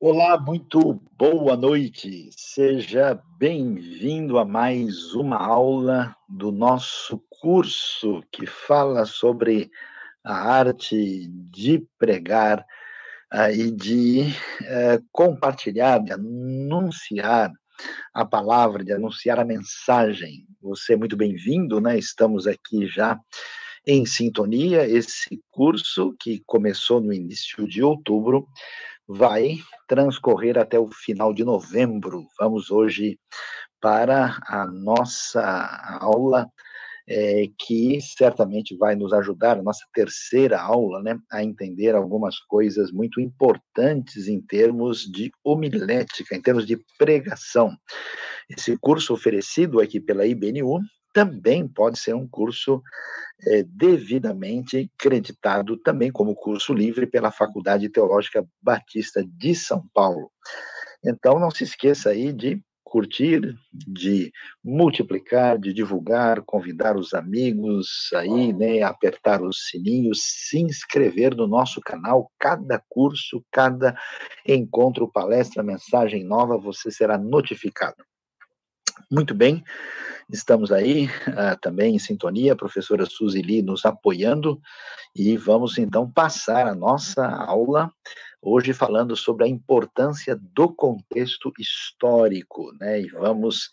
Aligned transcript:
Olá, 0.00 0.38
muito 0.38 1.02
boa 1.18 1.56
noite. 1.56 2.30
Seja 2.30 3.20
bem-vindo 3.36 4.38
a 4.38 4.44
mais 4.44 5.12
uma 5.12 5.36
aula 5.36 6.14
do 6.28 6.52
nosso 6.52 7.20
curso 7.28 8.22
que 8.30 8.46
fala 8.46 9.04
sobre 9.04 9.68
a 10.22 10.52
arte 10.52 11.26
de 11.28 11.84
pregar 11.98 12.64
uh, 13.34 13.50
e 13.52 13.72
de 13.72 14.20
uh, 14.62 15.04
compartilhar, 15.10 15.98
de 15.98 16.12
anunciar 16.12 17.50
a 18.14 18.24
palavra, 18.24 18.84
de 18.84 18.92
anunciar 18.92 19.40
a 19.40 19.44
mensagem. 19.44 20.46
Você 20.62 20.92
é 20.92 20.96
muito 20.96 21.16
bem-vindo, 21.16 21.80
né? 21.80 21.98
Estamos 21.98 22.46
aqui 22.46 22.86
já 22.86 23.18
em 23.84 24.06
sintonia. 24.06 24.88
Esse 24.88 25.42
curso 25.50 26.14
que 26.20 26.40
começou 26.46 27.00
no 27.00 27.12
início 27.12 27.66
de 27.66 27.82
outubro 27.82 28.46
vai 29.08 29.58
transcorrer 29.88 30.58
até 30.58 30.78
o 30.78 30.90
final 30.90 31.32
de 31.32 31.42
novembro. 31.42 32.26
Vamos 32.38 32.70
hoje 32.70 33.18
para 33.80 34.38
a 34.46 34.66
nossa 34.66 35.98
aula, 36.00 36.46
é, 37.08 37.46
que 37.58 37.98
certamente 38.02 38.76
vai 38.76 38.94
nos 38.94 39.14
ajudar, 39.14 39.58
a 39.58 39.62
nossa 39.62 39.86
terceira 39.94 40.60
aula, 40.60 41.02
né, 41.02 41.18
a 41.32 41.42
entender 41.42 41.94
algumas 41.94 42.38
coisas 42.40 42.92
muito 42.92 43.18
importantes 43.18 44.28
em 44.28 44.40
termos 44.40 45.00
de 45.10 45.30
homilética, 45.42 46.36
em 46.36 46.42
termos 46.42 46.66
de 46.66 46.78
pregação. 46.98 47.74
Esse 48.50 48.76
curso 48.76 49.14
oferecido 49.14 49.80
aqui 49.80 49.98
pela 49.98 50.26
IBNU 50.26 50.80
também 51.18 51.66
pode 51.66 51.98
ser 51.98 52.14
um 52.14 52.28
curso 52.28 52.80
é, 53.44 53.64
devidamente 53.64 54.88
creditado 54.96 55.76
também 55.76 56.12
como 56.12 56.32
curso 56.32 56.72
livre 56.72 57.08
pela 57.08 57.32
Faculdade 57.32 57.88
Teológica 57.88 58.46
Batista 58.62 59.24
de 59.26 59.52
São 59.52 59.82
Paulo. 59.92 60.30
Então, 61.04 61.40
não 61.40 61.50
se 61.50 61.64
esqueça 61.64 62.10
aí 62.10 62.32
de 62.32 62.62
curtir, 62.84 63.52
de 63.72 64.30
multiplicar, 64.62 65.58
de 65.58 65.72
divulgar, 65.72 66.40
convidar 66.46 66.96
os 66.96 67.12
amigos 67.12 68.10
aí, 68.14 68.52
né, 68.52 68.82
apertar 68.82 69.42
os 69.42 69.66
sininhos, 69.68 70.20
se 70.22 70.60
inscrever 70.60 71.34
no 71.34 71.48
nosso 71.48 71.80
canal. 71.80 72.30
Cada 72.38 72.80
curso, 72.88 73.44
cada 73.50 73.98
encontro, 74.46 75.10
palestra, 75.10 75.64
mensagem 75.64 76.22
nova, 76.22 76.56
você 76.56 76.92
será 76.92 77.18
notificado. 77.18 78.04
Muito 79.10 79.34
bem, 79.34 79.64
estamos 80.30 80.70
aí 80.70 81.06
uh, 81.06 81.58
também 81.62 81.96
em 81.96 81.98
sintonia, 81.98 82.52
a 82.52 82.56
professora 82.56 83.06
Suzy 83.06 83.40
Lee 83.40 83.62
nos 83.62 83.86
apoiando, 83.86 84.60
e 85.16 85.34
vamos 85.34 85.78
então 85.78 86.10
passar 86.10 86.66
a 86.66 86.74
nossa 86.74 87.26
aula 87.26 87.90
hoje 88.42 88.74
falando 88.74 89.16
sobre 89.16 89.46
a 89.46 89.48
importância 89.48 90.38
do 90.38 90.68
contexto 90.74 91.50
histórico, 91.58 92.70
né? 92.78 93.00
E 93.00 93.08
vamos 93.08 93.70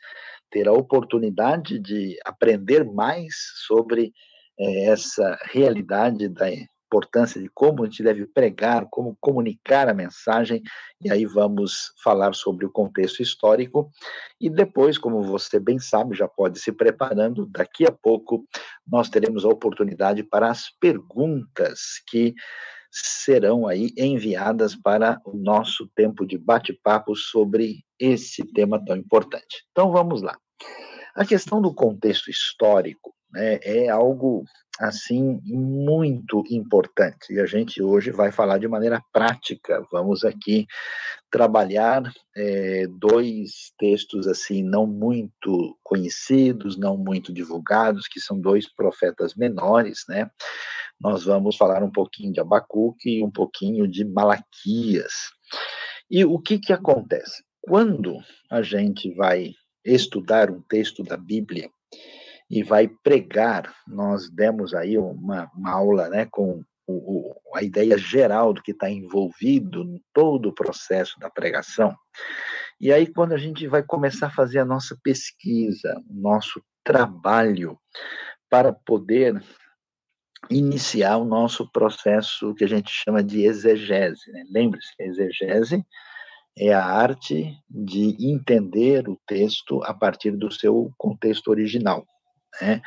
ter 0.50 0.70
a 0.70 0.72
oportunidade 0.72 1.80
de 1.80 2.18
aprender 2.24 2.86
mais 2.86 3.36
sobre 3.68 4.14
eh, 4.58 4.86
essa 4.86 5.38
realidade 5.52 6.30
da 6.30 6.50
importância 6.96 7.42
de 7.42 7.50
como 7.50 7.84
a 7.84 7.86
gente 7.86 8.02
deve 8.02 8.26
pregar, 8.26 8.88
como 8.90 9.18
comunicar 9.20 9.90
a 9.90 9.94
mensagem, 9.94 10.64
e 11.02 11.12
aí 11.12 11.26
vamos 11.26 11.92
falar 12.02 12.34
sobre 12.34 12.66
o 12.66 12.72
contexto 12.72 13.22
histórico. 13.22 13.92
E 14.40 14.50
depois, 14.50 14.98
como 14.98 15.22
você 15.22 15.60
bem 15.60 15.78
sabe, 15.78 16.16
já 16.16 16.28
pode 16.28 16.60
se 16.60 16.72
preparando, 16.72 17.46
daqui 17.48 17.86
a 17.86 17.92
pouco 17.92 18.46
nós 18.88 19.10
teremos 19.10 19.44
a 19.44 19.50
oportunidade 19.50 20.24
para 20.24 20.50
as 20.50 20.70
perguntas 20.80 22.02
que 22.08 22.34
serão 22.92 23.68
aí 23.68 23.92
enviadas 23.98 24.74
para 24.74 25.20
o 25.26 25.36
nosso 25.36 25.90
tempo 25.94 26.26
de 26.26 26.38
bate-papo 26.38 27.14
sobre 27.14 27.84
esse 28.00 28.42
tema 28.54 28.84
tão 28.84 28.96
importante. 28.96 29.66
Então 29.72 29.92
vamos 29.92 30.22
lá. 30.22 30.38
A 31.14 31.26
questão 31.26 31.62
do 31.62 31.74
contexto 31.74 32.30
histórico 32.30 33.15
né, 33.36 33.60
é 33.64 33.90
algo 33.90 34.46
assim 34.80 35.40
muito 35.44 36.44
importante. 36.50 37.34
E 37.34 37.40
a 37.40 37.46
gente 37.46 37.82
hoje 37.82 38.12
vai 38.12 38.32
falar 38.32 38.58
de 38.58 38.68
maneira 38.68 39.02
prática. 39.12 39.86
Vamos 39.92 40.24
aqui 40.24 40.66
trabalhar 41.30 42.12
é, 42.36 42.86
dois 42.88 43.74
textos 43.78 44.28
assim 44.28 44.64
não 44.64 44.88
muito 44.88 45.78
conhecidos, 45.84 46.78
não 46.78 46.98
muito 46.98 47.34
divulgados, 47.34 48.08
que 48.08 48.20
são 48.20 48.40
dois 48.40 48.74
profetas 48.74 49.36
menores, 49.36 50.04
né? 50.08 50.30
Nós 51.00 51.26
vamos 51.26 51.58
falar 51.58 51.84
um 51.84 51.92
pouquinho 51.92 52.32
de 52.32 52.40
Abacuque 52.40 53.20
e 53.20 53.24
um 53.24 53.32
pouquinho 53.32 53.86
de 53.86 54.06
Malaquias. 54.06 55.14
E 56.10 56.24
o 56.24 56.40
que 56.40 56.58
que 56.58 56.72
acontece? 56.72 57.44
Quando 57.62 58.18
a 58.50 58.62
gente 58.62 59.14
vai 59.14 59.52
estudar 59.84 60.50
um 60.50 60.62
texto 60.62 61.04
da 61.04 61.18
Bíblia, 61.18 61.70
e 62.50 62.64
vai 62.64 62.88
pregar. 62.88 63.74
Nós 63.88 64.30
demos 64.30 64.74
aí 64.74 64.98
uma, 64.98 65.50
uma 65.56 65.72
aula 65.72 66.10
né, 66.10 66.28
com 66.30 66.64
o, 66.88 66.94
o, 66.94 67.42
a 67.56 67.64
ideia 67.64 67.98
geral 67.98 68.54
do 68.54 68.62
que 68.62 68.72
está 68.72 68.90
envolvido 68.90 69.84
em 69.84 70.02
todo 70.14 70.50
o 70.50 70.54
processo 70.54 71.20
da 71.20 71.30
pregação. 71.30 71.96
E 72.80 72.92
aí, 72.92 73.08
quando 73.08 73.34
a 73.34 73.38
gente 73.38 73.68
vai 73.68 73.82
começar 73.82 74.28
a 74.28 74.32
fazer 74.32 74.60
a 74.60 74.66
nossa 74.66 74.98
pesquisa, 75.02 76.02
o 76.10 76.14
nosso 76.14 76.62
trabalho 76.84 77.80
para 78.50 78.72
poder 78.72 79.42
iniciar 80.50 81.18
o 81.18 81.26
nosso 81.26 81.70
processo 81.72 82.54
que 82.54 82.64
a 82.64 82.68
gente 82.68 82.92
chama 82.92 83.24
de 83.24 83.44
exegese. 83.44 84.32
Né? 84.32 84.44
Lembre-se, 84.50 84.94
exegese 85.00 85.84
é 86.58 86.74
a 86.74 86.86
arte 86.86 87.54
de 87.70 88.16
entender 88.20 89.10
o 89.10 89.20
texto 89.28 89.84
a 89.84 89.94
partir 89.94 90.32
do 90.32 90.50
seu 90.52 90.90
contexto 90.98 91.50
original. 91.50 92.06
Né? 92.62 92.82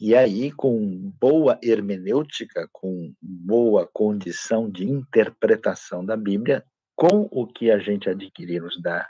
E 0.00 0.14
aí, 0.14 0.50
com 0.52 1.12
boa 1.20 1.58
hermenêutica, 1.62 2.68
com 2.72 3.12
boa 3.20 3.88
condição 3.92 4.70
de 4.70 4.88
interpretação 4.88 6.04
da 6.04 6.16
Bíblia, 6.16 6.64
com 6.96 7.28
o 7.30 7.46
que 7.46 7.70
a 7.70 7.78
gente 7.78 8.08
adquirimos 8.08 8.80
da 8.80 9.08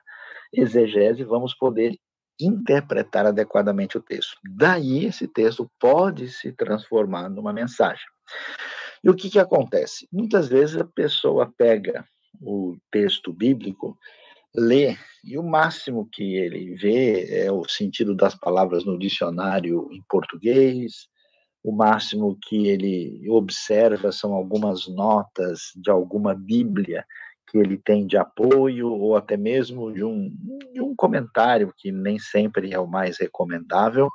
exegese, 0.53 1.23
vamos 1.25 1.55
poder 1.55 1.97
interpretar 2.41 3.27
adequadamente 3.27 3.99
o 3.99 4.03
texto. 4.03 4.37
Daí, 4.57 5.07
esse 5.07 5.29
texto 5.29 5.71
pode 5.79 6.29
se 6.29 6.53
transformar 6.53 7.29
numa 7.29 7.53
mensagem. 7.53 8.05
E 9.05 9.11
o 9.11 9.15
que, 9.15 9.31
que 9.31 9.39
acontece? 9.39 10.09
Muitas 10.13 10.49
vezes 10.49 10.77
a 10.77 10.85
pessoa 10.85 11.53
pega 11.57 12.05
o 12.41 12.77
texto 12.91 13.33
bíblico 13.33 13.99
lê, 14.55 14.97
e 15.25 15.39
o 15.39 15.43
máximo 15.43 16.09
que 16.11 16.37
ele 16.37 16.75
vê 16.77 17.45
é 17.45 17.53
o 17.53 17.69
sentido 17.69 18.15
das 18.15 18.35
palavras 18.35 18.85
no 18.85 18.99
dicionário 18.99 19.89
em 19.93 20.03
português, 20.09 21.09
o 21.63 21.73
máximo 21.73 22.39
que 22.43 22.69
ele 22.69 23.29
observa 23.29 24.11
são 24.11 24.33
algumas 24.33 24.89
notas 24.89 25.73
de 25.77 25.91
alguma 25.91 26.35
Bíblia 26.35 27.05
que 27.51 27.59
ele 27.59 27.77
tem 27.77 28.07
de 28.07 28.17
apoio, 28.17 28.93
ou 28.93 29.17
até 29.17 29.37
mesmo 29.37 29.93
de 29.93 30.05
um, 30.05 30.31
de 30.73 30.81
um 30.81 30.95
comentário, 30.95 31.75
que 31.77 31.91
nem 31.91 32.19
sempre 32.19 32.73
é 32.73 32.79
o 32.79 32.87
mais 32.87 33.19
recomendável. 33.19 34.09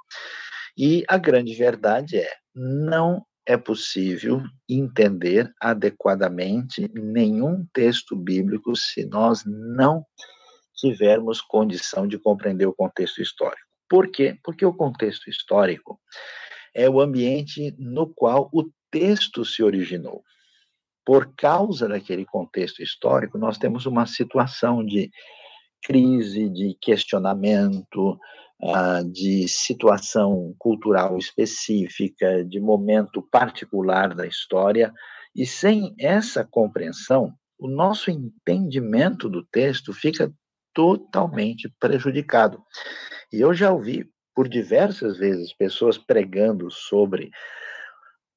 E 0.78 1.04
a 1.08 1.18
grande 1.18 1.54
verdade 1.54 2.18
é: 2.18 2.30
não 2.56 3.24
é 3.46 3.56
possível 3.56 4.42
entender 4.68 5.54
adequadamente 5.62 6.90
nenhum 6.94 7.66
texto 7.72 8.16
bíblico 8.16 8.76
se 8.76 9.06
nós 9.06 9.44
não 9.46 10.06
tivermos 10.76 11.42
condição 11.42 12.08
de 12.08 12.18
compreender 12.18 12.66
o 12.66 12.74
contexto 12.74 13.22
histórico. 13.22 13.66
Por 13.88 14.12
quê? 14.12 14.38
Porque 14.44 14.66
o 14.66 14.74
contexto 14.74 15.30
histórico 15.30 16.00
é 16.74 16.90
o 16.90 17.00
ambiente 17.00 17.74
no 17.78 18.08
qual 18.14 18.50
o 18.52 18.70
texto 18.92 19.46
se 19.46 19.64
originou. 19.64 20.24
Por 21.06 21.34
causa 21.36 21.88
daquele 21.88 22.26
contexto 22.26 22.82
histórico, 22.82 23.38
nós 23.38 23.58
temos 23.60 23.86
uma 23.86 24.08
situação 24.08 24.84
de 24.84 25.12
crise, 25.84 26.50
de 26.50 26.76
questionamento, 26.82 28.18
de 29.12 29.48
situação 29.48 30.56
cultural 30.58 31.18
específica, 31.18 32.44
de 32.46 32.60
momento 32.60 33.22
particular 33.22 34.16
da 34.16 34.26
história, 34.26 34.92
e 35.36 35.46
sem 35.46 35.94
essa 36.00 36.46
compreensão, 36.46 37.34
o 37.60 37.68
nosso 37.68 38.10
entendimento 38.10 39.30
do 39.30 39.46
texto 39.46 39.94
fica 39.94 40.32
totalmente 40.74 41.74
prejudicado. 41.80 42.62
E 43.32 43.42
eu 43.42 43.54
já 43.54 43.72
ouvi 43.72 44.10
por 44.36 44.48
diversas 44.48 45.18
vezes 45.18 45.54
pessoas 45.54 45.98
pregando 45.98 46.70
sobre 46.70 47.30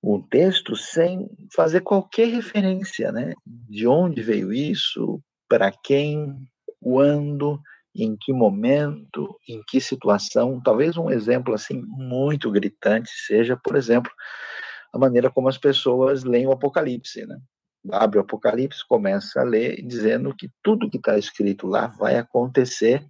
um 0.03 0.23
texto 0.23 0.77
sem 0.77 1.29
fazer 1.55 1.81
qualquer 1.81 2.29
referência, 2.29 3.11
né? 3.11 3.33
De 3.45 3.87
onde 3.87 4.23
veio 4.23 4.53
isso, 4.53 5.21
para 5.49 5.73
quem, 5.73 6.37
quando, 6.81 7.61
em 7.95 8.17
que 8.21 8.33
momento, 8.33 9.39
em 9.49 9.63
que 9.67 9.81
situação. 9.81 10.61
Talvez 10.63 10.97
um 10.97 11.11
exemplo 11.11 11.55
assim 11.55 11.83
muito 11.87 12.51
gritante 12.51 13.11
seja, 13.27 13.57
por 13.57 13.77
exemplo, 13.77 14.11
a 14.93 14.99
maneira 14.99 15.31
como 15.31 15.49
as 15.49 15.59
pessoas 15.59 16.25
leem 16.25 16.47
o 16.47 16.53
Apocalipse, 16.53 17.27
né? 17.27 17.37
abre 17.93 18.19
o 18.19 18.23
Apocalipse, 18.23 18.87
começa 18.87 19.41
a 19.41 19.45
ler, 19.45 19.83
dizendo 19.87 20.35
que 20.35 20.51
tudo 20.63 20.91
que 20.91 20.99
está 20.99 21.17
escrito 21.17 21.67
lá 21.67 21.87
vai 21.87 22.17
acontecer 22.17 23.05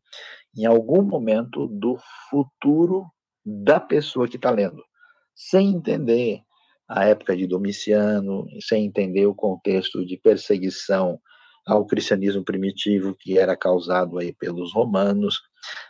em 0.56 0.66
algum 0.66 1.02
momento 1.02 1.66
do 1.66 1.96
futuro 2.30 3.06
da 3.44 3.80
pessoa 3.80 4.28
que 4.28 4.36
está 4.36 4.50
lendo, 4.50 4.82
sem 5.34 5.70
entender 5.70 6.40
a 6.88 7.04
época 7.04 7.36
de 7.36 7.46
Domiciano, 7.46 8.46
sem 8.60 8.86
entender 8.86 9.26
o 9.26 9.34
contexto 9.34 10.04
de 10.04 10.16
perseguição 10.16 11.20
ao 11.68 11.84
cristianismo 11.84 12.42
primitivo 12.42 13.14
que 13.14 13.38
era 13.38 13.54
causado 13.54 14.18
aí 14.18 14.32
pelos 14.32 14.72
romanos, 14.72 15.38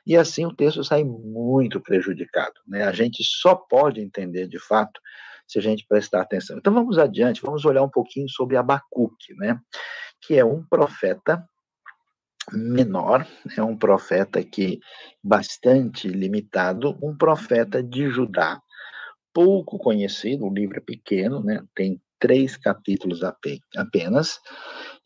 e 0.04 0.16
assim 0.16 0.44
o 0.44 0.54
texto 0.54 0.82
sai 0.82 1.04
muito 1.04 1.80
prejudicado. 1.80 2.54
Né? 2.66 2.82
A 2.82 2.90
gente 2.90 3.22
só 3.22 3.54
pode 3.54 4.00
entender 4.00 4.48
de 4.48 4.58
fato 4.58 5.00
se 5.46 5.56
a 5.56 5.62
gente 5.62 5.86
prestar 5.88 6.22
atenção. 6.22 6.58
Então 6.58 6.74
vamos 6.74 6.98
adiante, 6.98 7.40
vamos 7.40 7.64
olhar 7.64 7.82
um 7.82 7.88
pouquinho 7.88 8.28
sobre 8.28 8.56
Abacuque, 8.56 9.34
né? 9.36 9.60
que 10.20 10.36
é 10.36 10.44
um 10.44 10.64
profeta 10.66 11.48
menor, 12.52 13.24
é 13.56 13.62
um 13.62 13.76
profeta 13.76 14.42
que 14.42 14.80
bastante 15.22 16.08
limitado, 16.08 16.98
um 17.00 17.16
profeta 17.16 17.80
de 17.80 18.10
Judá, 18.10 18.60
pouco 19.32 19.78
conhecido, 19.78 20.44
o 20.44 20.52
livro 20.52 20.78
é 20.78 20.80
pequeno, 20.80 21.40
né? 21.40 21.62
tem 21.72 22.00
três 22.18 22.56
capítulos 22.56 23.20
apenas, 23.76 24.40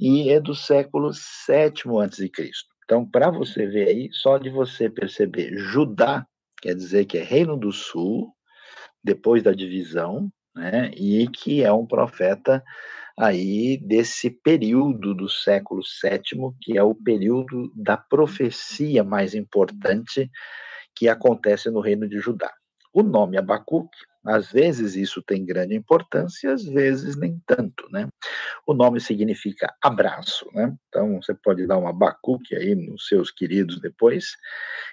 e 0.05 0.31
é 0.31 0.41
do 0.41 0.53
século 0.53 1.13
de 1.13 2.29
Cristo. 2.29 2.75
Então, 2.85 3.09
para 3.09 3.31
você 3.31 3.69
ver 3.69 3.87
aí, 3.87 4.09
só 4.11 4.37
de 4.37 4.51
você 4.51 4.91
perceber 4.91 5.57
Judá, 5.57 6.27
quer 6.61 6.75
dizer 6.75 7.05
que 7.05 7.19
é 7.19 7.23
Reino 7.23 7.57
do 7.57 7.71
Sul, 7.71 8.35
depois 9.03 9.45
da 9.45 9.53
divisão, 9.53 10.29
né, 10.57 10.91
e 10.97 11.29
que 11.29 11.63
é 11.63 11.73
um 11.73 11.87
profeta 11.87 12.65
aí 13.17 13.79
desse 13.79 14.29
período 14.29 15.15
do 15.15 15.29
século 15.29 15.85
sétimo, 15.85 16.57
que 16.61 16.77
é 16.77 16.83
o 16.83 16.97
período 16.97 17.73
da 17.77 17.97
profecia 17.97 19.05
mais 19.05 19.37
importante 19.37 20.29
que 20.97 21.09
acontece 21.09 21.71
no 21.71 21.81
reino 21.81 22.09
de 22.09 22.19
Judá. 22.19 22.53
O 22.93 23.05
nome 23.05 23.39
Abacuque 23.39 23.97
às 24.25 24.53
vezes 24.53 24.95
isso 24.95 25.23
tem 25.23 25.45
grande 25.45 25.75
importância, 25.75 26.53
às 26.53 26.65
vezes 26.65 27.17
nem 27.17 27.41
tanto, 27.47 27.89
né? 27.91 28.09
O 28.67 28.73
nome 28.73 29.01
significa 29.01 29.73
abraço, 29.83 30.49
né? 30.55 30.75
Então 30.89 31.21
você 31.21 31.35
pode 31.35 31.67
dar 31.67 31.79
uma 31.79 31.93
bacuque 31.93 32.55
aí 32.55 32.75
nos 32.75 33.07
seus 33.09 33.31
queridos 33.31 33.81
depois. 33.81 34.37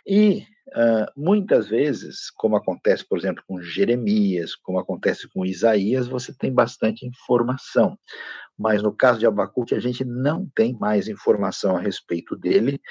E 0.05 0.43
uh, 0.69 1.05
muitas 1.15 1.67
vezes, 1.67 2.31
como 2.31 2.55
acontece, 2.55 3.07
por 3.07 3.17
exemplo, 3.17 3.43
com 3.47 3.61
Jeremias, 3.61 4.55
como 4.55 4.79
acontece 4.79 5.27
com 5.29 5.45
Isaías, 5.45 6.07
você 6.07 6.33
tem 6.33 6.51
bastante 6.51 7.05
informação. 7.05 7.97
Mas 8.59 8.83
no 8.83 8.91
caso 8.91 9.19
de 9.19 9.25
Abacuque, 9.25 9.73
a 9.73 9.79
gente 9.79 10.03
não 10.03 10.45
tem 10.53 10.77
mais 10.77 11.07
informação 11.07 11.77
a 11.77 11.79
respeito 11.79 12.35
dele, 12.35 12.81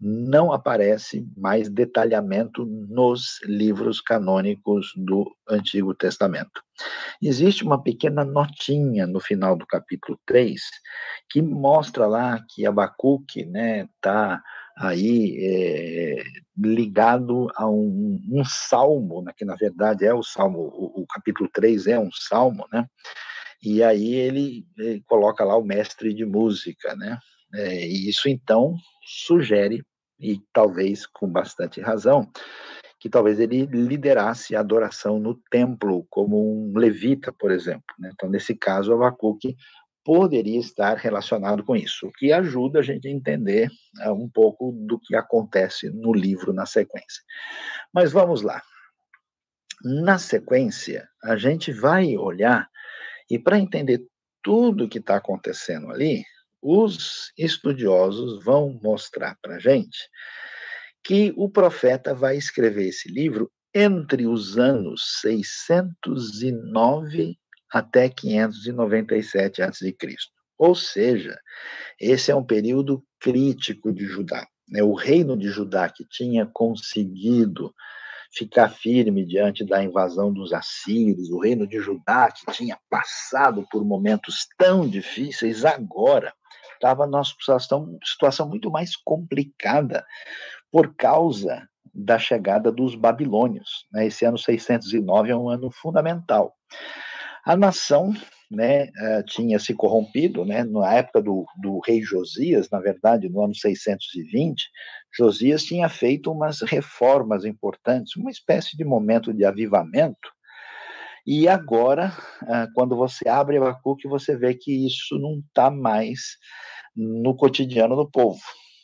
não 0.00 0.50
aparece 0.50 1.28
mais 1.36 1.68
detalhamento 1.68 2.64
nos 2.64 3.38
livros 3.44 4.00
canônicos 4.00 4.92
do 4.96 5.30
Antigo 5.46 5.94
Testamento. 5.94 6.62
Existe 7.22 7.64
uma 7.64 7.82
pequena 7.82 8.24
notinha 8.24 9.06
no 9.06 9.20
final 9.20 9.56
do 9.56 9.66
capítulo 9.66 10.18
3 10.24 10.58
que 11.28 11.42
mostra 11.42 12.06
lá 12.06 12.40
que 12.48 12.64
Abacuque 12.64 13.40
está 13.40 13.50
né, 13.52 13.88
tá 14.00 14.42
aí 14.78 15.36
é, 15.38 16.22
ligado 16.56 17.48
a 17.54 17.68
um, 17.68 18.18
um, 18.32 18.42
salmo, 18.46 19.20
né, 19.20 19.32
que 19.36 19.44
na 19.44 19.54
verdade 19.54 20.06
é 20.06 20.14
o 20.14 20.22
salmo, 20.22 20.60
o, 20.60 21.02
o 21.02 21.06
capítulo 21.06 21.50
3 21.52 21.88
é 21.88 21.98
um 21.98 22.10
salmo, 22.10 22.66
né? 22.72 22.86
E 23.62 23.82
aí 23.82 24.14
ele, 24.14 24.64
ele 24.78 25.02
coloca 25.06 25.44
lá 25.44 25.56
o 25.56 25.64
mestre 25.64 26.14
de 26.14 26.24
música, 26.24 26.94
né? 26.96 27.18
É, 27.52 27.86
e 27.86 28.08
isso 28.08 28.28
então 28.28 28.76
sugere 29.02 29.82
e 30.18 30.38
talvez 30.52 31.06
com 31.06 31.26
bastante 31.26 31.80
razão, 31.80 32.30
que 33.00 33.08
talvez 33.08 33.40
ele 33.40 33.64
liderasse 33.66 34.54
a 34.54 34.60
adoração 34.60 35.18
no 35.18 35.34
templo, 35.50 36.06
como 36.10 36.36
um 36.38 36.76
levita, 36.76 37.32
por 37.32 37.50
exemplo. 37.50 37.94
Né? 37.98 38.10
Então, 38.12 38.28
nesse 38.28 38.54
caso, 38.54 38.92
Abacuque 38.92 39.56
poderia 40.04 40.58
estar 40.58 40.96
relacionado 40.96 41.64
com 41.64 41.76
isso, 41.76 42.06
o 42.06 42.12
que 42.12 42.32
ajuda 42.32 42.80
a 42.80 42.82
gente 42.82 43.08
a 43.08 43.10
entender 43.10 43.68
uh, 44.04 44.12
um 44.12 44.28
pouco 44.28 44.72
do 44.72 44.98
que 44.98 45.14
acontece 45.14 45.90
no 45.90 46.12
livro 46.12 46.52
na 46.52 46.66
sequência. 46.66 47.22
Mas 47.92 48.12
vamos 48.12 48.42
lá. 48.42 48.62
Na 49.82 50.18
sequência, 50.18 51.08
a 51.24 51.36
gente 51.36 51.72
vai 51.72 52.16
olhar, 52.16 52.68
e 53.30 53.38
para 53.38 53.58
entender 53.58 54.02
tudo 54.42 54.84
o 54.84 54.88
que 54.88 54.98
está 54.98 55.16
acontecendo 55.16 55.90
ali, 55.90 56.22
os 56.60 57.32
estudiosos 57.38 58.44
vão 58.44 58.78
mostrar 58.82 59.38
para 59.40 59.56
a 59.56 59.58
gente 59.58 59.96
que 61.02 61.32
o 61.36 61.48
profeta 61.48 62.14
vai 62.14 62.36
escrever 62.36 62.88
esse 62.88 63.10
livro 63.10 63.50
entre 63.74 64.26
os 64.26 64.58
anos 64.58 65.00
609 65.20 67.38
até 67.70 68.08
597 68.08 69.62
a.C. 69.62 69.96
Ou 70.58 70.74
seja, 70.74 71.38
esse 71.98 72.30
é 72.30 72.36
um 72.36 72.44
período 72.44 73.02
crítico 73.20 73.90
de 73.92 74.04
Judá. 74.04 74.46
Né? 74.68 74.82
O 74.82 74.92
reino 74.94 75.38
de 75.38 75.48
Judá, 75.48 75.88
que 75.88 76.04
tinha 76.04 76.44
conseguido 76.46 77.72
ficar 78.32 78.68
firme 78.68 79.24
diante 79.24 79.64
da 79.64 79.82
invasão 79.82 80.32
dos 80.32 80.52
assírios, 80.52 81.30
o 81.30 81.38
reino 81.38 81.66
de 81.66 81.78
Judá, 81.80 82.30
que 82.30 82.50
tinha 82.52 82.78
passado 82.88 83.66
por 83.70 83.84
momentos 83.84 84.46
tão 84.56 84.88
difíceis, 84.88 85.64
agora 85.64 86.32
estava 86.74 87.06
numa 87.06 87.24
situação, 87.24 87.98
situação 88.04 88.48
muito 88.48 88.70
mais 88.70 88.96
complicada 88.96 90.06
por 90.70 90.94
causa 90.94 91.68
da 91.92 92.18
chegada 92.18 92.70
dos 92.70 92.94
babilônios. 92.94 93.86
Né? 93.92 94.06
Esse 94.06 94.24
ano 94.24 94.38
609 94.38 95.30
é 95.30 95.36
um 95.36 95.48
ano 95.48 95.70
fundamental. 95.70 96.54
A 97.44 97.56
nação 97.56 98.14
né, 98.50 98.86
uh, 98.86 99.22
tinha 99.26 99.58
se 99.58 99.72
corrompido, 99.74 100.44
né, 100.44 100.64
na 100.64 100.94
época 100.94 101.22
do, 101.22 101.46
do, 101.60 101.78
rei 101.86 102.02
Josias, 102.02 102.68
na 102.70 102.80
verdade, 102.80 103.28
no 103.28 103.44
ano 103.44 103.54
620, 103.54 104.68
Josias 105.16 105.62
tinha 105.62 105.88
feito 105.88 106.32
umas 106.32 106.60
reformas 106.62 107.44
importantes, 107.44 108.16
uma 108.16 108.30
espécie 108.30 108.76
de 108.76 108.84
momento 108.84 109.32
de 109.32 109.44
avivamento, 109.44 110.28
e 111.26 111.46
agora, 111.46 112.12
uh, 112.42 112.72
quando 112.74 112.96
você 112.96 113.28
abre 113.28 113.58
Abacuque, 113.58 114.08
você 114.08 114.36
vê 114.36 114.54
que 114.54 114.86
isso 114.86 115.18
não 115.18 115.38
está 115.38 115.70
mais 115.70 116.36
no 116.96 117.36
cotidiano 117.36 117.94
do 117.94 118.10
povo. 118.10 118.40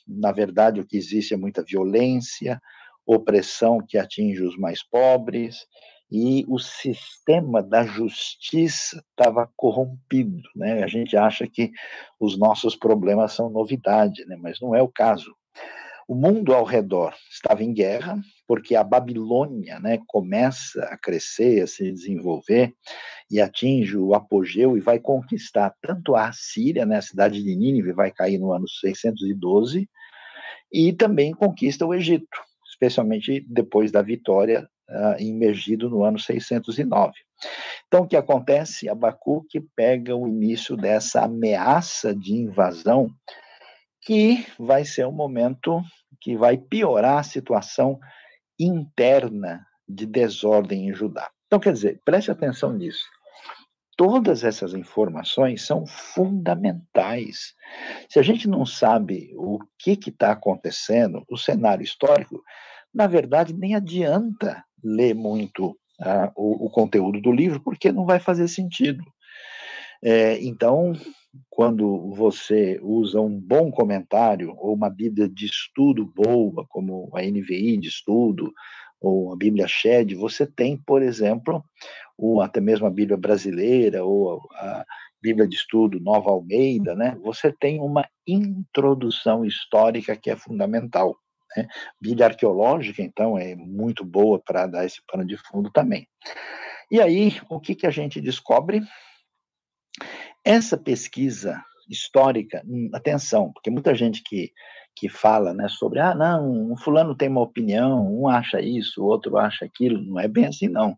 Na 0.06 0.30
verdade, 0.32 0.80
o 0.80 0.86
que 0.86 0.96
existe 0.96 1.34
é 1.34 1.36
muita 1.36 1.64
violência, 1.64 2.60
opressão 3.06 3.78
que 3.84 3.98
atinge 3.98 4.42
os 4.42 4.56
mais 4.56 4.82
pobres, 4.82 5.66
e 6.10 6.44
o 6.48 6.58
sistema 6.58 7.62
da 7.62 7.84
justiça 7.84 9.02
estava 9.10 9.50
corrompido. 9.56 10.48
Né? 10.54 10.82
A 10.82 10.86
gente 10.86 11.16
acha 11.16 11.46
que 11.46 11.72
os 12.20 12.38
nossos 12.38 12.76
problemas 12.76 13.32
são 13.32 13.50
novidade, 13.50 14.24
né? 14.26 14.36
mas 14.40 14.60
não 14.60 14.74
é 14.74 14.82
o 14.82 14.88
caso. 14.88 15.34
O 16.08 16.14
mundo 16.14 16.54
ao 16.54 16.62
redor 16.62 17.12
estava 17.28 17.64
em 17.64 17.74
guerra, 17.74 18.16
porque 18.46 18.76
a 18.76 18.84
Babilônia 18.84 19.80
né, 19.80 19.98
começa 20.06 20.84
a 20.84 20.96
crescer, 20.96 21.62
a 21.62 21.66
se 21.66 21.90
desenvolver 21.90 22.72
e 23.28 23.40
atinge 23.40 23.96
o 23.96 24.14
apogeu 24.14 24.76
e 24.76 24.80
vai 24.80 25.00
conquistar 25.00 25.74
tanto 25.82 26.14
a 26.14 26.30
Síria, 26.32 26.86
né, 26.86 26.98
a 26.98 27.02
cidade 27.02 27.42
de 27.42 27.56
Nínive 27.56 27.92
vai 27.92 28.12
cair 28.12 28.38
no 28.38 28.52
ano 28.52 28.68
612, 28.68 29.88
e 30.72 30.92
também 30.92 31.32
conquista 31.32 31.84
o 31.84 31.92
Egito, 31.92 32.38
especialmente 32.70 33.44
depois 33.48 33.90
da 33.90 34.00
vitória 34.00 34.68
uh, 34.88 35.20
imergido 35.20 35.88
no 35.90 36.02
ano 36.02 36.18
609. 36.18 37.12
Então, 37.86 38.02
o 38.02 38.08
que 38.08 38.16
acontece? 38.16 38.88
Abacuque 38.88 39.60
pega 39.74 40.14
o 40.16 40.26
início 40.26 40.76
dessa 40.76 41.22
ameaça 41.22 42.14
de 42.14 42.32
invasão 42.34 43.08
que 44.02 44.46
vai 44.58 44.84
ser 44.84 45.06
um 45.06 45.12
momento 45.12 45.82
que 46.20 46.36
vai 46.36 46.56
piorar 46.56 47.18
a 47.18 47.24
situação 47.24 47.98
interna 48.58 49.66
de 49.88 50.06
desordem 50.06 50.88
em 50.88 50.94
Judá. 50.94 51.30
Então, 51.46 51.60
quer 51.60 51.72
dizer, 51.72 52.00
preste 52.04 52.30
atenção 52.30 52.72
nisso. 52.72 53.04
Todas 53.96 54.44
essas 54.44 54.74
informações 54.74 55.64
são 55.64 55.86
fundamentais. 55.86 57.54
Se 58.08 58.18
a 58.18 58.22
gente 58.22 58.46
não 58.48 58.66
sabe 58.66 59.32
o 59.36 59.58
que 59.78 59.98
está 60.06 60.32
acontecendo, 60.32 61.24
o 61.30 61.36
cenário 61.36 61.82
histórico, 61.82 62.42
na 62.92 63.06
verdade, 63.06 63.54
nem 63.54 63.74
adianta 63.74 64.65
ler 64.82 65.14
muito 65.14 65.68
uh, 66.00 66.30
o, 66.36 66.66
o, 66.66 66.70
conteúdo 66.70 67.20
do 67.20 67.32
livro, 67.32 67.60
porque 67.60 67.92
não 67.92 68.04
vai 68.04 68.18
fazer 68.18 68.48
sentido. 68.48 69.04
É, 70.02 70.38
então, 70.42 70.92
quando 71.48 72.14
você 72.14 72.78
usa 72.82 73.20
um 73.20 73.40
bom 73.40 73.70
comentário 73.70 74.54
ou 74.58 74.74
uma 74.74 74.90
Bíblia 74.90 75.28
de 75.28 75.46
estudo 75.46 76.04
boa, 76.04 76.66
como 76.68 77.10
a 77.14 77.22
NVI 77.22 77.78
de 77.78 77.88
estudo, 77.88 78.52
ou 79.00 79.32
a 79.32 79.36
Bíblia 79.36 79.66
Shed, 79.68 80.14
você 80.14 80.46
tem, 80.46 80.76
por 80.76 81.02
exemplo, 81.02 81.64
ou 82.16 82.40
até 82.40 82.60
mesmo 82.60 82.86
a 82.86 82.90
Bíblia 82.90 83.16
brasileira 83.16 84.04
ou 84.04 84.40
a 84.52 84.84
Bíblia 85.20 85.46
de 85.46 85.56
Estudo 85.56 86.00
Nova 86.00 86.30
Almeida, 86.30 86.94
né, 86.94 87.16
você 87.22 87.52
tem 87.52 87.80
uma 87.80 88.08
introdução 88.26 89.44
histórica 89.44 90.16
que 90.16 90.30
é 90.30 90.36
fundamental. 90.36 91.16
Né? 91.56 91.66
Bíblia 92.00 92.26
arqueológica, 92.26 93.02
então, 93.02 93.38
é 93.38 93.54
muito 93.54 94.04
boa 94.04 94.38
para 94.38 94.66
dar 94.66 94.84
esse 94.84 95.00
pano 95.06 95.24
de 95.24 95.36
fundo 95.36 95.70
também. 95.70 96.06
E 96.90 97.00
aí, 97.00 97.40
o 97.48 97.58
que, 97.58 97.74
que 97.74 97.86
a 97.86 97.90
gente 97.90 98.20
descobre? 98.20 98.82
Essa 100.44 100.76
pesquisa 100.76 101.60
histórica, 101.88 102.62
hum, 102.66 102.90
atenção, 102.92 103.52
porque 103.52 103.70
muita 103.70 103.94
gente 103.94 104.22
que, 104.22 104.52
que 104.94 105.08
fala 105.08 105.52
né, 105.52 105.68
sobre, 105.68 106.00
ah, 106.00 106.14
não, 106.14 106.72
um 106.72 106.76
fulano 106.76 107.14
tem 107.14 107.28
uma 107.28 107.40
opinião, 107.40 108.12
um 108.12 108.28
acha 108.28 108.60
isso, 108.60 109.02
o 109.02 109.06
outro 109.06 109.36
acha 109.36 109.64
aquilo, 109.64 110.00
não 110.00 110.18
é 110.18 110.28
bem 110.28 110.46
assim, 110.46 110.68
não. 110.68 110.96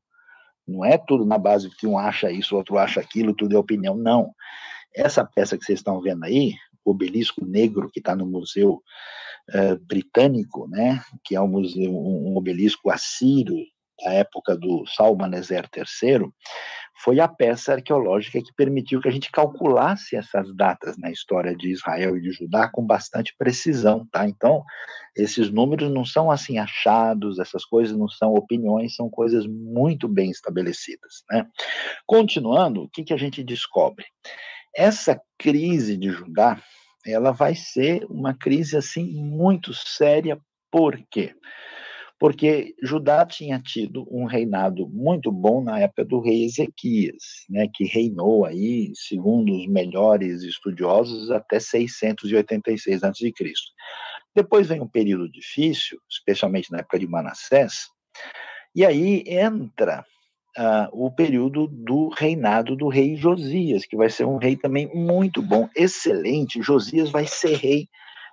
Não 0.66 0.84
é 0.84 0.98
tudo 0.98 1.24
na 1.24 1.38
base 1.38 1.70
que 1.70 1.86
um 1.86 1.98
acha 1.98 2.30
isso, 2.30 2.54
o 2.54 2.58
outro 2.58 2.76
acha 2.76 3.00
aquilo, 3.00 3.34
tudo 3.34 3.56
é 3.56 3.58
opinião, 3.58 3.96
não. 3.96 4.34
Essa 4.94 5.24
peça 5.24 5.56
que 5.56 5.64
vocês 5.64 5.78
estão 5.78 6.00
vendo 6.00 6.24
aí, 6.24 6.54
o 6.84 6.90
obelisco 6.90 7.44
negro 7.44 7.90
que 7.90 8.00
está 8.00 8.14
no 8.14 8.26
Museu 8.26 8.82
uh, 9.54 9.78
Britânico, 9.86 10.68
né, 10.68 11.02
que 11.24 11.34
é 11.34 11.40
um, 11.40 11.48
museu, 11.48 11.90
um 11.90 12.36
obelisco 12.36 12.90
assírio 12.90 13.56
da 14.04 14.12
época 14.12 14.56
do 14.56 14.86
Salmaneser 14.86 15.68
III, 15.76 16.30
foi 17.02 17.20
a 17.20 17.28
peça 17.28 17.74
arqueológica 17.74 18.40
que 18.40 18.52
permitiu 18.56 19.00
que 19.00 19.08
a 19.08 19.10
gente 19.10 19.30
calculasse 19.30 20.16
essas 20.16 20.54
datas 20.54 20.96
na 20.98 21.10
história 21.10 21.54
de 21.54 21.70
Israel 21.70 22.16
e 22.16 22.20
de 22.20 22.32
Judá 22.32 22.68
com 22.68 22.84
bastante 22.84 23.34
precisão, 23.38 24.06
tá? 24.10 24.26
Então, 24.26 24.64
esses 25.16 25.50
números 25.50 25.90
não 25.90 26.04
são 26.04 26.30
assim 26.30 26.58
achados, 26.58 27.38
essas 27.38 27.64
coisas 27.64 27.96
não 27.96 28.08
são 28.08 28.34
opiniões, 28.34 28.96
são 28.96 29.08
coisas 29.08 29.46
muito 29.46 30.08
bem 30.08 30.30
estabelecidas, 30.30 31.22
né? 31.30 31.46
Continuando, 32.04 32.82
o 32.82 32.88
que, 32.88 33.04
que 33.04 33.14
a 33.14 33.18
gente 33.18 33.44
descobre? 33.44 34.04
Essa 34.74 35.20
crise 35.38 35.96
de 35.96 36.10
Judá, 36.10 36.60
ela 37.12 37.32
vai 37.32 37.54
ser 37.54 38.04
uma 38.10 38.34
crise 38.34 38.76
assim 38.76 39.04
muito 39.04 39.72
séria, 39.74 40.38
por 40.70 41.00
quê? 41.10 41.34
porque 42.18 42.74
Judá 42.82 43.24
tinha 43.24 43.60
tido 43.60 44.04
um 44.10 44.24
reinado 44.24 44.88
muito 44.88 45.30
bom 45.30 45.62
na 45.62 45.78
época 45.78 46.04
do 46.04 46.20
rei 46.20 46.44
Ezequias, 46.44 47.46
né, 47.48 47.68
que 47.72 47.84
reinou 47.84 48.44
aí, 48.44 48.90
segundo 48.94 49.54
os 49.54 49.66
melhores 49.68 50.42
estudiosos, 50.42 51.30
até 51.30 51.60
686 51.60 53.04
a.C. 53.04 53.32
Depois 54.34 54.66
vem 54.66 54.80
um 54.80 54.88
período 54.88 55.30
difícil, 55.30 55.98
especialmente 56.10 56.72
na 56.72 56.78
época 56.78 56.98
de 56.98 57.06
Manassés, 57.06 57.88
e 58.74 58.84
aí 58.84 59.22
entra 59.26 60.04
uh, 60.58 60.88
o 60.92 61.10
período 61.10 61.68
do 61.68 62.08
reinado 62.08 62.74
do 62.74 62.88
rei 62.88 63.16
Josias, 63.16 63.86
que 63.86 63.96
vai 63.96 64.10
ser 64.10 64.24
um 64.24 64.36
rei 64.36 64.56
também 64.56 64.90
muito 64.92 65.40
bom, 65.40 65.68
excelente. 65.76 66.60
Josias 66.60 67.10
vai 67.10 67.26
ser 67.26 67.56
rei 67.56 67.88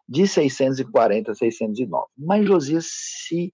de 0.09 0.27
640 0.27 1.31
a 1.31 1.35
609. 1.35 2.07
Mas 2.17 2.47
Josias 2.47 2.87
se 2.89 3.53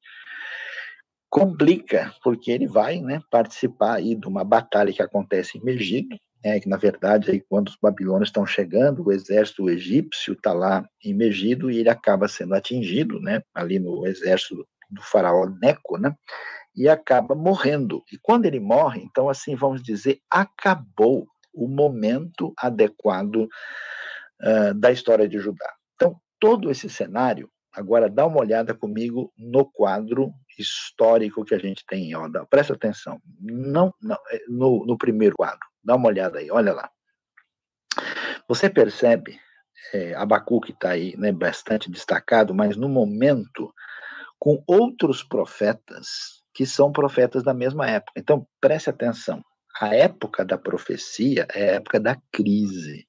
complica, 1.29 2.13
porque 2.23 2.51
ele 2.51 2.67
vai 2.67 2.99
né, 2.99 3.21
participar 3.29 3.95
aí 3.95 4.15
de 4.15 4.27
uma 4.27 4.43
batalha 4.43 4.91
que 4.91 5.01
acontece 5.01 5.57
em 5.57 5.63
Megido, 5.63 6.17
né, 6.43 6.59
que 6.59 6.67
na 6.67 6.75
verdade, 6.75 7.31
aí, 7.31 7.39
quando 7.39 7.69
os 7.69 7.77
babilônios 7.81 8.29
estão 8.29 8.45
chegando, 8.45 9.05
o 9.05 9.11
exército 9.11 9.69
egípcio 9.69 10.33
está 10.33 10.51
lá 10.51 10.85
em 11.03 11.13
Megido 11.13 11.71
e 11.71 11.77
ele 11.77 11.89
acaba 11.89 12.27
sendo 12.27 12.53
atingido, 12.53 13.19
né, 13.21 13.41
ali 13.53 13.79
no 13.79 14.05
exército 14.05 14.67
do 14.89 15.01
faraó 15.01 15.45
Neco, 15.61 15.97
né, 15.97 16.13
e 16.75 16.87
acaba 16.87 17.35
morrendo. 17.35 18.03
E 18.11 18.17
quando 18.17 18.45
ele 18.45 18.59
morre, 18.59 19.01
então, 19.01 19.29
assim, 19.29 19.55
vamos 19.55 19.81
dizer, 19.81 20.19
acabou 20.29 21.27
o 21.53 21.67
momento 21.67 22.53
adequado 22.57 23.47
uh, 24.41 24.73
da 24.75 24.91
história 24.91 25.27
de 25.27 25.37
Judá. 25.39 25.73
Então, 25.95 26.19
todo 26.39 26.71
esse 26.71 26.89
cenário 26.89 27.49
Agora 27.73 28.09
dá 28.09 28.25
uma 28.25 28.39
olhada 28.39 28.73
comigo 28.73 29.31
no 29.37 29.65
quadro 29.65 30.33
histórico 30.59 31.45
que 31.45 31.55
a 31.55 31.57
gente 31.57 31.85
tem, 31.85 32.13
ó, 32.15 32.27
dá, 32.27 32.45
presta 32.45 32.73
atenção. 32.73 33.21
Não, 33.39 33.93
não 34.01 34.17
é, 34.29 34.41
no, 34.49 34.85
no, 34.85 34.97
primeiro 34.97 35.35
quadro, 35.37 35.65
dá 35.81 35.95
uma 35.95 36.09
olhada 36.09 36.39
aí, 36.39 36.51
olha 36.51 36.73
lá. 36.73 36.91
Você 38.47 38.69
percebe, 38.69 39.39
é, 39.93 40.13
Abacuque 40.15 40.73
está 40.73 40.89
aí, 40.89 41.15
né, 41.15 41.31
bastante 41.31 41.89
destacado, 41.89 42.53
mas 42.53 42.75
no 42.75 42.89
momento 42.89 43.73
com 44.37 44.61
outros 44.67 45.23
profetas 45.23 46.40
que 46.53 46.65
são 46.65 46.91
profetas 46.91 47.43
da 47.43 47.53
mesma 47.53 47.87
época. 47.87 48.13
Então 48.17 48.45
preste 48.59 48.89
atenção. 48.89 49.43
A 49.79 49.95
época 49.95 50.43
da 50.43 50.57
profecia 50.57 51.47
é 51.53 51.71
a 51.71 51.73
época 51.75 51.99
da 51.99 52.17
crise. 52.31 53.07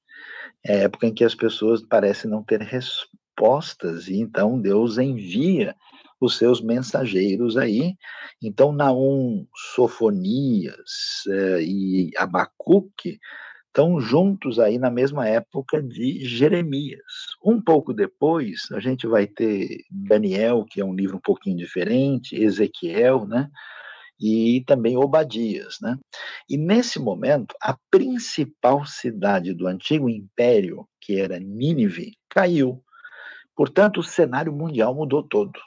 É 0.65 0.75
a 0.75 0.83
época 0.83 1.07
em 1.07 1.15
que 1.15 1.25
as 1.25 1.35
pessoas 1.35 1.83
parecem 1.83 2.31
não 2.31 2.43
ter 2.43 2.61
resposta 2.61 3.13
respostas, 3.43 4.09
e 4.09 4.21
então 4.21 4.61
Deus 4.61 4.99
envia 4.99 5.75
os 6.21 6.39
seus 6.39 6.61
mensageiros 6.61 7.57
aí. 7.57 7.97
Então, 8.41 8.73
Naum, 8.73 9.47
Sofonias 9.75 11.25
é, 11.29 11.63
e 11.63 12.11
Abacuque 12.17 13.19
estão 13.73 13.99
juntos 13.99 14.59
aí 14.59 14.79
na 14.79 14.91
mesma 14.91 15.27
época 15.27 15.83
de 15.83 16.27
Jeremias. 16.27 17.01
Um 17.43 17.61
pouco 17.61 17.95
depois, 17.95 18.69
a 18.71 18.79
gente 18.79 19.07
vai 19.07 19.27
ter 19.27 19.79
Daniel, 19.91 20.67
que 20.69 20.81
é 20.81 20.85
um 20.85 20.95
livro 20.95 21.17
um 21.17 21.21
pouquinho 21.21 21.57
diferente, 21.57 22.37
Ezequiel, 22.37 23.27
né? 23.27 23.49
E 24.21 24.63
também 24.67 24.97
Obadias, 24.97 25.79
né? 25.81 25.99
E 26.49 26.59
nesse 26.59 27.01
momento, 27.01 27.57
a 27.61 27.77
principal 27.91 28.85
cidade 28.85 29.55
do 29.55 29.67
antigo 29.67 30.09
império, 30.09 30.87
que 31.01 31.19
era 31.19 31.41
Nínive, 31.41 32.13
caiu. 32.29 32.85
Portanto, 33.57 34.01
o 34.01 34.05
cenário 34.05 34.53
mundial 34.53 34.95
mudou 34.95 35.23
todo. 35.23 35.59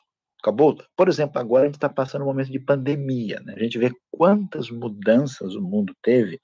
Acabou? 0.41 0.77
Por 0.95 1.09
exemplo, 1.09 1.41
agora 1.41 1.63
a 1.63 1.65
gente 1.65 1.75
está 1.75 1.89
passando 1.89 2.21
um 2.21 2.25
momento 2.25 2.51
de 2.51 2.59
pandemia. 2.59 3.41
Né? 3.43 3.55
A 3.57 3.59
gente 3.63 3.79
vê 3.79 3.91
quantas 4.11 4.69
mudanças 4.69 5.55
o 5.55 5.61
mundo 5.61 5.93
teve 6.03 6.39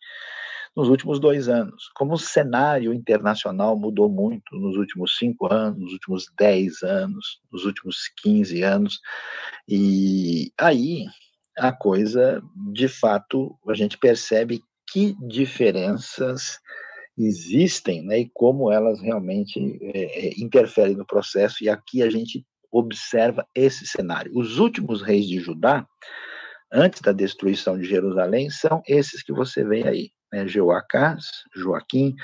nos 0.76 0.88
últimos 0.88 1.20
dois 1.20 1.50
anos. 1.50 1.90
Como 1.96 2.14
o 2.14 2.20
cenário 2.20 2.94
internacional 2.94 3.78
mudou 3.78 4.10
muito 4.10 4.56
nos 4.56 4.78
últimos 4.78 5.18
cinco 5.18 5.52
anos, 5.52 5.80
nos 5.80 5.94
últimos 5.94 6.26
dez 6.38 6.82
anos, 6.84 7.42
nos 7.52 7.66
últimos 7.66 8.08
quinze 8.22 8.62
anos. 8.64 9.00
E 9.68 10.52
aí 10.58 11.06
a 11.58 11.72
coisa, 11.72 12.42
de 12.72 12.88
fato, 12.88 13.58
a 13.68 13.74
gente 13.74 13.98
percebe 13.98 14.62
que 14.92 15.16
diferenças 15.28 16.60
existem 17.18 18.04
né, 18.04 18.20
e 18.20 18.30
como 18.34 18.72
elas 18.72 19.02
realmente 19.02 19.78
é, 19.94 20.28
é, 20.28 20.34
interferem 20.38 20.96
no 20.96 21.06
processo, 21.06 21.64
e 21.64 21.70
aqui 21.70 22.02
a 22.02 22.10
gente 22.10 22.46
observa 22.72 23.46
esse 23.54 23.86
cenário. 23.86 24.32
Os 24.34 24.58
últimos 24.58 25.02
reis 25.02 25.28
de 25.28 25.40
Judá, 25.40 25.86
antes 26.72 27.02
da 27.02 27.12
destruição 27.12 27.78
de 27.78 27.86
Jerusalém, 27.86 28.50
são 28.50 28.82
esses 28.88 29.22
que 29.22 29.34
você 29.34 29.64
vê 29.64 29.88
aí, 29.88 30.10
né, 30.32 30.46
Joaquim, 30.48 32.16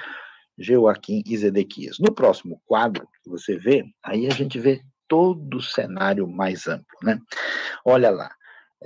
Joaquim 0.58 1.24
e 1.26 1.38
Zedequias. 1.38 1.98
No 2.00 2.14
próximo 2.14 2.62
quadro 2.66 3.08
que 3.24 3.30
você 3.30 3.58
vê, 3.58 3.86
aí 4.04 4.28
a 4.28 4.32
gente 4.32 4.60
vê 4.60 4.82
todo 5.08 5.58
o 5.58 5.62
cenário 5.62 6.28
mais 6.28 6.68
amplo, 6.68 6.98
né? 7.04 7.20
Olha 7.86 8.10
lá, 8.10 8.30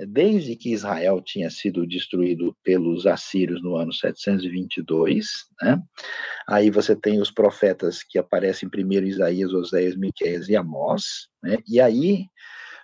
desde 0.06 0.56
que 0.56 0.72
Israel 0.72 1.20
tinha 1.20 1.50
sido 1.50 1.86
destruído 1.86 2.56
pelos 2.62 3.06
assírios 3.06 3.62
no 3.62 3.76
ano 3.76 3.92
722, 3.92 5.26
né? 5.60 5.82
Aí 6.48 6.70
você 6.70 6.96
tem 6.96 7.20
os 7.20 7.30
profetas 7.30 8.02
que 8.02 8.18
aparecem 8.18 8.68
primeiro 8.68 9.06
Isaías, 9.06 9.52
Oséias, 9.52 9.96
Miqueias 9.96 10.48
e 10.48 10.56
Amós, 10.56 11.28
né? 11.42 11.58
E 11.68 11.80
aí 11.80 12.26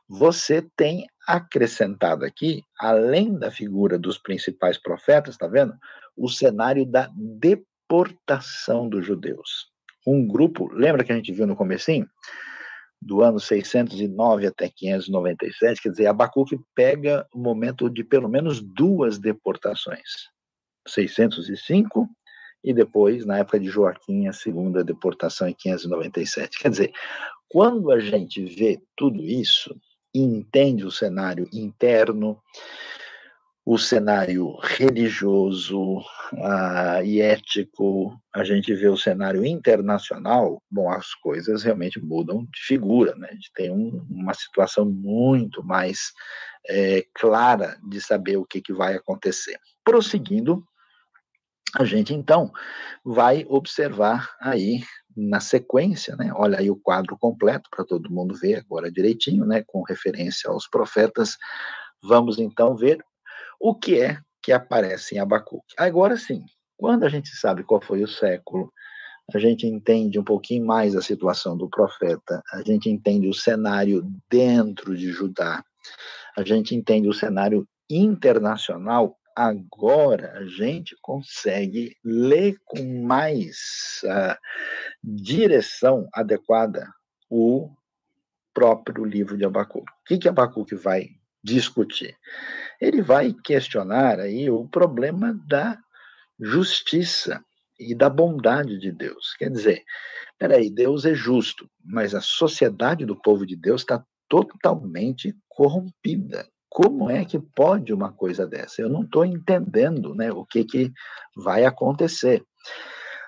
você 0.09 0.67
tem 0.77 1.07
acrescentado 1.27 2.25
aqui, 2.25 2.63
além 2.81 3.39
da 3.39 3.51
figura 3.51 3.99
dos 3.99 4.17
principais 4.17 4.79
profetas, 4.79 5.37
tá 5.37 5.47
vendo? 5.47 5.75
O 6.19 6.29
cenário 6.29 6.85
da 6.85 7.11
deportação 7.15 8.89
dos 8.89 9.07
judeus. 9.07 9.69
Um 10.07 10.27
grupo, 10.27 10.69
lembra 10.73 11.05
que 11.05 11.13
a 11.13 11.17
gente 11.17 11.33
viu 11.33 11.47
no 11.47 11.57
comecinho? 11.57 12.07
do 13.01 13.23
ano 13.23 13.39
609 13.39 14.47
até 14.47 14.69
597, 14.69 15.83
quer 15.83 15.91
dizer, 15.91 16.07
Abacuque 16.07 16.59
pega 16.75 17.27
o 17.33 17.39
momento 17.39 17.89
de 17.89 18.03
pelo 18.03 18.29
menos 18.29 18.61
duas 18.61 19.19
deportações, 19.19 20.29
605 20.87 22.09
e 22.65 22.75
depois, 22.75 23.25
na 23.25 23.39
época 23.39 23.61
de 23.61 23.69
Joaquim, 23.69 24.27
a 24.27 24.33
segunda 24.33 24.83
deportação 24.83 25.49
em 25.49 25.55
597. 25.55 26.59
Quer 26.59 26.71
dizer, 26.71 26.93
quando 27.49 27.93
a 27.93 28.01
gente 28.01 28.45
vê 28.45 28.81
tudo 28.97 29.23
isso, 29.23 29.75
entende 30.13 30.85
o 30.85 30.91
cenário 30.91 31.49
interno, 31.53 32.41
o 33.71 33.77
cenário 33.77 34.57
religioso 34.63 36.03
e 37.05 37.21
ético, 37.21 38.19
a 38.35 38.43
gente 38.43 38.75
vê 38.75 38.89
o 38.89 38.97
cenário 38.97 39.45
internacional, 39.45 40.63
bom, 40.71 40.91
as 40.91 41.13
coisas 41.13 41.63
realmente 41.63 42.01
mudam 42.01 42.47
de 42.47 42.61
figura, 42.67 43.15
né? 43.15 43.29
A 43.31 43.35
gente 43.35 43.53
tem 43.53 43.71
um, 43.71 44.07
uma 44.09 44.33
situação 44.33 44.87
muito 44.87 45.63
mais 45.63 46.15
é, 46.67 47.05
clara 47.13 47.79
de 47.87 48.01
saber 48.01 48.39
o 48.39 48.47
que, 48.47 48.63
que 48.63 48.73
vai 48.73 48.95
acontecer. 48.95 49.61
Prosseguindo, 49.85 50.65
a 51.77 51.85
gente 51.85 52.15
então 52.15 52.51
vai 53.05 53.45
observar 53.51 54.35
aí 54.41 54.83
na 55.15 55.41
sequência, 55.41 56.17
né? 56.17 56.33
Olha 56.35 56.59
aí 56.59 56.71
o 56.71 56.81
quadro 56.81 57.19
completo 57.19 57.69
para 57.71 57.85
todo 57.85 58.11
mundo 58.11 58.35
ver 58.35 58.55
agora 58.55 58.91
direitinho, 58.91 59.45
né? 59.45 59.63
Com 59.67 59.83
referência 59.83 60.49
aos 60.49 60.67
profetas. 60.67 61.37
Vamos 62.03 62.39
então 62.39 62.75
ver 62.75 63.05
o 63.61 63.75
que 63.75 64.01
é 64.01 64.19
que 64.43 64.53
aparece 64.53 65.17
em 65.17 65.19
Abacuque. 65.19 65.75
Agora 65.77 66.17
sim, 66.17 66.45
quando 66.77 67.05
a 67.05 67.09
gente 67.09 67.29
sabe 67.37 67.65
qual 67.65 67.81
foi 67.81 68.03
o 68.03 68.09
século, 68.09 68.73
a 69.35 69.39
gente 69.39 69.67
entende 69.67 70.19
um 70.19 70.25
pouquinho 70.25 70.65
mais 70.65 70.97
a 70.97 71.03
situação 71.03 71.57
do 71.57 71.69
profeta, 71.69 72.43
a 72.53 72.63
gente 72.63 72.89
entende 72.89 73.29
o 73.29 73.35
cenário 73.35 74.03
dentro 74.31 74.97
de 74.97 75.11
Judá, 75.11 75.63
a 76.37 76.43
gente 76.43 76.75
entende 76.75 77.09
o 77.09 77.13
cenário 77.13 77.69
internacional, 77.91 79.19
agora 79.37 80.33
a 80.39 80.47
gente 80.47 80.97
consegue 81.03 81.95
ler 82.03 82.57
com 82.65 83.03
mais 83.03 84.01
uh, 84.05 84.37
direção 85.03 86.09
adequada 86.13 86.89
o 87.29 87.71
próprio 88.55 89.05
livro 89.05 89.37
de 89.37 89.45
Abacuque. 89.45 89.93
O 89.93 90.05
que, 90.07 90.19
que 90.19 90.29
Abacuque 90.29 90.75
vai 90.75 91.18
discutir? 91.43 92.17
Ele 92.81 93.03
vai 93.03 93.35
questionar 93.45 94.21
aí 94.21 94.51
o 94.51 94.67
problema 94.69 95.35
da 95.47 95.79
justiça 96.41 97.43
e 97.79 97.95
da 97.95 98.09
bondade 98.09 98.79
de 98.79 98.93
Deus. 98.93 99.35
Quer 99.39 99.51
dizer, 99.51 99.83
peraí, 100.39 100.71
Deus 100.71 101.05
é 101.05 101.15
justo, 101.15 101.69
mas 101.85 102.15
a 102.15 102.21
sociedade 102.21 103.05
do 103.05 103.17
povo 103.17 103.47
de 103.47 103.57
Deus 103.57 103.83
está 103.83 104.05
totalmente 104.29 105.35
corrompida. 105.49 106.47
Como 106.69 107.09
é 107.09 107.25
que 107.25 107.39
pode 107.39 107.93
uma 107.93 108.13
coisa 108.13 108.47
dessa? 108.47 108.83
Eu 108.83 108.89
não 108.89 109.03
estou 109.03 109.25
entendendo 109.25 110.15
né, 110.15 110.31
o 110.31 110.45
que, 110.45 110.65
que 110.65 110.93
vai 111.35 111.65
acontecer. 111.65 112.45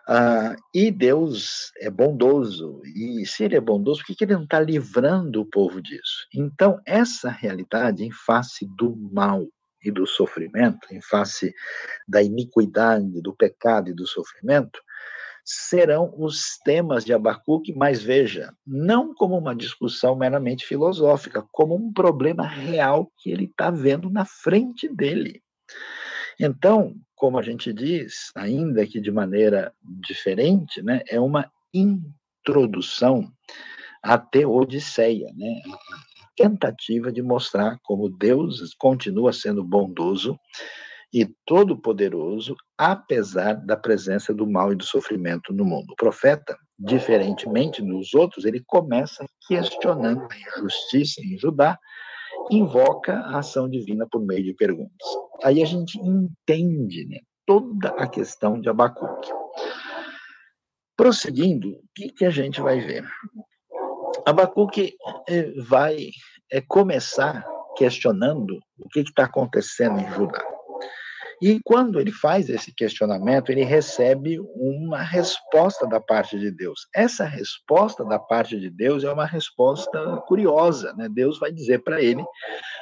Ah, 0.07 0.57
e 0.75 0.91
Deus 0.91 1.73
é 1.79 1.91
bondoso, 1.91 2.81
e 2.85 3.25
se 3.27 3.45
Ele 3.45 3.57
é 3.57 3.61
bondoso, 3.61 4.01
por 4.01 4.07
que, 4.07 4.15
que 4.15 4.25
Ele 4.25 4.35
não 4.35 4.45
está 4.45 4.61
livrando 4.61 5.41
o 5.41 5.47
povo 5.47 5.81
disso? 5.81 6.27
Então, 6.35 6.81
essa 6.87 7.31
realidade, 7.31 8.05
em 8.05 8.11
face 8.11 8.67
do 8.77 8.97
mal 9.13 9.47
e 9.85 9.91
do 9.91 10.07
sofrimento, 10.07 10.87
em 10.91 11.01
face 11.01 11.55
da 12.09 12.23
iniquidade, 12.23 13.21
do 13.23 13.35
pecado 13.35 13.91
e 13.91 13.95
do 13.95 14.07
sofrimento, 14.07 14.81
serão 15.45 16.13
os 16.17 16.59
temas 16.65 17.05
de 17.05 17.13
Abacuque, 17.13 17.73
mas 17.75 18.03
veja, 18.03 18.53
não 18.67 19.15
como 19.15 19.37
uma 19.37 19.55
discussão 19.55 20.15
meramente 20.15 20.67
filosófica, 20.67 21.45
como 21.51 21.75
um 21.75 21.93
problema 21.93 22.47
real 22.47 23.11
que 23.19 23.31
ele 23.31 23.45
está 23.45 23.71
vendo 23.71 24.11
na 24.11 24.25
frente 24.25 24.89
dele. 24.89 25.43
Então, 26.43 26.95
como 27.15 27.39
a 27.39 27.43
gente 27.43 27.71
diz, 27.71 28.33
ainda 28.35 28.87
que 28.87 28.99
de 28.99 29.11
maneira 29.11 29.75
diferente, 30.01 30.83
né, 30.83 31.03
é 31.07 31.21
uma 31.21 31.53
introdução 31.75 33.31
à 34.03 34.17
Teodiceia, 34.17 35.31
né, 35.37 35.61
tentativa 36.35 37.13
de 37.13 37.21
mostrar 37.21 37.79
como 37.83 38.09
Deus 38.09 38.75
continua 38.79 39.35
sendo 39.35 39.63
bondoso 39.63 40.39
e 41.13 41.27
todo-poderoso, 41.45 42.57
apesar 42.79 43.55
da 43.55 43.77
presença 43.77 44.33
do 44.33 44.47
mal 44.47 44.73
e 44.73 44.77
do 44.77 44.85
sofrimento 44.85 45.53
no 45.53 45.67
mundo. 45.67 45.93
O 45.93 45.97
profeta, 45.97 46.57
diferentemente 46.79 47.83
dos 47.83 48.15
outros, 48.15 48.47
ele 48.47 48.63
começa 48.67 49.27
questionando 49.47 50.27
a 50.31 50.59
injustiça 50.59 51.21
em 51.21 51.37
Judá, 51.37 51.79
invoca 52.51 53.15
a 53.15 53.39
ação 53.39 53.69
divina 53.69 54.07
por 54.11 54.25
meio 54.25 54.45
de 54.45 54.55
perguntas. 54.55 55.09
Aí 55.43 55.63
a 55.63 55.67
gente 55.67 55.99
entende 55.99 57.07
né, 57.07 57.19
toda 57.47 57.89
a 57.91 58.09
questão 58.09 58.61
de 58.61 58.69
Abacuque. 58.69 59.31
Prosseguindo, 60.97 61.71
o 61.71 61.83
que, 61.95 62.11
que 62.11 62.25
a 62.25 62.31
gente 62.31 62.61
vai 62.61 62.81
ver? 62.81 63.05
Abacuque 64.27 64.95
eh, 65.29 65.53
vai 65.63 66.11
é, 66.53 66.61
começar 66.61 67.47
questionando 67.77 68.61
o 68.79 68.89
que 68.89 69.01
está 69.01 69.25
acontecendo 69.25 69.99
em 69.99 70.11
Judá. 70.13 70.45
E 71.41 71.59
quando 71.65 71.99
ele 71.99 72.13
faz 72.13 72.51
esse 72.51 72.73
questionamento, 72.75 73.51
ele 73.51 73.65
recebe 73.65 74.39
uma 74.55 75.03
resposta 75.03 75.87
da 75.87 75.99
parte 75.99 76.39
de 76.39 76.51
Deus. 76.51 76.87
Essa 76.95 77.25
resposta 77.25 78.05
da 78.05 78.19
parte 78.19 78.61
de 78.61 78.69
Deus 78.69 79.05
é 79.05 79.13
uma 79.13 79.25
resposta 79.25 80.17
curiosa, 80.27 80.93
né? 80.95 81.09
Deus 81.09 81.39
vai 81.39 81.51
dizer 81.51 81.83
para 81.83 82.03
ele 82.03 82.23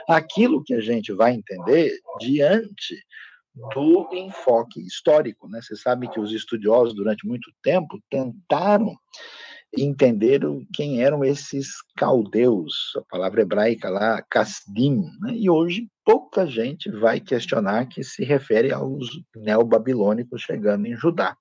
aquilo 0.08 0.62
que 0.64 0.74
a 0.74 0.80
gente 0.80 1.12
vai 1.12 1.34
entender 1.34 1.92
diante 2.18 2.96
do 3.74 4.08
enfoque 4.12 4.80
histórico, 4.84 5.48
né? 5.48 5.60
Você 5.62 5.76
sabe 5.76 6.08
que 6.08 6.18
os 6.18 6.32
estudiosos 6.32 6.94
durante 6.94 7.26
muito 7.26 7.50
tempo 7.62 8.00
tentaram 8.10 8.96
entenderam 9.76 10.64
quem 10.74 11.02
eram 11.02 11.24
esses 11.24 11.68
caldeus, 11.96 12.92
a 12.96 13.02
palavra 13.10 13.42
hebraica 13.42 13.90
lá, 13.90 14.22
Kasdim, 14.30 15.02
né? 15.20 15.34
e 15.34 15.50
hoje 15.50 15.88
pouca 16.04 16.46
gente 16.46 16.90
vai 16.90 17.20
questionar 17.20 17.86
que 17.86 18.02
se 18.02 18.24
refere 18.24 18.72
aos 18.72 19.08
neobabilônicos 19.36 20.42
chegando 20.42 20.86
em 20.86 20.96
Judá. 20.96 21.36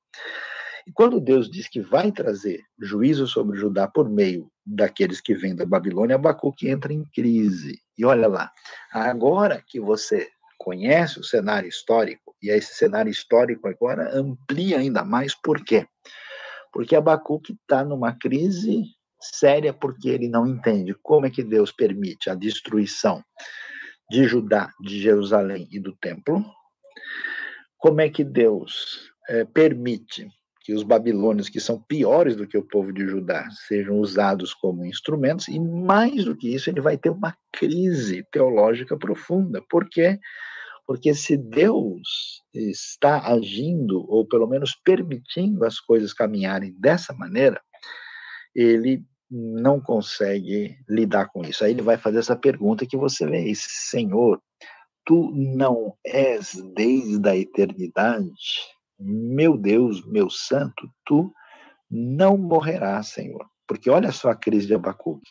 E 0.86 0.92
quando 0.92 1.20
Deus 1.20 1.50
diz 1.50 1.68
que 1.68 1.82
vai 1.82 2.12
trazer 2.12 2.62
juízo 2.82 3.28
sobre 3.28 3.58
Judá 3.58 3.88
por 3.88 4.10
meio 4.10 4.50
daqueles 4.66 5.20
que 5.20 5.34
vêm 5.34 5.56
da 5.56 5.66
Babilônia, 5.66 6.16
Abacuque 6.16 6.70
entra 6.70 6.94
em 6.94 7.04
crise. 7.14 7.80
E 7.98 8.06
olha 8.06 8.28
lá, 8.28 8.52
agora 8.92 9.62
que 9.68 9.80
você 9.80 10.30
conhece 10.58 11.20
o 11.20 11.24
cenário 11.24 11.68
histórico, 11.68 12.36
e 12.42 12.50
esse 12.50 12.74
cenário 12.76 13.10
histórico 13.10 13.68
agora 13.68 14.18
amplia 14.18 14.80
ainda 14.80 15.04
mais, 15.04 15.36
por 15.36 15.64
quê? 15.64 15.86
Porque 15.86 16.27
Abacuque 16.96 17.54
está 17.54 17.84
numa 17.84 18.14
crise 18.14 18.84
séria 19.20 19.74
porque 19.74 20.10
ele 20.10 20.28
não 20.28 20.46
entende 20.46 20.94
como 21.02 21.26
é 21.26 21.30
que 21.30 21.44
Deus 21.44 21.72
permite 21.72 22.30
a 22.30 22.36
destruição 22.36 23.24
de 24.10 24.24
Judá, 24.26 24.72
de 24.80 25.02
Jerusalém 25.02 25.68
e 25.72 25.80
do 25.80 25.96
templo, 25.96 26.46
como 27.78 28.02
é 28.02 28.10
que 28.10 28.24
Deus 28.24 29.12
é, 29.30 29.44
permite 29.44 30.28
que 30.62 30.74
os 30.74 30.84
babilônios, 30.84 31.48
que 31.48 31.62
são 31.62 31.82
piores 31.82 32.36
do 32.36 32.46
que 32.46 32.58
o 32.58 32.68
povo 32.68 32.92
de 32.92 33.08
Judá, 33.08 33.48
sejam 33.68 34.00
usados 34.00 34.54
como 34.54 34.86
instrumentos, 34.86 35.48
e 35.48 35.58
mais 35.60 36.26
do 36.26 36.36
que 36.36 36.54
isso, 36.54 36.70
ele 36.70 36.82
vai 36.82 36.98
ter 36.98 37.10
uma 37.10 37.34
crise 37.54 38.26
teológica 38.32 38.98
profunda. 38.98 39.62
Por 39.70 39.88
quê? 39.88 40.20
Porque 40.88 41.14
se 41.14 41.36
Deus 41.36 42.42
está 42.54 43.28
agindo, 43.28 44.10
ou 44.10 44.26
pelo 44.26 44.48
menos 44.48 44.74
permitindo 44.74 45.66
as 45.66 45.82
coisas 45.82 46.14
caminharem 46.14 46.74
dessa 46.80 47.14
maneira, 47.14 47.62
ele 48.56 49.04
não 49.30 49.82
consegue 49.82 50.78
lidar 50.88 51.28
com 51.28 51.44
isso. 51.44 51.66
Aí 51.66 51.72
ele 51.72 51.82
vai 51.82 51.98
fazer 51.98 52.20
essa 52.20 52.38
pergunta 52.38 52.86
que 52.86 52.96
você 52.96 53.28
vê, 53.28 53.52
Senhor, 53.54 54.42
tu 55.06 55.30
não 55.36 55.94
és 56.06 56.54
desde 56.74 57.28
a 57.28 57.36
eternidade? 57.36 58.32
Meu 58.98 59.58
Deus, 59.58 60.06
meu 60.08 60.30
santo, 60.30 60.90
tu 61.06 61.34
não 61.92 62.38
morrerás, 62.38 63.08
Senhor. 63.08 63.46
Porque 63.68 63.90
olha 63.90 64.14
só 64.14 64.30
a 64.30 64.36
crise 64.36 64.68
de 64.68 64.74
Abacuque. 64.74 65.30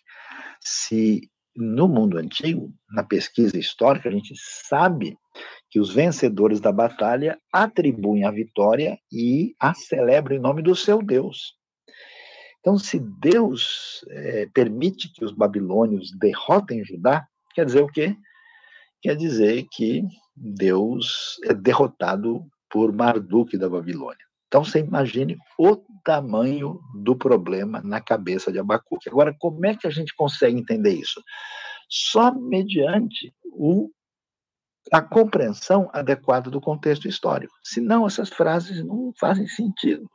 Se 0.61 1.31
no 1.57 1.89
mundo 1.89 2.19
antigo, 2.19 2.73
na 2.91 3.03
pesquisa 3.03 3.59
histórica, 3.59 4.09
a 4.09 4.13
gente 4.13 4.35
sabe 4.69 5.17
que 5.71 5.81
os 5.81 5.93
vencedores 5.93 6.61
da 6.61 6.73
batalha 6.73 7.39
atribuem 7.53 8.25
a 8.25 8.31
vitória 8.31 8.99
e 9.13 9.55
a 9.61 9.75
celebram 9.75 10.37
em 10.37 10.41
nome 10.41 10.63
do 10.63 10.75
seu 10.75 11.03
Deus. 11.03 11.55
Então, 12.61 12.79
se 12.79 12.99
Deus 13.21 14.05
é, 14.11 14.47
permite 14.53 15.13
que 15.13 15.25
os 15.25 15.33
babilônios 15.33 16.11
derrotem 16.19 16.85
Judá, 16.85 17.27
quer 17.55 17.65
dizer 17.65 17.83
o 17.83 17.87
quê? 17.87 18.17
Quer 19.01 19.15
dizer 19.17 19.67
que 19.71 20.03
Deus 20.35 21.37
é 21.45 21.55
derrotado 21.55 22.45
por 22.69 22.93
Marduk 22.93 23.57
da 23.57 23.69
Babilônia. 23.69 24.25
Então, 24.49 24.65
você 24.65 24.81
imagine 24.81 25.37
o 25.59 25.77
tamanho 26.07 26.81
do 26.95 27.17
problema 27.17 27.83
na 27.83 28.01
cabeça 28.01 28.53
de 28.53 28.61
Abacuque. 28.61 29.09
Agora, 29.09 29.35
como 29.37 29.67
é 29.67 29.75
que 29.75 29.89
a 29.89 29.91
gente 29.91 30.15
consegue 30.15 30.57
entender 30.57 30.95
isso? 30.95 31.21
Só 31.91 32.33
mediante 32.33 33.35
o 33.53 33.91
a 34.93 35.03
compreensão 35.03 35.91
adequada 35.93 36.49
do 36.49 36.61
contexto 36.61 37.09
histórico. 37.09 37.53
Senão, 37.61 38.07
essas 38.07 38.29
frases 38.29 38.85
não 38.85 39.13
fazem 39.19 39.49
sentido. 39.49 40.09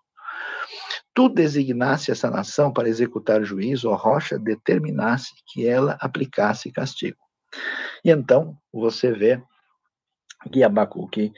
Tu 1.13 1.27
designasse 1.27 2.10
essa 2.10 2.32
nação 2.32 2.71
para 2.71 2.88
executar 2.88 3.43
juízo, 3.43 3.89
ó 3.89 3.95
rocha, 3.95 4.39
determinasse 4.39 5.34
que 5.47 5.67
ela 5.67 5.97
aplicasse 5.99 6.71
castigo. 6.71 7.17
E 8.06 8.10
então, 8.10 8.56
você 8.71 9.12
vê 9.12 9.43
que 10.49 10.63
Abacuque, 10.63 11.34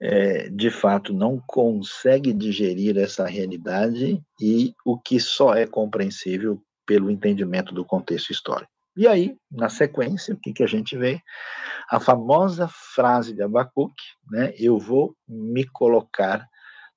é, 0.00 0.48
de 0.50 0.70
fato, 0.70 1.12
não 1.12 1.42
consegue 1.46 2.32
digerir 2.32 2.96
essa 2.98 3.26
realidade 3.26 4.22
e 4.40 4.74
o 4.84 4.98
que 4.98 5.18
só 5.18 5.54
é 5.54 5.66
compreensível 5.66 6.62
pelo 6.86 7.10
entendimento 7.10 7.74
do 7.74 7.84
contexto 7.84 8.30
histórico. 8.30 8.70
E 8.96 9.08
aí, 9.08 9.36
na 9.50 9.68
sequência, 9.68 10.34
o 10.34 10.38
que, 10.38 10.52
que 10.52 10.62
a 10.62 10.68
gente 10.68 10.96
vê? 10.96 11.20
A 11.90 11.98
famosa 11.98 12.68
frase 12.68 13.34
de 13.34 13.42
Abacuque, 13.42 14.04
né? 14.30 14.54
Eu 14.56 14.78
vou 14.78 15.16
me 15.26 15.64
colocar 15.64 16.46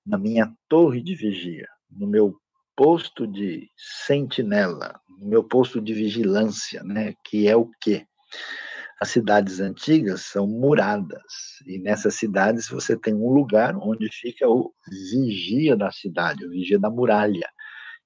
na 0.06 0.17
minha 0.17 0.54
torre 0.70 1.02
de 1.02 1.15
vigia, 1.15 1.67
no 1.89 2.06
meu 2.06 2.36
posto 2.76 3.26
de 3.26 3.67
sentinela, 3.76 5.00
no 5.20 5.28
meu 5.28 5.43
posto 5.43 5.82
de 5.82 5.93
vigilância, 5.93 6.84
né? 6.84 7.13
Que 7.26 7.48
é 7.48 7.56
o 7.56 7.70
quê? 7.82 8.06
As 8.99 9.10
cidades 9.10 9.60
antigas 9.60 10.21
são 10.21 10.47
muradas, 10.47 11.21
e 11.67 11.77
nessas 11.77 12.15
cidades 12.15 12.67
você 12.67 12.97
tem 12.97 13.13
um 13.13 13.29
lugar 13.29 13.75
onde 13.77 14.10
fica 14.12 14.49
o 14.49 14.73
vigia 15.12 15.75
da 15.75 15.91
cidade, 15.91 16.43
o 16.43 16.49
vigia 16.49 16.79
da 16.79 16.89
muralha. 16.89 17.47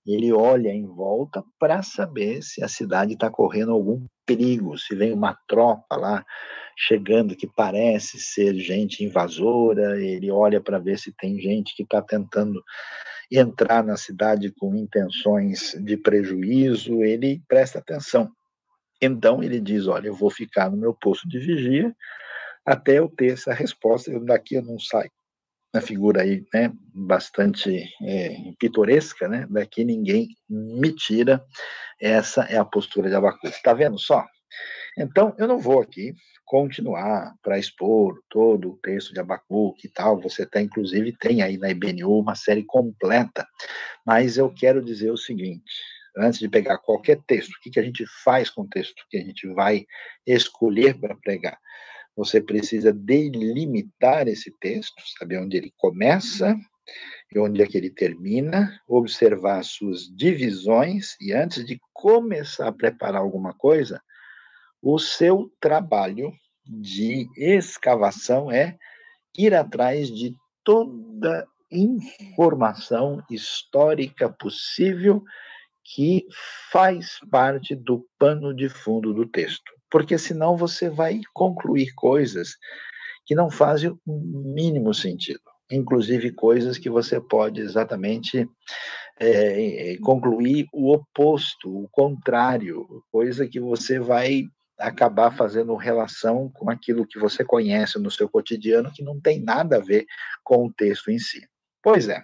Ele 0.06 0.34
olha 0.34 0.70
em 0.70 0.86
volta 0.86 1.44
para 1.58 1.82
saber 1.82 2.42
se 2.42 2.62
a 2.62 2.68
cidade 2.68 3.14
está 3.14 3.30
correndo 3.30 3.72
algum 3.72 4.06
perigo, 4.26 4.78
se 4.78 4.94
vem 4.96 5.14
uma 5.14 5.38
tropa 5.48 5.96
lá 5.96 6.26
chegando 6.78 7.36
que 7.36 7.48
parece 7.48 8.20
ser 8.20 8.56
gente 8.56 9.04
invasora, 9.04 10.02
ele 10.02 10.30
olha 10.30 10.60
para 10.60 10.80
ver 10.80 10.98
se 10.98 11.14
tem 11.18 11.40
gente 11.40 11.76
que 11.76 11.84
está 11.84 12.02
tentando 12.02 12.62
entrar 13.32 13.84
na 13.84 13.96
cidade 13.96 14.52
com 14.52 14.76
intenções 14.76 15.74
de 15.86 15.96
prejuízo, 15.96 17.02
ele 17.02 17.42
presta 17.48 17.80
atenção. 17.80 18.30
Então 19.02 19.42
ele 19.44 19.60
diz: 19.60 19.88
Olha, 19.88 20.08
eu 20.08 20.16
vou 20.16 20.30
ficar 20.30 20.70
no 20.70 20.78
meu 20.78 20.94
posto 20.94 21.28
de 21.28 21.40
vigia 21.40 21.96
até 22.66 23.00
eu 23.00 23.10
ter 23.10 23.34
essa 23.34 23.54
resposta. 23.54 24.12
Eu, 24.12 24.24
daqui 24.24 24.56
eu 24.56 24.62
não 24.62 24.80
saio. 24.80 25.12
Uma 25.74 25.82
figura 25.82 26.22
aí, 26.22 26.46
né, 26.54 26.70
bastante 26.94 27.90
é, 28.04 28.36
pitoresca, 28.60 29.28
né? 29.30 29.48
Daqui 29.50 29.86
ninguém 29.86 30.28
me 30.50 30.94
tira. 30.94 31.44
Essa 32.00 32.44
é 32.44 32.58
a 32.58 32.66
postura 32.66 33.10
de 33.10 33.16
Abacuque. 33.16 33.48
Está 33.48 33.74
vendo 33.74 33.98
só? 33.98 34.26
Então, 34.98 35.34
eu 35.38 35.48
não 35.48 35.58
vou 35.58 35.82
aqui 35.82 36.14
continuar 36.46 37.34
para 37.42 37.58
expor 37.58 38.20
todo 38.30 38.72
o 38.72 38.78
texto 38.84 39.14
de 39.14 39.22
Abacuque 39.22 39.88
e 39.88 39.90
tal. 39.90 40.20
Você 40.20 40.46
tem, 40.46 40.66
inclusive, 40.66 41.16
tem 41.18 41.42
aí 41.42 41.58
na 41.58 41.70
IBNU 41.70 42.20
uma 42.20 42.36
série 42.36 42.64
completa. 42.66 43.48
Mas 44.06 44.38
eu 44.38 44.54
quero 44.54 44.84
dizer 44.84 45.12
o 45.12 45.18
seguinte: 45.18 45.64
antes 46.18 46.40
de 46.40 46.50
pegar 46.50 46.78
qualquer 46.78 47.22
texto, 47.26 47.52
o 47.52 47.62
que, 47.62 47.70
que 47.70 47.80
a 47.80 47.84
gente 47.84 48.06
faz 48.24 48.50
com 48.50 48.64
o 48.64 48.68
texto 48.68 49.06
que 49.10 49.18
a 49.18 49.22
gente 49.22 49.48
vai 49.48 49.86
escolher 50.26 51.00
para 51.00 51.16
pregar? 51.16 51.58
Você 52.16 52.42
precisa 52.42 52.92
delimitar 52.92 54.28
esse 54.28 54.52
texto, 54.60 55.02
saber 55.18 55.40
onde 55.40 55.58
ele 55.58 55.74
começa 55.78 56.56
e 57.34 57.40
onde 57.40 57.62
é 57.62 57.68
que 57.68 57.78
ele 57.78 57.90
termina, 57.90 58.80
observar 58.88 59.60
as 59.60 59.68
suas 59.68 60.14
divisões 60.14 61.16
e 61.22 61.32
antes 61.32 61.66
de 61.66 61.80
começar 61.94 62.68
a 62.68 62.74
preparar 62.74 63.22
alguma 63.22 63.54
coisa, 63.54 64.02
o 64.82 65.00
seu 65.00 65.52
trabalho 65.60 66.34
de 66.66 67.30
escavação 67.38 68.52
é 68.52 68.78
ir 69.38 69.54
atrás 69.54 70.10
de 70.10 70.36
toda 70.64 71.48
informação 71.72 73.24
histórica 73.30 74.30
possível 74.30 75.24
que 75.84 76.26
faz 76.72 77.20
parte 77.30 77.76
do 77.76 78.06
pano 78.18 78.54
de 78.54 78.70
fundo 78.70 79.14
do 79.14 79.26
texto, 79.26 79.72
porque 79.90 80.18
senão 80.18 80.56
você 80.56 80.90
vai 80.90 81.22
concluir 81.34 81.94
coisas 81.94 82.56
que 83.26 83.36
não 83.36 83.50
fazem 83.50 83.92
o 84.06 84.54
mínimo 84.54 84.94
sentido, 84.94 85.42
inclusive 85.72 86.32
coisas 86.32 86.78
que 86.78 86.90
você 86.90 87.20
pode 87.20 87.62
exatamente 87.62 88.48
é, 89.20 89.98
concluir 90.02 90.68
o 90.74 90.92
oposto, 90.92 91.84
o 91.84 91.88
contrário, 91.90 92.88
coisa 93.12 93.48
que 93.48 93.60
você 93.60 94.00
vai 94.00 94.46
acabar 94.80 95.32
fazendo 95.32 95.76
relação 95.76 96.50
com 96.50 96.70
aquilo 96.70 97.06
que 97.06 97.20
você 97.20 97.46
conhece 97.46 98.00
no 98.00 98.10
seu 98.10 98.28
cotidiano 98.28 98.92
que 98.92 99.04
não 99.04 99.20
tem 99.20 99.40
nada 99.40 99.78
a 99.78 99.80
ver 99.80 100.06
com 100.44 100.66
o 100.66 100.74
texto 100.74 101.12
em 101.12 101.20
si. 101.20 101.48
Pois 101.84 102.10
é. 102.10 102.24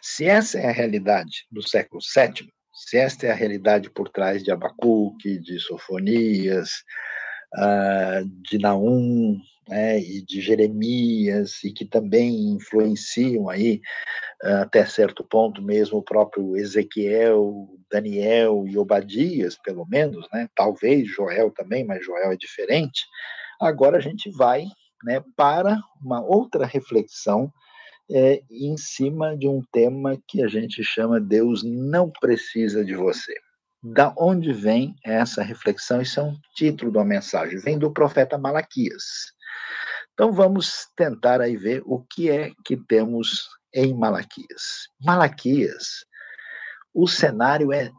Se 0.00 0.26
essa 0.26 0.58
é 0.58 0.68
a 0.68 0.72
realidade 0.72 1.46
do 1.50 1.62
século 1.62 2.00
VII, 2.02 2.48
se 2.72 2.96
esta 2.96 3.26
é 3.26 3.30
a 3.30 3.34
realidade 3.34 3.90
por 3.90 4.08
trás 4.08 4.42
de 4.42 4.50
Abacuque, 4.50 5.38
de 5.38 5.58
Sofonias, 5.60 6.70
uh, 7.56 8.24
de 8.42 8.58
Naum 8.58 9.38
né, 9.68 10.00
e 10.00 10.22
de 10.22 10.40
Jeremias, 10.40 11.62
e 11.62 11.72
que 11.72 11.84
também 11.84 12.52
influenciam 12.52 13.48
aí, 13.48 13.80
uh, 14.44 14.62
até 14.62 14.84
certo 14.86 15.22
ponto, 15.24 15.62
mesmo 15.62 15.98
o 15.98 16.02
próprio 16.02 16.56
Ezequiel, 16.56 17.68
Daniel 17.90 18.64
e 18.66 18.78
Obadias, 18.78 19.56
pelo 19.62 19.86
menos, 19.86 20.26
né, 20.32 20.48
talvez 20.54 21.08
Joel 21.08 21.50
também, 21.50 21.84
mas 21.84 22.04
Joel 22.04 22.32
é 22.32 22.36
diferente. 22.36 23.04
Agora 23.60 23.98
a 23.98 24.00
gente 24.00 24.30
vai 24.30 24.64
né, 25.04 25.22
para 25.36 25.78
uma 26.02 26.20
outra 26.20 26.66
reflexão 26.66 27.52
é, 28.10 28.42
em 28.50 28.76
cima 28.76 29.36
de 29.36 29.46
um 29.46 29.62
tema 29.72 30.18
que 30.26 30.42
a 30.42 30.48
gente 30.48 30.82
chama 30.82 31.20
Deus 31.20 31.62
não 31.62 32.10
precisa 32.20 32.84
de 32.84 32.94
você. 32.94 33.34
Da 33.82 34.12
onde 34.18 34.52
vem 34.52 34.94
essa 35.04 35.42
reflexão? 35.42 36.02
Isso 36.02 36.20
é 36.20 36.22
um 36.22 36.36
título 36.54 36.92
da 36.92 37.04
mensagem, 37.04 37.58
vem 37.58 37.78
do 37.78 37.92
profeta 37.92 38.36
Malaquias. 38.36 39.04
Então 40.12 40.32
vamos 40.32 40.86
tentar 40.96 41.40
aí 41.40 41.56
ver 41.56 41.82
o 41.86 42.04
que 42.04 42.28
é 42.28 42.52
que 42.64 42.76
temos 42.76 43.48
em 43.74 43.94
Malaquias. 43.94 44.88
Malaquias, 45.00 46.04
o 46.92 47.06
cenário 47.06 47.72
é 47.72 47.90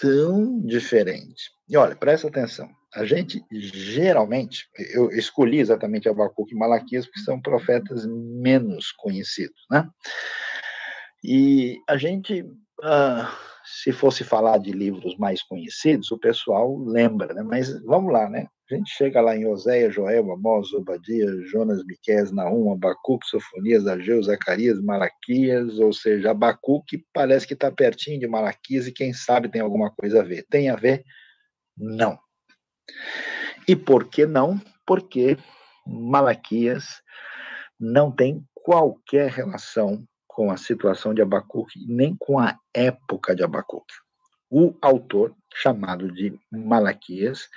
tão 0.00 0.60
diferente. 0.60 1.50
E 1.68 1.76
olha, 1.76 1.96
presta 1.96 2.28
atenção. 2.28 2.68
A 2.96 3.04
gente 3.04 3.44
geralmente, 3.52 4.66
eu 4.94 5.10
escolhi 5.10 5.58
exatamente 5.58 6.08
Abacuque 6.08 6.54
e 6.54 6.58
Malaquias 6.58 7.04
porque 7.04 7.20
são 7.20 7.38
profetas 7.38 8.06
menos 8.06 8.90
conhecidos, 8.92 9.66
né? 9.70 9.86
E 11.22 11.78
a 11.86 11.98
gente, 11.98 12.40
uh, 12.42 13.28
se 13.66 13.92
fosse 13.92 14.24
falar 14.24 14.56
de 14.58 14.72
livros 14.72 15.14
mais 15.18 15.42
conhecidos, 15.42 16.10
o 16.10 16.18
pessoal 16.18 16.74
lembra, 16.78 17.34
né? 17.34 17.42
Mas 17.42 17.78
vamos 17.84 18.10
lá, 18.10 18.30
né? 18.30 18.46
A 18.70 18.74
gente 18.74 18.90
chega 18.90 19.20
lá 19.20 19.36
em 19.36 19.46
Oséia, 19.46 19.90
Joel, 19.90 20.32
Amós, 20.32 20.72
Obadias, 20.72 21.50
Jonas, 21.50 21.84
Miqués, 21.84 22.32
Naum, 22.32 22.72
Abacuque, 22.72 23.26
Sofonias, 23.26 23.86
Ageu, 23.86 24.22
Zacarias, 24.22 24.80
Malaquias, 24.80 25.78
ou 25.78 25.92
seja, 25.92 26.30
Abacuque 26.30 27.04
parece 27.12 27.46
que 27.46 27.54
está 27.54 27.70
pertinho 27.70 28.18
de 28.18 28.26
Malaquias 28.26 28.86
e 28.86 28.92
quem 28.92 29.12
sabe 29.12 29.50
tem 29.50 29.60
alguma 29.60 29.90
coisa 29.90 30.20
a 30.20 30.24
ver. 30.24 30.46
Tem 30.48 30.70
a 30.70 30.76
ver? 30.76 31.04
Não. 31.76 32.18
E 33.66 33.74
por 33.74 34.08
que 34.08 34.26
não? 34.26 34.60
Porque 34.86 35.36
Malaquias 35.86 37.02
não 37.78 38.10
tem 38.10 38.44
qualquer 38.54 39.30
relação 39.30 40.06
com 40.26 40.50
a 40.50 40.56
situação 40.56 41.14
de 41.14 41.22
Abacuque, 41.22 41.80
nem 41.86 42.14
com 42.18 42.38
a 42.38 42.58
época 42.74 43.34
de 43.34 43.42
Abacuque. 43.42 43.94
O 44.50 44.74
autor, 44.80 45.34
chamado 45.54 46.12
de 46.12 46.38
Malaquias, 46.52 47.48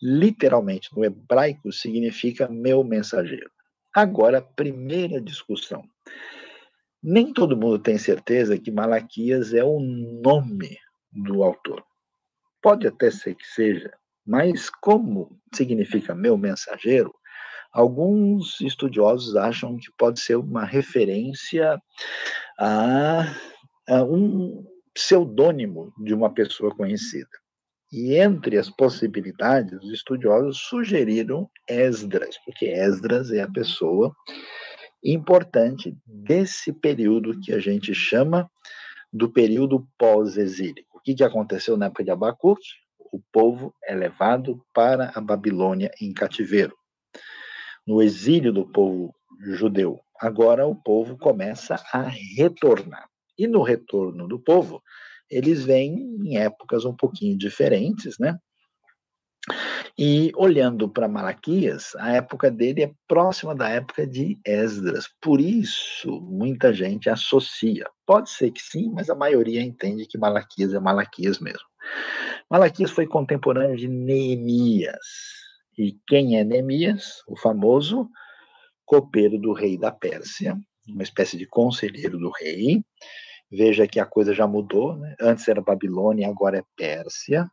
literalmente 0.00 0.88
no 0.96 1.04
hebraico 1.04 1.70
significa 1.70 2.48
meu 2.48 2.82
mensageiro. 2.82 3.50
Agora, 3.94 4.40
primeira 4.40 5.20
discussão. 5.20 5.84
Nem 7.02 7.32
todo 7.32 7.56
mundo 7.56 7.78
tem 7.78 7.98
certeza 7.98 8.58
que 8.58 8.70
Malaquias 8.70 9.52
é 9.52 9.62
o 9.62 9.78
nome 9.80 10.78
do 11.12 11.42
autor. 11.42 11.84
Pode 12.62 12.86
até 12.86 13.10
ser 13.10 13.34
que 13.34 13.46
seja, 13.46 13.92
mas, 14.26 14.70
como 14.70 15.38
significa 15.54 16.14
meu 16.14 16.36
mensageiro, 16.36 17.12
alguns 17.72 18.60
estudiosos 18.60 19.36
acham 19.36 19.76
que 19.76 19.90
pode 19.96 20.20
ser 20.20 20.36
uma 20.36 20.64
referência 20.64 21.78
a, 22.58 23.34
a 23.88 24.04
um 24.04 24.64
pseudônimo 24.94 25.92
de 26.04 26.14
uma 26.14 26.32
pessoa 26.32 26.74
conhecida. 26.74 27.30
E 27.92 28.14
entre 28.14 28.56
as 28.56 28.70
possibilidades, 28.70 29.82
os 29.82 29.92
estudiosos 29.92 30.58
sugeriram 30.58 31.50
Esdras, 31.68 32.36
porque 32.44 32.66
Esdras 32.66 33.30
é 33.30 33.42
a 33.42 33.50
pessoa 33.50 34.14
importante 35.04 35.94
desse 36.06 36.72
período 36.72 37.38
que 37.40 37.52
a 37.52 37.58
gente 37.58 37.94
chama 37.94 38.48
do 39.12 39.30
período 39.30 39.86
pós-exílico. 39.98 40.98
O 40.98 41.00
que, 41.00 41.22
aconteceu 41.22 41.76
na 41.76 41.86
época 41.86 42.04
de 42.04 42.10
Abacuque? 42.10 42.62
O 43.12 43.20
povo 43.30 43.74
é 43.84 43.94
levado 43.94 44.64
para 44.72 45.12
a 45.14 45.20
Babilônia 45.20 45.90
em 46.00 46.12
cativeiro. 46.14 46.74
No 47.86 48.02
exílio 48.02 48.52
do 48.52 48.66
povo 48.66 49.14
judeu, 49.40 50.00
agora 50.18 50.66
o 50.66 50.74
povo 50.74 51.18
começa 51.18 51.74
a 51.92 52.02
retornar. 52.02 53.06
E 53.36 53.46
no 53.46 53.62
retorno 53.62 54.26
do 54.26 54.38
povo, 54.38 54.82
eles 55.30 55.64
vêm 55.64 55.94
em 56.24 56.38
épocas 56.38 56.84
um 56.84 56.94
pouquinho 56.94 57.36
diferentes, 57.36 58.18
né? 58.18 58.38
E 59.98 60.30
olhando 60.36 60.88
para 60.88 61.08
Malaquias, 61.08 61.94
a 61.96 62.12
época 62.12 62.50
dele 62.50 62.82
é 62.82 62.92
próxima 63.06 63.54
da 63.54 63.68
época 63.68 64.06
de 64.06 64.38
Esdras. 64.44 65.08
Por 65.20 65.40
isso, 65.40 66.20
muita 66.20 66.72
gente 66.72 67.10
associa. 67.10 67.84
Pode 68.06 68.30
ser 68.30 68.52
que 68.52 68.62
sim, 68.62 68.90
mas 68.90 69.10
a 69.10 69.14
maioria 69.14 69.60
entende 69.60 70.06
que 70.06 70.16
Malaquias 70.16 70.72
é 70.72 70.80
Malaquias 70.80 71.38
mesmo. 71.40 71.66
Malaquias 72.52 72.90
foi 72.90 73.06
contemporâneo 73.06 73.78
de 73.78 73.88
Neemias. 73.88 74.98
E 75.78 75.96
quem 76.06 76.38
é 76.38 76.44
Neemias? 76.44 77.22
O 77.26 77.34
famoso 77.34 78.10
copeiro 78.84 79.38
do 79.38 79.54
rei 79.54 79.78
da 79.78 79.90
Pérsia, 79.90 80.54
uma 80.86 81.02
espécie 81.02 81.38
de 81.38 81.46
conselheiro 81.46 82.18
do 82.18 82.30
rei. 82.30 82.84
Veja 83.50 83.86
que 83.86 83.98
a 83.98 84.04
coisa 84.04 84.34
já 84.34 84.46
mudou, 84.46 84.98
né? 84.98 85.16
antes 85.18 85.48
era 85.48 85.62
Babilônia, 85.62 86.28
agora 86.28 86.58
é 86.58 86.64
Pérsia. 86.76 87.50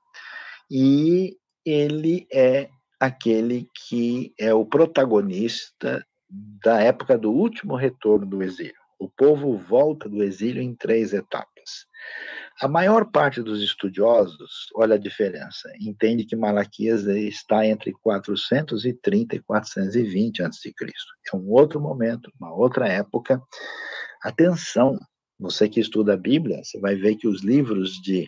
E 0.70 1.38
ele 1.66 2.28
é 2.30 2.68
aquele 3.00 3.70
que 3.88 4.34
é 4.38 4.54
o 4.54 4.66
protagonista 4.66 6.06
da 6.30 6.82
época 6.82 7.18
do 7.18 7.32
último 7.32 7.74
retorno 7.74 8.26
do 8.26 8.44
exílio. 8.44 8.76
O 9.00 9.08
povo 9.08 9.56
volta 9.56 10.10
do 10.10 10.22
exílio 10.22 10.62
em 10.62 10.76
três 10.76 11.14
etapas. 11.14 11.88
A 12.62 12.68
maior 12.68 13.10
parte 13.10 13.42
dos 13.42 13.62
estudiosos, 13.62 14.68
olha 14.76 14.96
a 14.96 14.98
diferença, 14.98 15.72
entende 15.80 16.26
que 16.26 16.36
Malaquias 16.36 17.06
está 17.06 17.66
entre 17.66 17.94
430 17.94 19.38
e 19.38 19.40
420 19.40 20.44
a.C. 20.44 20.74
É 21.34 21.38
um 21.38 21.50
outro 21.50 21.80
momento, 21.80 22.30
uma 22.38 22.54
outra 22.54 22.86
época. 22.86 23.42
Atenção, 24.22 25.00
você 25.40 25.70
que 25.70 25.80
estuda 25.80 26.16
a 26.16 26.18
Bíblia, 26.18 26.62
você 26.62 26.78
vai 26.82 26.96
ver 26.96 27.16
que 27.16 27.30
os 27.30 27.42
livros 27.42 27.92
de 28.02 28.26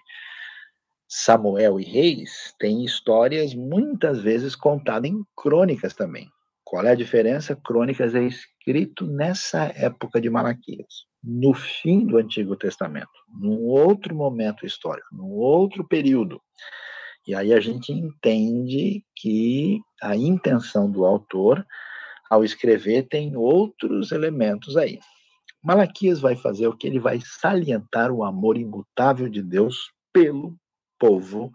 Samuel 1.09 1.77
e 1.77 1.83
Reis 1.83 2.53
têm 2.57 2.85
histórias 2.85 3.53
muitas 3.53 4.21
vezes 4.21 4.55
contadas 4.55 5.11
em 5.11 5.21
crônicas 5.35 5.93
também. 5.93 6.29
Qual 6.63 6.85
é 6.85 6.91
a 6.91 6.95
diferença? 6.95 7.53
Crônicas 7.53 8.15
é 8.15 8.23
escrito 8.23 9.05
nessa 9.05 9.73
época 9.75 10.21
de 10.21 10.29
Malaquias, 10.29 11.05
no 11.23 11.53
fim 11.53 12.05
do 12.05 12.17
Antigo 12.17 12.55
Testamento, 12.55 13.11
num 13.29 13.61
outro 13.63 14.15
momento 14.15 14.65
histórico, 14.65 15.07
num 15.11 15.29
outro 15.29 15.87
período. 15.87 16.41
E 17.27 17.35
aí 17.35 17.53
a 17.53 17.59
gente 17.59 17.91
entende 17.91 19.03
que 19.15 19.79
a 20.01 20.15
intenção 20.15 20.89
do 20.89 21.05
autor, 21.05 21.65
ao 22.29 22.43
escrever, 22.43 23.07
tem 23.07 23.35
outros 23.35 24.11
elementos 24.11 24.75
aí. 24.75 24.99
Malaquias 25.63 26.19
vai 26.19 26.35
fazer 26.35 26.67
o 26.67 26.75
que 26.75 26.87
ele 26.87 26.99
vai 26.99 27.19
salientar 27.23 28.11
o 28.11 28.23
amor 28.23 28.57
imutável 28.57 29.29
de 29.29 29.43
Deus 29.43 29.91
pelo 30.11 30.55
povo 30.97 31.51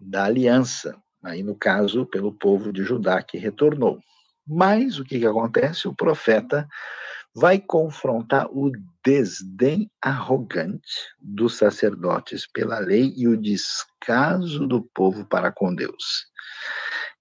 da 0.00 0.24
aliança, 0.24 0.96
aí 1.22 1.42
no 1.42 1.54
caso, 1.54 2.06
pelo 2.06 2.32
povo 2.32 2.72
de 2.72 2.82
Judá 2.82 3.22
que 3.22 3.36
retornou. 3.36 4.00
Mas 4.46 4.98
o 4.98 5.04
que, 5.04 5.18
que 5.18 5.26
acontece? 5.26 5.86
O 5.88 5.94
profeta 5.94 6.66
vai 7.34 7.58
confrontar 7.58 8.46
o 8.50 8.70
desdém 9.04 9.90
arrogante 10.00 10.88
dos 11.20 11.56
sacerdotes 11.56 12.46
pela 12.46 12.78
lei 12.78 13.12
e 13.16 13.26
o 13.26 13.36
descaso 13.36 14.66
do 14.66 14.82
povo 14.94 15.26
para 15.26 15.50
com 15.50 15.74
Deus. 15.74 16.26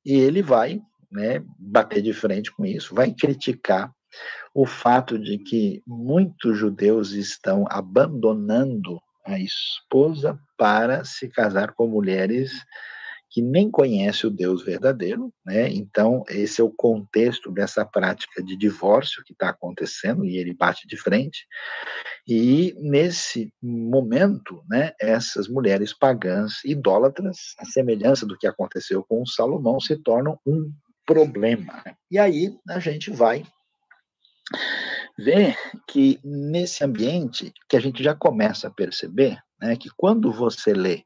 E 0.05 0.13
ele 0.13 0.43
vai 0.43 0.81
né, 1.11 1.43
bater 1.57 2.01
de 2.01 2.13
frente 2.13 2.51
com 2.51 2.65
isso, 2.65 2.93
vai 2.93 3.11
criticar 3.11 3.91
o 4.53 4.67
fato 4.67 5.17
de 5.17 5.39
que 5.39 5.81
muitos 5.87 6.57
judeus 6.57 7.11
estão 7.11 7.65
abandonando 7.69 9.01
a 9.25 9.39
esposa 9.39 10.39
para 10.57 11.03
se 11.03 11.27
casar 11.29 11.71
com 11.73 11.87
mulheres 11.87 12.51
que 13.33 13.41
nem 13.41 13.69
conhece 13.69 14.27
o 14.27 14.29
Deus 14.29 14.63
verdadeiro, 14.63 15.33
né? 15.43 15.67
Então, 15.67 16.23
esse 16.29 16.61
é 16.61 16.63
o 16.63 16.69
contexto 16.69 17.51
dessa 17.51 17.83
prática 17.83 18.43
de 18.43 18.55
divórcio 18.55 19.23
que 19.23 19.33
está 19.33 19.49
acontecendo 19.49 20.23
e 20.23 20.37
ele 20.37 20.53
bate 20.53 20.87
de 20.87 20.95
frente. 20.95 21.47
E 22.27 22.75
nesse 22.77 23.51
momento, 23.59 24.63
né, 24.69 24.91
essas 25.01 25.47
mulheres 25.47 25.97
pagãs 25.97 26.63
idólatras, 26.63 27.55
a 27.57 27.65
semelhança 27.65 28.23
do 28.23 28.37
que 28.37 28.45
aconteceu 28.45 29.03
com 29.03 29.25
Salomão, 29.25 29.79
se 29.79 29.97
tornam 29.97 30.39
um 30.45 30.71
problema. 31.03 31.83
E 32.11 32.19
aí 32.19 32.55
a 32.69 32.77
gente 32.77 33.09
vai 33.09 33.43
ver 35.17 35.57
que 35.87 36.19
nesse 36.23 36.83
ambiente 36.83 37.51
que 37.67 37.75
a 37.75 37.79
gente 37.79 38.03
já 38.03 38.13
começa 38.13 38.67
a 38.67 38.71
perceber, 38.71 39.39
né, 39.59 39.75
que 39.75 39.89
quando 39.97 40.31
você 40.31 40.71
lê 40.71 41.03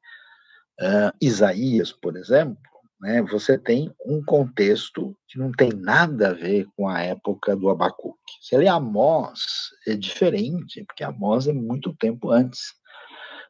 uh, 0.81 1.15
Isaías, 1.21 1.91
por 1.91 2.15
exemplo, 2.15 2.57
né, 2.99 3.21
você 3.21 3.57
tem 3.57 3.93
um 4.05 4.23
contexto 4.23 5.15
que 5.27 5.37
não 5.37 5.51
tem 5.51 5.69
nada 5.69 6.29
a 6.29 6.33
ver 6.33 6.67
com 6.75 6.87
a 6.87 7.01
época 7.01 7.55
do 7.55 7.69
Abacuque. 7.69 8.17
Se 8.41 8.57
lê 8.57 8.67
Amós, 8.67 9.69
é 9.85 9.95
diferente, 9.95 10.83
porque 10.85 11.03
Amós 11.03 11.47
é 11.47 11.53
muito 11.53 11.95
tempo 11.95 12.31
antes. 12.31 12.73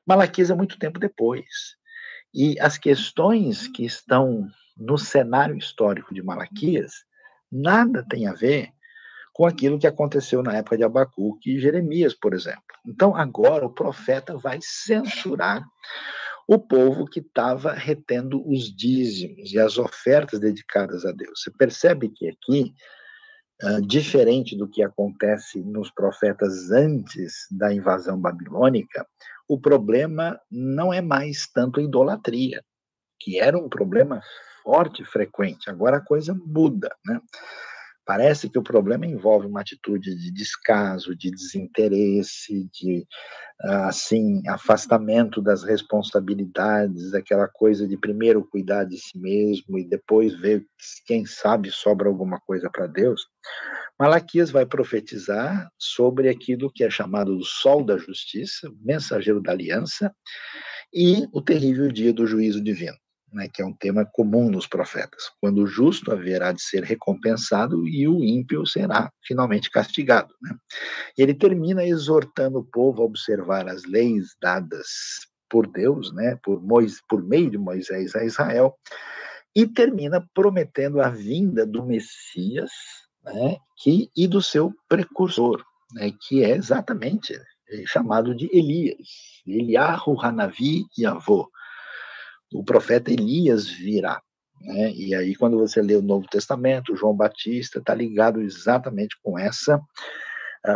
Malaquias 0.06 0.50
é 0.50 0.56
muito 0.56 0.78
tempo 0.78 1.00
depois. 1.00 1.46
E 2.34 2.60
as 2.60 2.78
questões 2.78 3.68
que 3.70 3.86
estão 3.86 4.48
no 4.76 4.98
cenário 4.98 5.58
histórico 5.58 6.14
de 6.14 6.22
Malaquias 6.22 6.92
nada 7.52 8.06
tem 8.08 8.28
a 8.28 8.34
ver 8.34 8.70
com 9.34 9.46
aquilo 9.46 9.80
que 9.80 9.88
aconteceu 9.88 10.42
na 10.44 10.58
época 10.58 10.78
de 10.78 10.84
Abacuque 10.84 11.56
e 11.56 11.60
Jeremias, 11.60 12.14
por 12.14 12.34
exemplo. 12.34 12.62
Então, 12.86 13.16
agora 13.16 13.66
o 13.66 13.74
profeta 13.74 14.38
vai 14.38 14.60
censurar 14.62 15.64
o 16.48 16.58
povo 16.58 17.06
que 17.06 17.20
estava 17.20 17.74
retendo 17.74 18.42
os 18.50 18.74
dízimos 18.74 19.52
e 19.52 19.60
as 19.60 19.78
ofertas 19.78 20.40
dedicadas 20.40 21.06
a 21.06 21.12
Deus. 21.12 21.42
Você 21.42 21.52
percebe 21.52 22.10
que 22.10 22.30
aqui, 22.30 22.74
uh, 23.64 23.82
diferente 23.86 24.56
do 24.56 24.68
que 24.68 24.82
acontece 24.82 25.62
nos 25.62 25.92
profetas 25.92 26.72
antes 26.72 27.48
da 27.52 27.74
invasão 27.74 28.20
babilônica, 28.20 29.06
o 29.48 29.60
problema 29.60 30.40
não 30.50 30.94
é 30.94 31.02
mais 31.02 31.48
tanto 31.54 31.82
a 31.82 31.84
idolatria, 31.84 32.64
que 33.20 33.40
era 33.40 33.58
um 33.58 33.68
problema 33.68 34.22
forte 34.64 35.02
e 35.02 35.06
frequente. 35.06 35.70
Agora 35.70 35.98
a 35.98 36.06
coisa 36.06 36.34
muda, 36.34 36.96
né? 37.06 37.20
Parece 38.08 38.50
que 38.50 38.58
o 38.58 38.64
problema 38.64 39.06
envolve 39.06 39.48
uma 39.48 39.60
atitude 39.60 40.16
de 40.16 40.32
descaso, 40.32 41.14
de 41.14 41.30
desinteresse, 41.30 42.70
de 42.72 43.06
assim 43.60 44.42
afastamento 44.48 45.42
das 45.42 45.62
responsabilidades, 45.64 47.14
aquela 47.14 47.50
coisa 47.50 47.86
de 47.86 47.98
primeiro 47.98 48.48
cuidar 48.48 48.86
de 48.86 48.98
si 48.98 49.20
mesmo 49.20 49.78
e 49.78 49.84
depois 49.84 50.34
ver 50.40 50.66
quem 51.06 51.26
sabe 51.26 51.70
sobra 51.70 52.08
alguma 52.08 52.40
coisa 52.40 52.70
para 52.70 52.88
Deus. 52.88 53.28
Malaquias 54.00 54.52
vai 54.52 54.66
profetizar 54.66 55.70
sobre 55.78 56.30
aquilo 56.30 56.72
que 56.72 56.86
é 56.86 56.90
chamado 56.90 57.38
do 57.38 57.44
sol 57.44 57.84
da 57.84 57.98
justiça, 57.98 58.72
mensageiro 58.80 59.42
da 59.42 59.52
aliança, 59.52 60.16
e 60.94 61.28
o 61.34 61.42
terrível 61.42 61.92
dia 61.92 62.14
do 62.14 62.26
juízo 62.26 62.64
divino 62.64 62.96
né, 63.38 63.48
que 63.48 63.62
é 63.62 63.66
um 63.66 63.74
tema 63.74 64.04
comum 64.04 64.50
nos 64.50 64.66
profetas, 64.66 65.30
quando 65.40 65.60
o 65.60 65.68
justo 65.68 66.12
haverá 66.12 66.52
de 66.52 66.62
ser 66.62 66.84
recompensado 66.84 67.88
e 67.88 68.08
o 68.08 68.24
ímpio 68.24 68.66
será 68.66 69.12
finalmente 69.24 69.70
castigado. 69.70 70.34
Né? 70.42 70.56
Ele 71.16 71.36
termina 71.36 71.86
exortando 71.86 72.58
o 72.58 72.66
povo 72.66 73.04
a 73.04 73.06
observar 73.06 73.70
as 73.70 73.84
leis 73.86 74.36
dadas 74.42 74.88
por 75.48 75.68
Deus, 75.68 76.12
né, 76.14 76.38
por, 76.44 76.62
Moisés, 76.62 77.00
por 77.08 77.24
meio 77.24 77.52
de 77.52 77.60
Moisés 77.60 78.16
a 78.16 78.26
Israel, 78.26 78.76
e 79.56 79.68
termina 79.68 80.28
prometendo 80.34 81.00
a 81.00 81.10
vinda 81.10 81.66
do 81.66 81.86
Messias 81.86 82.72
né, 83.24 83.58
que, 83.78 84.10
e 84.18 84.28
do 84.28 84.42
seu 84.42 84.74
precursor, 84.90 85.64
né, 85.94 86.12
que 86.28 86.44
é 86.44 86.56
exatamente 86.56 87.40
chamado 87.86 88.34
de 88.34 88.50
Elias, 88.52 88.98
Eliahu 89.46 90.20
Hanavi 90.20 90.86
Yavô, 90.98 91.50
o 92.54 92.64
profeta 92.64 93.12
Elias 93.12 93.68
virá. 93.68 94.22
Né? 94.62 94.92
E 94.94 95.14
aí, 95.16 95.36
quando 95.36 95.58
você 95.58 95.82
lê 95.82 95.96
o 95.96 96.02
Novo 96.02 96.28
Testamento, 96.28 96.96
João 96.96 97.16
Batista 97.16 97.80
está 97.80 97.94
ligado 97.94 98.42
exatamente 98.42 99.18
com 99.22 99.38
essa 99.38 99.82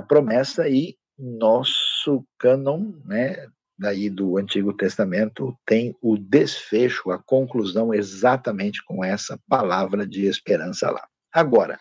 promessa 0.07 0.69
e 0.69 0.95
nosso 1.17 2.25
cânon, 2.39 2.93
né, 3.05 3.47
daí 3.77 4.09
do 4.09 4.37
Antigo 4.37 4.73
Testamento, 4.73 5.55
tem 5.65 5.95
o 6.01 6.17
desfecho, 6.17 7.11
a 7.11 7.17
conclusão 7.17 7.93
exatamente 7.93 8.83
com 8.85 9.03
essa 9.03 9.39
palavra 9.49 10.07
de 10.07 10.25
esperança 10.25 10.89
lá. 10.89 11.05
Agora, 11.33 11.79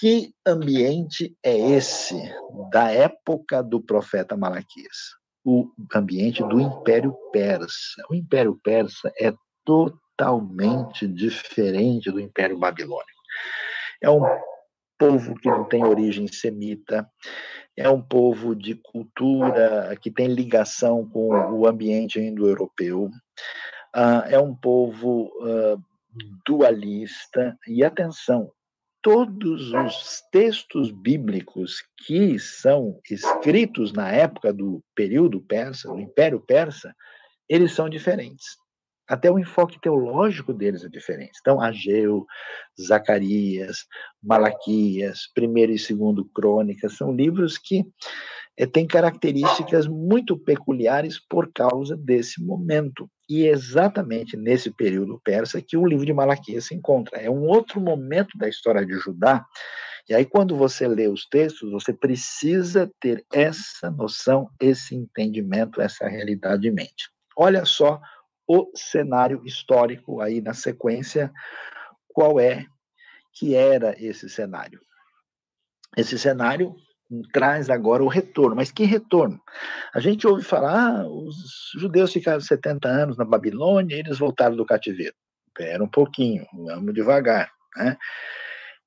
que 0.00 0.32
ambiente 0.46 1.36
é 1.42 1.56
esse 1.56 2.14
da 2.70 2.90
época 2.90 3.62
do 3.62 3.80
profeta 3.80 4.36
Malaquias? 4.36 5.17
O 5.44 5.70
ambiente 5.94 6.42
do 6.42 6.60
Império 6.60 7.14
Persa. 7.32 8.02
O 8.10 8.14
Império 8.14 8.58
Persa 8.62 9.12
é 9.18 9.32
totalmente 9.64 11.06
diferente 11.06 12.10
do 12.10 12.20
Império 12.20 12.58
Babilônico. 12.58 13.18
É 14.02 14.10
um 14.10 14.22
povo 14.98 15.34
que 15.36 15.48
não 15.48 15.64
tem 15.64 15.84
origem 15.84 16.26
semita, 16.26 17.08
é 17.76 17.88
um 17.88 18.02
povo 18.02 18.56
de 18.56 18.74
cultura 18.74 19.96
que 20.00 20.10
tem 20.10 20.26
ligação 20.26 21.08
com 21.08 21.28
o 21.28 21.66
ambiente 21.66 22.18
indo-europeu, 22.18 23.04
uh, 23.94 24.26
é 24.26 24.38
um 24.38 24.54
povo 24.54 25.30
uh, 25.40 25.80
dualista, 26.44 27.56
e 27.68 27.84
atenção, 27.84 28.50
todos 29.08 29.72
os 29.72 30.22
textos 30.30 30.90
bíblicos 30.90 31.82
que 32.04 32.38
são 32.38 33.00
escritos 33.10 33.90
na 33.90 34.12
época 34.12 34.52
do 34.52 34.84
período 34.94 35.40
persa, 35.40 35.88
do 35.88 35.98
Império 35.98 36.38
Persa, 36.38 36.94
eles 37.48 37.72
são 37.72 37.88
diferentes. 37.88 38.44
Até 39.08 39.30
o 39.30 39.38
enfoque 39.38 39.80
teológico 39.80 40.52
deles 40.52 40.84
é 40.84 40.90
diferente. 40.90 41.38
Então, 41.40 41.58
Ageu, 41.58 42.26
Zacarias, 42.78 43.86
Malaquias, 44.22 45.20
primeiro 45.34 45.72
e 45.72 45.78
segundo 45.78 46.26
Crônicas, 46.26 46.98
são 46.98 47.10
livros 47.10 47.56
que 47.56 47.86
é, 48.58 48.66
têm 48.66 48.88
características 48.88 49.86
muito 49.86 50.36
peculiares 50.36 51.16
por 51.16 51.52
causa 51.52 51.96
desse 51.96 52.42
momento. 52.42 53.08
E 53.28 53.46
é 53.46 53.50
exatamente 53.50 54.36
nesse 54.36 54.68
período 54.72 55.20
persa 55.22 55.62
que 55.62 55.76
o 55.76 55.86
livro 55.86 56.04
de 56.04 56.12
Malaquias 56.12 56.66
se 56.66 56.74
encontra. 56.74 57.18
É 57.20 57.30
um 57.30 57.46
outro 57.46 57.80
momento 57.80 58.36
da 58.36 58.48
história 58.48 58.84
de 58.84 58.94
Judá. 58.94 59.46
E 60.08 60.14
aí, 60.14 60.24
quando 60.24 60.56
você 60.56 60.88
lê 60.88 61.06
os 61.06 61.24
textos, 61.26 61.70
você 61.70 61.92
precisa 61.92 62.90
ter 62.98 63.24
essa 63.32 63.90
noção, 63.92 64.50
esse 64.60 64.96
entendimento, 64.96 65.80
essa 65.80 66.08
realidade 66.08 66.66
em 66.66 66.72
mente. 66.72 67.10
Olha 67.36 67.64
só 67.64 68.00
o 68.44 68.72
cenário 68.74 69.40
histórico 69.44 70.20
aí 70.20 70.40
na 70.40 70.54
sequência, 70.54 71.30
qual 72.08 72.40
é 72.40 72.66
que 73.34 73.54
era 73.54 73.94
esse 74.02 74.28
cenário? 74.28 74.80
Esse 75.96 76.18
cenário 76.18 76.74
traz 77.32 77.70
agora 77.70 78.02
o 78.02 78.08
retorno. 78.08 78.56
Mas 78.56 78.70
que 78.70 78.84
retorno? 78.84 79.40
A 79.94 80.00
gente 80.00 80.26
ouve 80.26 80.42
falar, 80.42 81.00
ah, 81.00 81.06
os 81.06 81.36
judeus 81.76 82.12
ficaram 82.12 82.40
70 82.40 82.88
anos 82.88 83.16
na 83.16 83.24
Babilônia 83.24 83.96
e 83.96 84.00
eles 84.00 84.18
voltaram 84.18 84.56
do 84.56 84.66
cativeiro. 84.66 85.14
Espera 85.48 85.82
um 85.82 85.88
pouquinho, 85.88 86.46
vamos 86.52 86.94
devagar. 86.94 87.50
Né? 87.76 87.96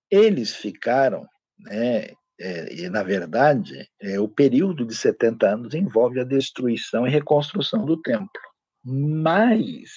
Eles 0.10 0.56
ficaram, 0.56 1.26
né, 1.60 2.08
é, 2.40 2.74
e 2.74 2.90
na 2.90 3.04
verdade, 3.04 3.88
é, 4.02 4.20
o 4.20 4.28
período 4.28 4.86
de 4.86 4.96
70 4.96 5.48
anos 5.48 5.74
envolve 5.74 6.20
a 6.20 6.24
destruição 6.24 7.06
e 7.06 7.10
reconstrução 7.10 7.86
do 7.86 8.02
templo. 8.02 8.30
Mas 8.84 9.92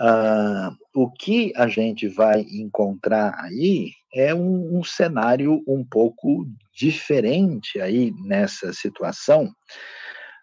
uh, 0.00 0.76
o 0.94 1.10
que 1.10 1.52
a 1.54 1.68
gente 1.68 2.08
vai 2.08 2.40
encontrar 2.40 3.34
aí 3.38 3.92
é 4.12 4.34
um, 4.34 4.78
um, 4.78 4.82
cenário 4.82 5.62
um 5.68 5.84
pouco 5.84 6.46
diferente 6.74 7.80
aí 7.80 8.12
nessa 8.24 8.72
situação. 8.72 9.52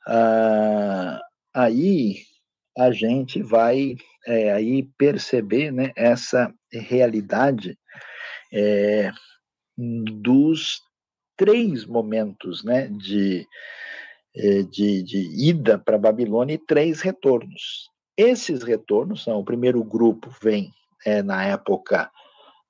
Uh, 0.08 1.20
aí 1.54 2.18
a 2.78 2.92
gente 2.92 3.42
vai 3.42 3.96
é, 4.26 4.52
aí 4.52 4.84
perceber 4.98 5.72
né, 5.72 5.92
essa 5.96 6.54
realidade 6.72 7.78
é, 8.54 9.12
dos 9.78 10.82
três 11.36 11.86
momentos 11.86 12.64
né, 12.64 12.88
de, 12.88 13.48
é, 14.36 14.64
de, 14.64 15.04
de 15.04 15.50
ida 15.50 15.80
para 15.80 15.98
Babilônia 15.98 16.54
e 16.54 16.66
três 16.66 17.02
retornos. 17.02 17.90
Esses 18.18 18.64
retornos 18.64 19.24
são: 19.24 19.40
o 19.40 19.46
primeiro 19.46 19.84
grupo 19.84 20.32
vem 20.42 20.74
é, 21.06 21.22
na 21.22 21.46
época 21.46 22.10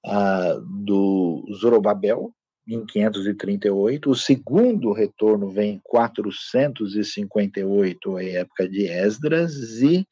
ah, 0.05 0.59
do 0.83 1.45
Zorobabel, 1.53 2.33
em 2.67 2.85
538, 2.85 4.09
o 4.09 4.15
segundo 4.15 4.91
retorno 4.91 5.49
vem 5.49 5.75
em 5.75 5.81
458, 5.83 8.17
a 8.17 8.23
época 8.23 8.67
de 8.67 8.87
Esdras, 8.87 9.53
e 9.81 10.05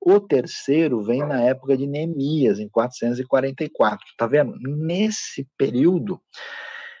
o 0.00 0.18
terceiro 0.18 1.00
vem 1.02 1.20
na 1.20 1.40
época 1.42 1.76
de 1.76 1.86
Neemias, 1.86 2.58
em 2.58 2.68
444. 2.68 4.04
Tá 4.18 4.26
vendo? 4.26 4.58
Nesse 4.58 5.46
período 5.56 6.20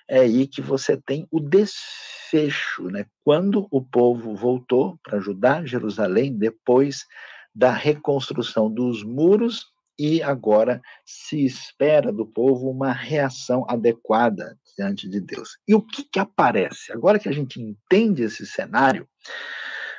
é 0.08 0.20
aí 0.20 0.46
que 0.46 0.60
você 0.60 0.96
tem 0.96 1.26
o 1.30 1.40
desfecho, 1.40 2.84
né? 2.84 3.04
Quando 3.24 3.66
o 3.70 3.82
povo 3.82 4.36
voltou 4.36 4.96
para 5.02 5.18
ajudar 5.18 5.66
Jerusalém 5.66 6.36
depois 6.36 7.04
da 7.54 7.72
reconstrução 7.72 8.72
dos 8.72 9.02
muros 9.02 9.66
e 9.98 10.22
agora 10.22 10.80
se 11.04 11.44
espera 11.44 12.10
do 12.10 12.24
povo 12.24 12.70
uma 12.70 12.90
reação 12.90 13.66
adequada 13.68 14.58
diante 14.76 15.08
de 15.08 15.20
Deus. 15.20 15.58
E 15.68 15.74
o 15.74 15.82
que, 15.82 16.04
que 16.04 16.18
aparece? 16.18 16.90
Agora 16.90 17.18
que 17.18 17.28
a 17.28 17.32
gente 17.32 17.60
entende 17.60 18.22
esse 18.22 18.46
cenário, 18.46 19.06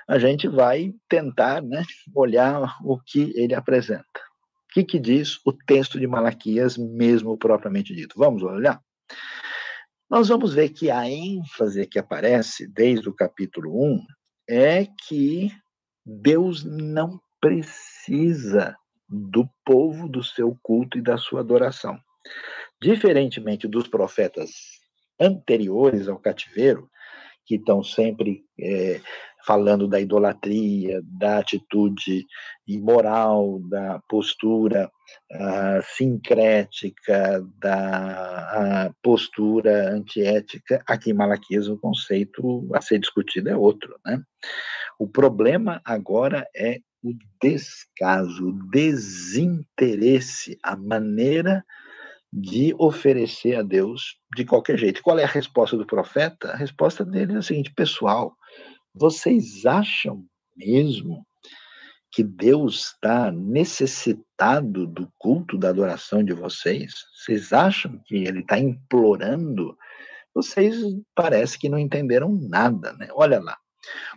a 0.07 0.17
gente 0.17 0.47
vai 0.47 0.93
tentar 1.07 1.61
né, 1.61 1.83
olhar 2.15 2.77
o 2.83 2.99
que 2.99 3.31
ele 3.35 3.53
apresenta. 3.53 4.03
O 4.65 4.73
que, 4.73 4.83
que 4.83 4.99
diz 4.99 5.39
o 5.45 5.53
texto 5.53 5.99
de 5.99 6.07
Malaquias, 6.07 6.77
mesmo 6.77 7.37
propriamente 7.37 7.93
dito? 7.93 8.17
Vamos 8.17 8.41
olhar? 8.41 8.81
Nós 10.09 10.29
vamos 10.29 10.53
ver 10.53 10.69
que 10.69 10.89
a 10.89 11.09
ênfase 11.09 11.85
que 11.85 11.99
aparece 11.99 12.67
desde 12.67 13.07
o 13.07 13.13
capítulo 13.13 13.71
1 13.71 14.05
é 14.49 14.87
que 15.07 15.51
Deus 16.05 16.63
não 16.63 17.21
precisa 17.41 18.77
do 19.09 19.49
povo, 19.65 20.07
do 20.07 20.23
seu 20.23 20.57
culto 20.61 20.97
e 20.97 21.01
da 21.01 21.17
sua 21.17 21.41
adoração. 21.41 21.99
Diferentemente 22.81 23.67
dos 23.67 23.87
profetas 23.87 24.51
anteriores 25.19 26.07
ao 26.07 26.17
cativeiro, 26.17 26.89
que 27.45 27.55
estão 27.55 27.83
sempre 27.83 28.45
é, 28.59 29.01
falando 29.45 29.87
da 29.87 29.99
idolatria, 29.99 31.01
da 31.03 31.39
atitude 31.39 32.25
imoral, 32.67 33.59
da 33.67 33.99
postura 34.07 34.89
uh, 35.31 35.83
sincrética, 35.95 37.43
da 37.59 38.93
postura 39.01 39.89
antiética, 39.89 40.81
aqui 40.87 41.11
em 41.11 41.15
Malaquias 41.15 41.67
o 41.67 41.77
conceito 41.77 42.69
a 42.73 42.81
ser 42.81 42.99
discutido 42.99 43.49
é 43.49 43.55
outro. 43.55 43.99
Né? 44.05 44.21
O 44.99 45.07
problema 45.07 45.81
agora 45.83 46.47
é 46.55 46.79
o 47.03 47.13
descaso, 47.41 48.49
o 48.49 48.69
desinteresse, 48.69 50.57
a 50.63 50.75
maneira 50.75 51.65
de 52.31 52.73
oferecer 52.77 53.55
a 53.55 53.61
Deus 53.61 54.17
de 54.35 54.45
qualquer 54.45 54.77
jeito. 54.77 55.01
Qual 55.01 55.19
é 55.19 55.23
a 55.23 55.27
resposta 55.27 55.75
do 55.75 55.85
profeta? 55.85 56.51
A 56.51 56.55
resposta 56.55 57.03
dele 57.03 57.33
é 57.33 57.37
a 57.37 57.41
seguinte: 57.41 57.73
pessoal, 57.73 58.35
vocês 58.93 59.65
acham 59.65 60.23
mesmo 60.55 61.25
que 62.11 62.23
Deus 62.23 62.93
está 62.93 63.31
necessitado 63.31 64.85
do 64.85 65.11
culto, 65.17 65.57
da 65.57 65.69
adoração 65.69 66.23
de 66.23 66.33
vocês? 66.33 66.93
Vocês 67.15 67.51
acham 67.51 67.99
que 68.05 68.15
Ele 68.15 68.41
está 68.41 68.59
implorando? 68.59 69.75
Vocês 70.33 70.75
parece 71.15 71.57
que 71.57 71.67
não 71.67 71.77
entenderam 71.77 72.31
nada, 72.31 72.93
né? 72.93 73.09
Olha 73.11 73.39
lá. 73.39 73.57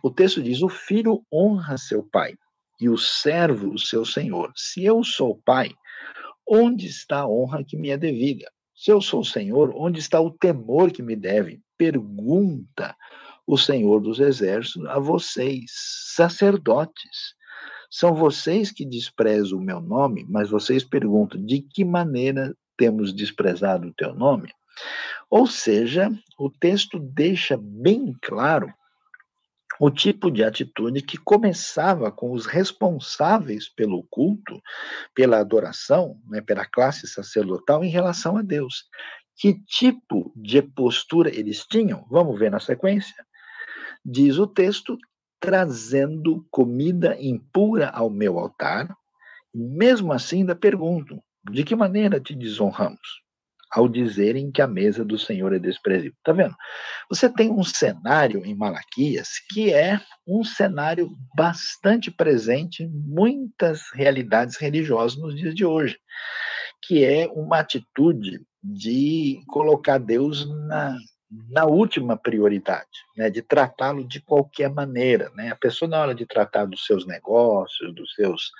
O 0.02 0.10
texto 0.10 0.42
diz: 0.42 0.62
o 0.62 0.68
filho 0.68 1.24
honra 1.32 1.78
seu 1.78 2.02
pai 2.02 2.36
e 2.80 2.88
o 2.88 2.96
servo 2.98 3.72
o 3.72 3.78
seu 3.78 4.04
senhor. 4.04 4.52
Se 4.56 4.84
eu 4.84 5.02
sou 5.02 5.40
pai, 5.44 5.70
onde 6.48 6.86
está 6.86 7.20
a 7.20 7.28
honra 7.28 7.64
que 7.64 7.76
me 7.76 7.90
é 7.90 7.96
devida? 7.96 8.50
Se 8.74 8.90
eu 8.90 9.00
sou 9.00 9.24
senhor, 9.24 9.72
onde 9.74 10.00
está 10.00 10.20
o 10.20 10.30
temor 10.30 10.90
que 10.90 11.02
me 11.02 11.14
deve? 11.14 11.60
Pergunta 11.78 12.94
o 13.46 13.56
Senhor 13.56 14.00
dos 14.00 14.20
Exércitos 14.20 14.86
a 14.88 14.98
vocês, 14.98 15.70
sacerdotes. 16.14 17.34
São 17.90 18.14
vocês 18.14 18.72
que 18.72 18.84
desprezam 18.84 19.58
o 19.58 19.62
meu 19.62 19.80
nome, 19.80 20.26
mas 20.28 20.50
vocês 20.50 20.82
perguntam 20.82 21.44
de 21.44 21.60
que 21.60 21.84
maneira 21.84 22.54
temos 22.76 23.14
desprezado 23.14 23.88
o 23.88 23.94
teu 23.94 24.14
nome? 24.14 24.50
Ou 25.30 25.46
seja, 25.46 26.10
o 26.38 26.50
texto 26.50 26.98
deixa 26.98 27.56
bem 27.56 28.12
claro 28.22 28.72
o 29.80 29.90
tipo 29.90 30.30
de 30.30 30.44
atitude 30.44 31.02
que 31.02 31.18
começava 31.18 32.10
com 32.10 32.32
os 32.32 32.46
responsáveis 32.46 33.68
pelo 33.68 34.04
culto, 34.04 34.60
pela 35.14 35.38
adoração, 35.38 36.20
né, 36.26 36.40
pela 36.40 36.64
classe 36.64 37.06
sacerdotal 37.06 37.84
em 37.84 37.90
relação 37.90 38.36
a 38.36 38.42
Deus. 38.42 38.84
Que 39.36 39.54
tipo 39.64 40.32
de 40.36 40.62
postura 40.62 41.28
eles 41.28 41.66
tinham? 41.66 42.06
Vamos 42.08 42.38
ver 42.38 42.50
na 42.50 42.60
sequência 42.60 43.24
diz 44.04 44.38
o 44.38 44.46
texto, 44.46 44.98
trazendo 45.40 46.46
comida 46.50 47.16
impura 47.20 47.88
ao 47.88 48.10
meu 48.10 48.38
altar, 48.38 48.94
mesmo 49.54 50.12
assim 50.12 50.38
ainda 50.38 50.54
pergunto, 50.54 51.22
de 51.50 51.64
que 51.64 51.74
maneira 51.74 52.20
te 52.20 52.34
desonramos? 52.34 53.23
Ao 53.74 53.88
dizerem 53.88 54.52
que 54.52 54.62
a 54.62 54.68
mesa 54.68 55.04
do 55.04 55.18
Senhor 55.18 55.52
é 55.52 55.58
desprezível. 55.58 56.16
Tá 56.22 56.32
vendo? 56.32 56.54
Você 57.10 57.28
tem 57.28 57.50
um 57.50 57.64
cenário 57.64 58.44
em 58.46 58.54
Malaquias 58.54 59.30
que 59.50 59.72
é 59.72 60.00
um 60.26 60.44
cenário 60.44 61.10
bastante 61.36 62.10
presente 62.10 62.84
em 62.84 62.88
muitas 62.88 63.90
realidades 63.92 64.56
religiosas 64.56 65.18
nos 65.18 65.34
dias 65.34 65.54
de 65.54 65.64
hoje, 65.64 65.98
que 66.82 67.04
é 67.04 67.26
uma 67.28 67.58
atitude 67.58 68.40
de 68.62 69.40
colocar 69.48 69.98
Deus 69.98 70.48
na, 70.68 70.96
na 71.50 71.64
última 71.64 72.16
prioridade, 72.16 72.86
né, 73.16 73.28
de 73.28 73.42
tratá-lo 73.42 74.06
de 74.06 74.20
qualquer 74.20 74.70
maneira. 74.70 75.30
Né? 75.34 75.50
A 75.50 75.56
pessoa, 75.56 75.88
na 75.88 76.00
hora 76.00 76.14
de 76.14 76.24
tratar 76.24 76.64
dos 76.64 76.86
seus 76.86 77.06
negócios, 77.06 77.94
dos 77.94 78.14
seus 78.14 78.50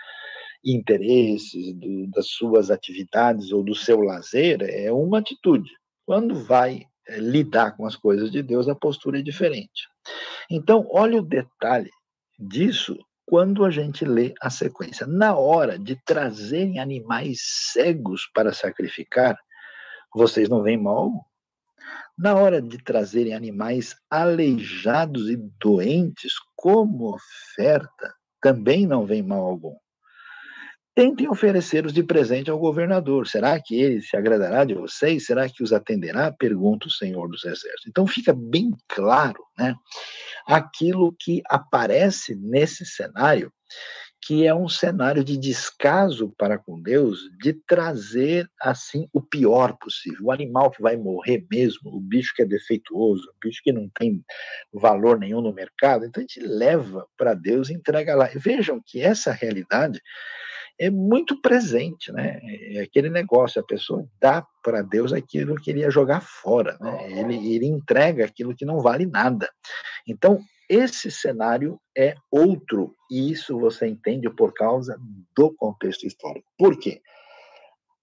interesses, 0.65 1.75
do, 1.75 2.07
das 2.09 2.29
suas 2.29 2.71
atividades 2.71 3.53
ou 3.53 3.63
do 3.63 3.75
seu 3.75 4.01
lazer, 4.01 4.63
é 4.63 4.91
uma 4.91 5.19
atitude. 5.19 5.71
Quando 6.07 6.35
vai 6.35 6.87
é, 7.07 7.19
lidar 7.19 7.77
com 7.77 7.87
as 7.87 7.97
coisas 7.97 8.31
de 8.31 8.43
Deus, 8.43 8.69
a 8.69 8.75
postura 8.75 9.19
é 9.19 9.23
diferente. 9.23 9.89
Então, 10.51 10.87
olha 10.91 11.19
o 11.19 11.25
detalhe 11.25 11.91
disso 12.39 12.99
quando 13.27 13.65
a 13.65 13.71
gente 13.71 14.05
lê 14.05 14.35
a 14.41 14.51
sequência. 14.51 15.07
Na 15.07 15.35
hora 15.35 15.79
de 15.79 15.97
trazerem 16.05 16.79
animais 16.79 17.39
cegos 17.73 18.29
para 18.35 18.53
sacrificar, 18.53 19.39
vocês 20.15 20.49
não 20.49 20.63
veem 20.63 20.77
mal 20.77 21.11
Na 22.17 22.35
hora 22.35 22.63
de 22.63 22.79
trazerem 22.79 23.35
animais 23.35 23.97
aleijados 24.09 25.29
e 25.29 25.37
doentes 25.61 26.35
como 26.55 27.15
oferta, 27.15 28.15
também 28.41 28.87
não 28.87 29.05
vem 29.05 29.23
mal 29.23 29.45
algum. 29.45 29.75
Tentem 30.95 31.29
oferecer-os 31.29 31.93
de 31.93 32.05
presente 32.05 32.49
ao 32.49 32.59
governador. 32.59 33.27
Será 33.27 33.61
que 33.61 33.75
ele 33.75 34.01
se 34.01 34.17
agradará 34.17 34.65
de 34.65 34.75
vocês? 34.75 35.27
Será 35.27 35.49
que 35.49 35.61
os 35.61 35.73
atenderá? 35.73 36.31
Pergunta 36.31 36.87
o 36.87 36.91
Senhor 36.91 37.29
dos 37.29 37.45
Exércitos. 37.45 37.87
Então 37.89 38.07
fica 38.07 38.33
bem 38.33 38.71
claro, 38.87 39.43
né? 39.59 39.75
Aquilo 40.47 41.13
que 41.19 41.43
aparece 41.51 42.37
nesse 42.37 42.87
cenário, 42.87 43.53
que 44.25 44.47
é 44.47 44.55
um 44.55 44.69
cenário 44.69 45.25
de 45.25 45.37
descaso 45.37 46.33
para 46.39 46.59
com 46.59 46.81
Deus, 46.81 47.19
de 47.43 47.53
trazer 47.67 48.49
assim 48.63 49.09
o 49.13 49.21
pior 49.21 49.77
possível. 49.77 50.27
O 50.27 50.31
animal 50.31 50.71
que 50.71 50.81
vai 50.81 50.97
morrer 50.97 51.45
mesmo, 51.51 51.91
o 51.91 52.01
bicho 52.01 52.33
que 52.37 52.43
é 52.43 52.47
defeituoso, 52.47 53.25
o 53.31 53.39
bicho 53.45 53.61
que 53.65 53.73
não 53.73 53.91
tem 53.99 54.25
valor 54.73 55.19
nenhum 55.19 55.41
no 55.41 55.53
mercado, 55.53 56.07
então 56.07 56.21
a 56.21 56.27
gente 56.27 56.41
leva 56.41 57.05
para 57.17 57.35
Deus 57.35 57.69
e 57.69 57.75
entrega 57.75 58.15
lá. 58.15 58.31
vejam 58.37 58.81
que 58.87 59.01
essa 59.01 59.33
realidade 59.33 60.01
é 60.79 60.91
muito 60.91 61.41
presente, 61.41 62.13
né? 62.13 62.41
É 62.43 62.81
aquele 62.81 63.09
negócio, 63.09 63.61
a 63.61 63.65
pessoa 63.65 64.07
dá 64.21 64.45
para 64.63 64.83
Deus 64.83 65.13
aquilo 65.13 65.55
que 65.57 65.71
ele 65.71 65.81
ia 65.81 65.91
jogar 65.91 66.21
fora, 66.21 66.77
né? 66.81 67.11
Ele, 67.13 67.55
ele 67.55 67.67
entrega 67.67 68.25
aquilo 68.25 68.55
que 68.55 68.65
não 68.65 68.81
vale 68.81 69.07
nada. 69.07 69.49
Então, 70.07 70.41
esse 70.69 71.11
cenário 71.11 71.79
é 71.97 72.15
outro, 72.31 72.95
e 73.11 73.31
isso 73.31 73.59
você 73.59 73.87
entende 73.87 74.29
por 74.31 74.53
causa 74.53 74.99
do 75.37 75.55
contexto 75.55 76.07
histórico. 76.07 76.47
Por 76.59 76.79
quê? 76.79 77.01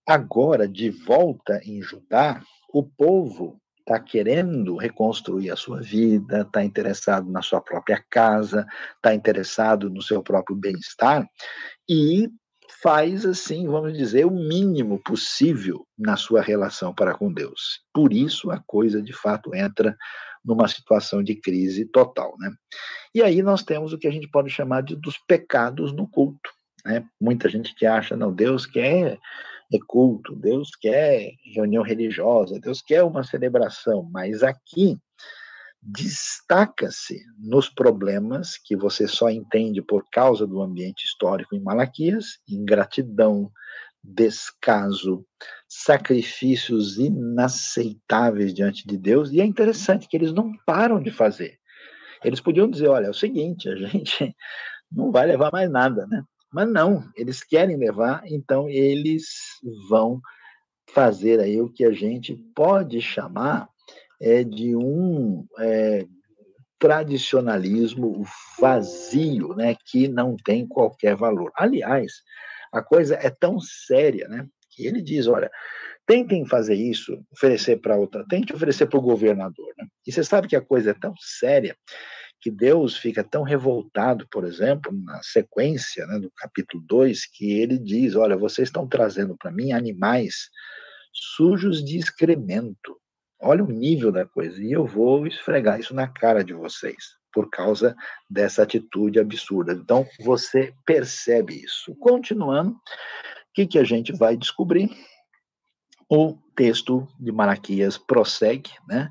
Agora, 0.07 0.67
de 0.67 0.89
volta 0.89 1.59
em 1.65 1.81
Judá, 1.81 2.41
o 2.73 2.83
povo 2.83 3.59
está 3.79 3.99
querendo 3.99 4.77
reconstruir 4.77 5.51
a 5.51 5.55
sua 5.55 5.81
vida, 5.81 6.41
está 6.41 6.63
interessado 6.63 7.29
na 7.31 7.41
sua 7.41 7.61
própria 7.61 8.03
casa, 8.09 8.65
está 8.95 9.13
interessado 9.13 9.89
no 9.89 10.01
seu 10.01 10.21
próprio 10.23 10.55
bem-estar, 10.55 11.27
e 11.89 12.29
faz 12.81 13.25
assim, 13.25 13.67
vamos 13.67 13.97
dizer, 13.97 14.25
o 14.25 14.31
mínimo 14.31 14.99
possível 15.03 15.85
na 15.97 16.15
sua 16.15 16.41
relação 16.41 16.93
para 16.93 17.13
com 17.13 17.31
Deus. 17.31 17.81
Por 17.93 18.13
isso 18.13 18.51
a 18.51 18.59
coisa 18.59 19.01
de 19.01 19.13
fato 19.13 19.53
entra 19.53 19.95
numa 20.43 20.67
situação 20.67 21.23
de 21.23 21.35
crise 21.35 21.85
total, 21.85 22.35
né? 22.39 22.51
E 23.13 23.21
aí 23.21 23.41
nós 23.41 23.63
temos 23.63 23.93
o 23.93 23.97
que 23.97 24.07
a 24.07 24.11
gente 24.11 24.27
pode 24.27 24.49
chamar 24.49 24.81
de 24.81 24.95
dos 24.95 25.17
pecados 25.27 25.93
no 25.93 26.07
culto, 26.07 26.49
né? 26.85 27.05
Muita 27.19 27.49
gente 27.49 27.75
que 27.75 27.85
acha, 27.85 28.15
não, 28.15 28.33
Deus 28.33 28.65
quer 28.65 29.19
é 29.73 29.79
culto, 29.87 30.35
Deus 30.35 30.71
quer 30.75 31.31
reunião 31.53 31.83
religiosa, 31.83 32.59
Deus 32.59 32.81
quer 32.81 33.03
uma 33.03 33.23
celebração, 33.23 34.03
mas 34.11 34.43
aqui 34.43 34.97
destaca-se 35.81 37.19
nos 37.39 37.67
problemas 37.67 38.57
que 38.57 38.75
você 38.75 39.07
só 39.07 39.29
entende 39.29 39.81
por 39.81 40.05
causa 40.11 40.45
do 40.45 40.61
ambiente 40.61 41.05
histórico 41.05 41.55
em 41.55 41.59
Malaquias, 41.59 42.39
ingratidão, 42.47 43.51
descaso, 44.03 45.25
sacrifícios 45.67 46.97
inaceitáveis 46.97 48.53
diante 48.53 48.85
de 48.85 48.97
Deus, 48.97 49.31
e 49.31 49.41
é 49.41 49.45
interessante 49.45 50.07
que 50.07 50.15
eles 50.15 50.33
não 50.33 50.51
param 50.65 51.01
de 51.01 51.11
fazer. 51.11 51.57
Eles 52.23 52.39
podiam 52.39 52.69
dizer, 52.69 52.87
olha, 52.87 53.07
é 53.07 53.09
o 53.09 53.13
seguinte, 53.13 53.67
a 53.67 53.75
gente 53.75 54.35
não 54.91 55.11
vai 55.11 55.25
levar 55.25 55.51
mais 55.51 55.69
nada, 55.69 56.05
né? 56.07 56.23
Mas 56.53 56.69
não, 56.69 57.09
eles 57.15 57.43
querem 57.43 57.77
levar, 57.77 58.23
então 58.25 58.69
eles 58.69 59.23
vão 59.89 60.19
fazer 60.93 61.39
aí 61.39 61.61
o 61.61 61.71
que 61.71 61.85
a 61.85 61.91
gente 61.91 62.35
pode 62.53 63.01
chamar 63.01 63.70
é 64.21 64.43
de 64.43 64.75
um 64.75 65.45
é, 65.59 66.05
tradicionalismo 66.77 68.23
vazio, 68.59 69.55
né, 69.55 69.75
que 69.85 70.07
não 70.07 70.35
tem 70.37 70.67
qualquer 70.67 71.15
valor. 71.15 71.51
Aliás, 71.55 72.21
a 72.71 72.81
coisa 72.81 73.15
é 73.15 73.29
tão 73.29 73.59
séria, 73.59 74.27
né, 74.27 74.47
que 74.69 74.85
ele 74.85 75.01
diz, 75.01 75.27
olha, 75.27 75.51
tentem 76.05 76.45
fazer 76.45 76.75
isso, 76.75 77.23
oferecer 77.31 77.77
para 77.81 77.97
outra, 77.97 78.25
tente 78.29 78.53
oferecer 78.53 78.85
para 78.87 78.99
o 78.99 79.03
governador. 79.03 79.73
Né? 79.77 79.87
E 80.05 80.11
você 80.11 80.23
sabe 80.23 80.47
que 80.47 80.55
a 80.55 80.61
coisa 80.61 80.91
é 80.91 80.93
tão 80.93 81.13
séria 81.19 81.75
que 82.41 82.49
Deus 82.49 82.97
fica 82.97 83.23
tão 83.23 83.43
revoltado, 83.43 84.27
por 84.29 84.45
exemplo, 84.45 84.91
na 84.91 85.21
sequência 85.21 86.05
né, 86.07 86.19
do 86.19 86.31
capítulo 86.35 86.83
2, 86.87 87.27
que 87.27 87.59
ele 87.59 87.77
diz: 87.77 88.15
Olha, 88.15 88.35
vocês 88.35 88.67
estão 88.67 88.87
trazendo 88.87 89.37
para 89.37 89.51
mim 89.51 89.71
animais 89.71 90.49
sujos 91.13 91.83
de 91.83 91.97
excremento, 91.97 92.99
Olha 93.41 93.63
o 93.63 93.71
nível 93.71 94.11
da 94.11 94.25
coisa. 94.25 94.61
E 94.61 94.71
eu 94.71 94.85
vou 94.85 95.25
esfregar 95.25 95.79
isso 95.79 95.93
na 95.93 96.07
cara 96.07 96.43
de 96.43 96.53
vocês 96.53 97.19
por 97.33 97.49
causa 97.49 97.95
dessa 98.29 98.63
atitude 98.63 99.19
absurda. 99.19 99.73
Então, 99.73 100.05
você 100.19 100.73
percebe 100.85 101.55
isso. 101.63 101.95
Continuando, 101.95 102.71
o 102.71 103.53
que, 103.53 103.65
que 103.65 103.79
a 103.79 103.83
gente 103.83 104.11
vai 104.13 104.37
descobrir? 104.37 104.89
O 106.09 106.37
texto 106.55 107.07
de 107.17 107.31
Malaquias 107.31 107.97
prossegue, 107.97 108.71
né? 108.87 109.09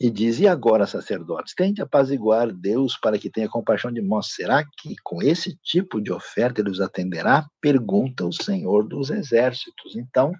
E 0.00 0.10
diz: 0.10 0.40
E 0.40 0.48
agora, 0.48 0.86
sacerdotes, 0.88 1.54
tente 1.54 1.80
apaziguar 1.80 2.52
Deus 2.52 2.98
para 3.00 3.16
que 3.16 3.30
tenha 3.30 3.48
compaixão 3.48 3.92
de 3.92 4.02
nós. 4.02 4.34
Será 4.34 4.64
que 4.64 4.96
com 5.04 5.22
esse 5.22 5.56
tipo 5.62 6.00
de 6.00 6.12
oferta 6.12 6.60
ele 6.60 6.70
os 6.70 6.80
atenderá? 6.80 7.46
Pergunta 7.60 8.26
o 8.26 8.32
Senhor 8.32 8.86
dos 8.88 9.10
Exércitos. 9.10 9.94
Então, 9.94 10.32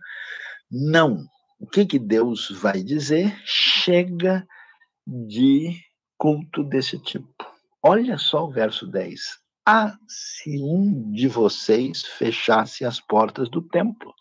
não 0.68 1.24
o 1.62 1.66
que, 1.66 1.86
que 1.86 1.98
Deus 1.98 2.50
vai 2.50 2.82
dizer? 2.82 3.40
Chega 3.44 4.44
de 5.06 5.80
culto 6.18 6.64
desse 6.64 6.98
tipo. 6.98 7.46
Olha 7.80 8.18
só 8.18 8.46
o 8.46 8.50
verso 8.50 8.84
10. 8.84 9.20
Ah, 9.64 9.96
se 10.08 10.58
um 10.60 11.12
de 11.12 11.28
vocês 11.28 12.02
fechasse 12.02 12.84
as 12.84 12.98
portas 12.98 13.48
do 13.48 13.62
templo. 13.62 14.12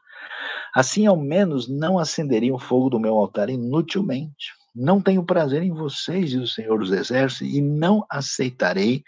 Assim, 0.75 1.07
ao 1.07 1.17
menos, 1.17 1.67
não 1.67 1.97
acenderia 1.97 2.53
o 2.53 2.59
fogo 2.59 2.91
do 2.91 2.99
meu 2.99 3.17
altar 3.17 3.49
inutilmente. 3.49 4.53
Não 4.75 5.01
tenho 5.01 5.25
prazer 5.25 5.63
em 5.63 5.73
vocês, 5.73 6.29
diz 6.29 6.41
o 6.41 6.47
Senhor 6.47 6.77
dos 6.77 6.91
Exércitos, 6.91 7.51
e 7.51 7.59
não 7.59 8.05
aceitarei 8.07 9.03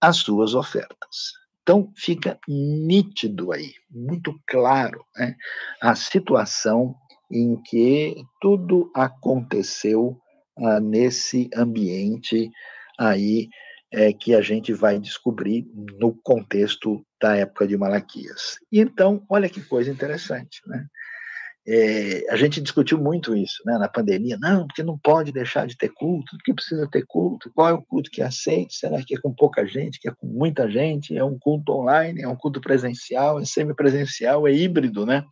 as 0.00 0.16
suas 0.16 0.54
ofertas. 0.54 1.34
Então, 1.62 1.92
fica 1.94 2.40
nítido 2.48 3.52
aí, 3.52 3.74
muito 3.90 4.34
claro, 4.46 5.04
né, 5.14 5.36
a 5.82 5.94
situação 5.94 6.96
em 7.30 7.56
que 7.62 8.16
tudo 8.40 8.90
aconteceu 8.94 10.18
ah, 10.58 10.80
nesse 10.80 11.48
ambiente 11.54 12.50
aí 12.98 13.48
é, 13.92 14.12
que 14.12 14.34
a 14.34 14.40
gente 14.40 14.72
vai 14.72 14.98
descobrir 14.98 15.66
no 15.98 16.14
contexto 16.22 17.04
da 17.20 17.36
época 17.36 17.66
de 17.66 17.76
Malaquias. 17.76 18.58
E 18.70 18.80
então, 18.80 19.24
olha 19.28 19.48
que 19.48 19.60
coisa 19.60 19.90
interessante, 19.90 20.60
né? 20.66 20.86
É, 21.66 22.24
a 22.30 22.36
gente 22.36 22.60
discutiu 22.60 22.98
muito 22.98 23.36
isso 23.36 23.62
né, 23.66 23.76
na 23.78 23.88
pandemia. 23.88 24.38
Não, 24.40 24.66
porque 24.66 24.82
não 24.82 24.98
pode 24.98 25.30
deixar 25.30 25.66
de 25.66 25.76
ter 25.76 25.90
culto, 25.90 26.36
porque 26.36 26.54
precisa 26.54 26.88
ter 26.90 27.04
culto. 27.06 27.50
Qual 27.54 27.68
é 27.68 27.72
o 27.72 27.82
culto 27.82 28.10
que 28.10 28.22
aceito? 28.22 28.72
Será 28.72 29.02
que 29.04 29.14
é 29.14 29.20
com 29.20 29.32
pouca 29.32 29.66
gente, 29.66 30.00
que 30.00 30.08
é 30.08 30.12
com 30.12 30.26
muita 30.26 30.70
gente? 30.70 31.16
É 31.16 31.22
um 31.22 31.38
culto 31.38 31.72
online, 31.72 32.22
é 32.22 32.28
um 32.28 32.36
culto 32.36 32.60
presencial, 32.60 33.38
é 33.38 33.44
semipresencial, 33.44 34.48
é 34.48 34.52
híbrido, 34.52 35.04
né? 35.04 35.24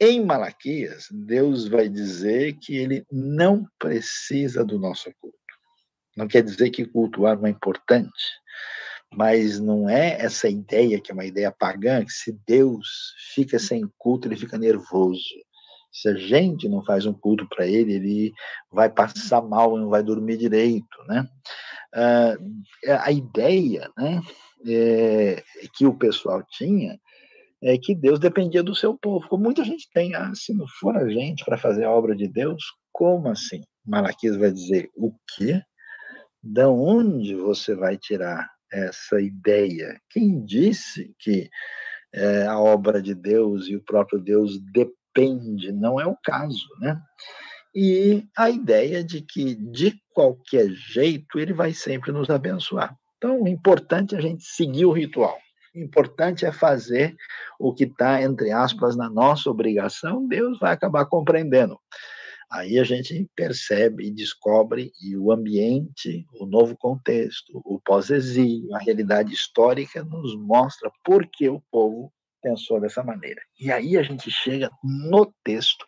Em 0.00 0.24
Malaquias, 0.24 1.08
Deus 1.10 1.66
vai 1.66 1.88
dizer 1.88 2.56
que 2.60 2.76
ele 2.76 3.04
não 3.10 3.66
precisa 3.80 4.64
do 4.64 4.78
nosso 4.78 5.10
culto. 5.20 5.36
Não 6.16 6.28
quer 6.28 6.42
dizer 6.42 6.70
que 6.70 6.84
cultuar 6.84 7.36
não 7.36 7.48
é 7.48 7.50
importante, 7.50 8.08
mas 9.12 9.58
não 9.58 9.88
é 9.88 10.16
essa 10.20 10.48
ideia 10.48 11.00
que 11.00 11.10
é 11.10 11.14
uma 11.14 11.24
ideia 11.24 11.50
pagã, 11.50 12.04
que 12.04 12.12
se 12.12 12.32
Deus 12.46 13.12
fica 13.34 13.58
sem 13.58 13.90
culto, 13.98 14.28
ele 14.28 14.36
fica 14.36 14.56
nervoso. 14.56 15.34
Se 15.90 16.08
a 16.08 16.14
gente 16.14 16.68
não 16.68 16.84
faz 16.84 17.04
um 17.04 17.12
culto 17.12 17.48
para 17.48 17.66
ele, 17.66 17.94
ele 17.94 18.32
vai 18.70 18.88
passar 18.88 19.42
mal, 19.42 19.76
não 19.76 19.88
vai 19.88 20.02
dormir 20.04 20.36
direito, 20.36 20.96
né? 21.08 21.28
Ah, 21.92 22.36
a 23.04 23.10
ideia, 23.10 23.90
né, 23.96 24.22
é, 24.66 25.42
que 25.76 25.86
o 25.86 25.94
pessoal 25.94 26.44
tinha 26.50 27.00
é 27.62 27.76
que 27.76 27.94
Deus 27.94 28.18
dependia 28.18 28.62
do 28.62 28.74
seu 28.74 28.96
povo. 28.96 29.28
Como 29.28 29.44
muita 29.44 29.64
gente 29.64 29.88
tem, 29.92 30.14
ah, 30.14 30.32
se 30.34 30.54
não 30.54 30.66
for 30.80 30.96
a 30.96 31.08
gente 31.08 31.44
para 31.44 31.58
fazer 31.58 31.84
a 31.84 31.90
obra 31.90 32.14
de 32.14 32.28
Deus, 32.28 32.62
como 32.92 33.28
assim? 33.28 33.62
Malaquias 33.84 34.36
vai 34.36 34.50
dizer, 34.52 34.88
o 34.94 35.12
quê? 35.34 35.62
Da 36.42 36.68
onde 36.68 37.34
você 37.34 37.74
vai 37.74 37.96
tirar 37.96 38.48
essa 38.72 39.20
ideia? 39.20 40.00
Quem 40.10 40.44
disse 40.44 41.14
que 41.18 41.48
é, 42.14 42.46
a 42.46 42.58
obra 42.58 43.02
de 43.02 43.14
Deus 43.14 43.66
e 43.66 43.76
o 43.76 43.82
próprio 43.82 44.20
Deus 44.20 44.58
depende? 44.72 45.72
Não 45.72 46.00
é 46.00 46.06
o 46.06 46.16
caso, 46.22 46.68
né? 46.80 47.00
E 47.74 48.24
a 48.36 48.50
ideia 48.50 49.04
de 49.04 49.20
que, 49.20 49.54
de 49.54 50.00
qualquer 50.12 50.68
jeito, 50.70 51.38
ele 51.38 51.52
vai 51.52 51.72
sempre 51.72 52.12
nos 52.12 52.30
abençoar. 52.30 52.96
Então, 53.16 53.42
o 53.42 53.48
importante 53.48 54.14
é 54.14 54.18
a 54.18 54.20
gente 54.20 54.44
seguir 54.44 54.86
o 54.86 54.92
ritual. 54.92 55.38
Importante 55.78 56.44
é 56.44 56.52
fazer 56.52 57.16
o 57.58 57.72
que 57.72 57.84
está, 57.84 58.22
entre 58.22 58.50
aspas, 58.50 58.96
na 58.96 59.08
nossa 59.08 59.50
obrigação, 59.50 60.26
Deus 60.26 60.58
vai 60.58 60.72
acabar 60.72 61.06
compreendendo. 61.06 61.78
Aí 62.50 62.78
a 62.78 62.84
gente 62.84 63.28
percebe 63.36 64.06
e 64.06 64.10
descobre 64.10 64.90
e 65.02 65.16
o 65.16 65.30
ambiente, 65.30 66.26
o 66.40 66.46
novo 66.46 66.76
contexto, 66.76 67.60
o 67.64 67.78
pós-exílio, 67.78 68.74
a 68.74 68.78
realidade 68.78 69.34
histórica 69.34 70.02
nos 70.02 70.34
mostra 70.34 70.90
por 71.04 71.26
que 71.26 71.48
o 71.48 71.62
povo 71.70 72.10
pensou 72.42 72.80
dessa 72.80 73.02
maneira. 73.02 73.40
E 73.60 73.70
aí 73.70 73.98
a 73.98 74.02
gente 74.02 74.30
chega 74.30 74.70
no 74.82 75.32
texto 75.44 75.86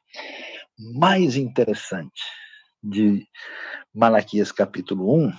mais 0.99 1.37
interessante 1.37 2.23
de 2.83 3.27
Malaquias 3.95 4.53
capítulo 4.53 5.15
1, 5.17 5.33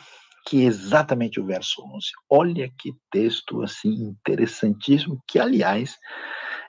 que 0.46 0.64
é 0.64 0.66
exatamente 0.66 1.40
o 1.40 1.46
verso 1.46 1.82
11. 1.84 2.08
Olha 2.30 2.72
que 2.78 2.94
texto 3.12 3.62
assim 3.62 3.90
interessantíssimo, 3.90 5.22
que 5.28 5.40
aliás 5.40 5.98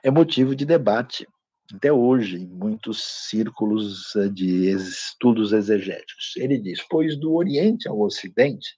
é 0.03 0.11
motivo 0.11 0.55
de 0.55 0.65
debate 0.65 1.27
até 1.73 1.91
hoje 1.91 2.37
em 2.37 2.47
muitos 2.47 3.03
círculos 3.29 4.15
eh, 4.15 4.29
de 4.29 4.69
estudos 4.69 5.53
exegéticos. 5.53 6.35
Ele 6.37 6.57
diz: 6.59 6.85
Pois 6.89 7.17
do 7.17 7.33
Oriente 7.33 7.87
ao 7.87 7.99
Ocidente, 7.99 8.69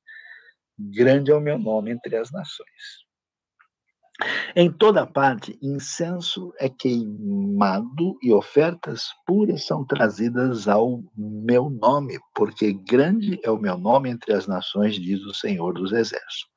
grande 0.78 1.32
é 1.32 1.36
o 1.36 1.41
meu 1.41 1.58
nome 1.58 1.91
entre 1.91 2.16
as 2.16 2.32
nações. 2.32 3.05
Em 4.55 4.72
toda 4.72 5.05
parte, 5.05 5.57
incenso 5.61 6.53
é 6.57 6.70
queimado 6.70 8.18
e 8.22 8.32
ofertas 8.32 9.07
puras 9.28 9.66
são 9.66 9.86
trazidas 9.86 10.70
ao 10.70 11.03
meu 11.18 11.70
nome, 11.70 12.18
porque 12.34 12.72
grande 12.72 13.39
é 13.43 13.51
o 13.51 13.59
meu 13.59 13.78
nome 13.78 14.09
entre 14.09 14.34
as 14.34 14.47
nações, 14.47 14.95
diz 14.95 15.22
o 15.26 15.34
Senhor 15.34 15.74
dos 15.74 15.91
Exércitos. 15.91 16.47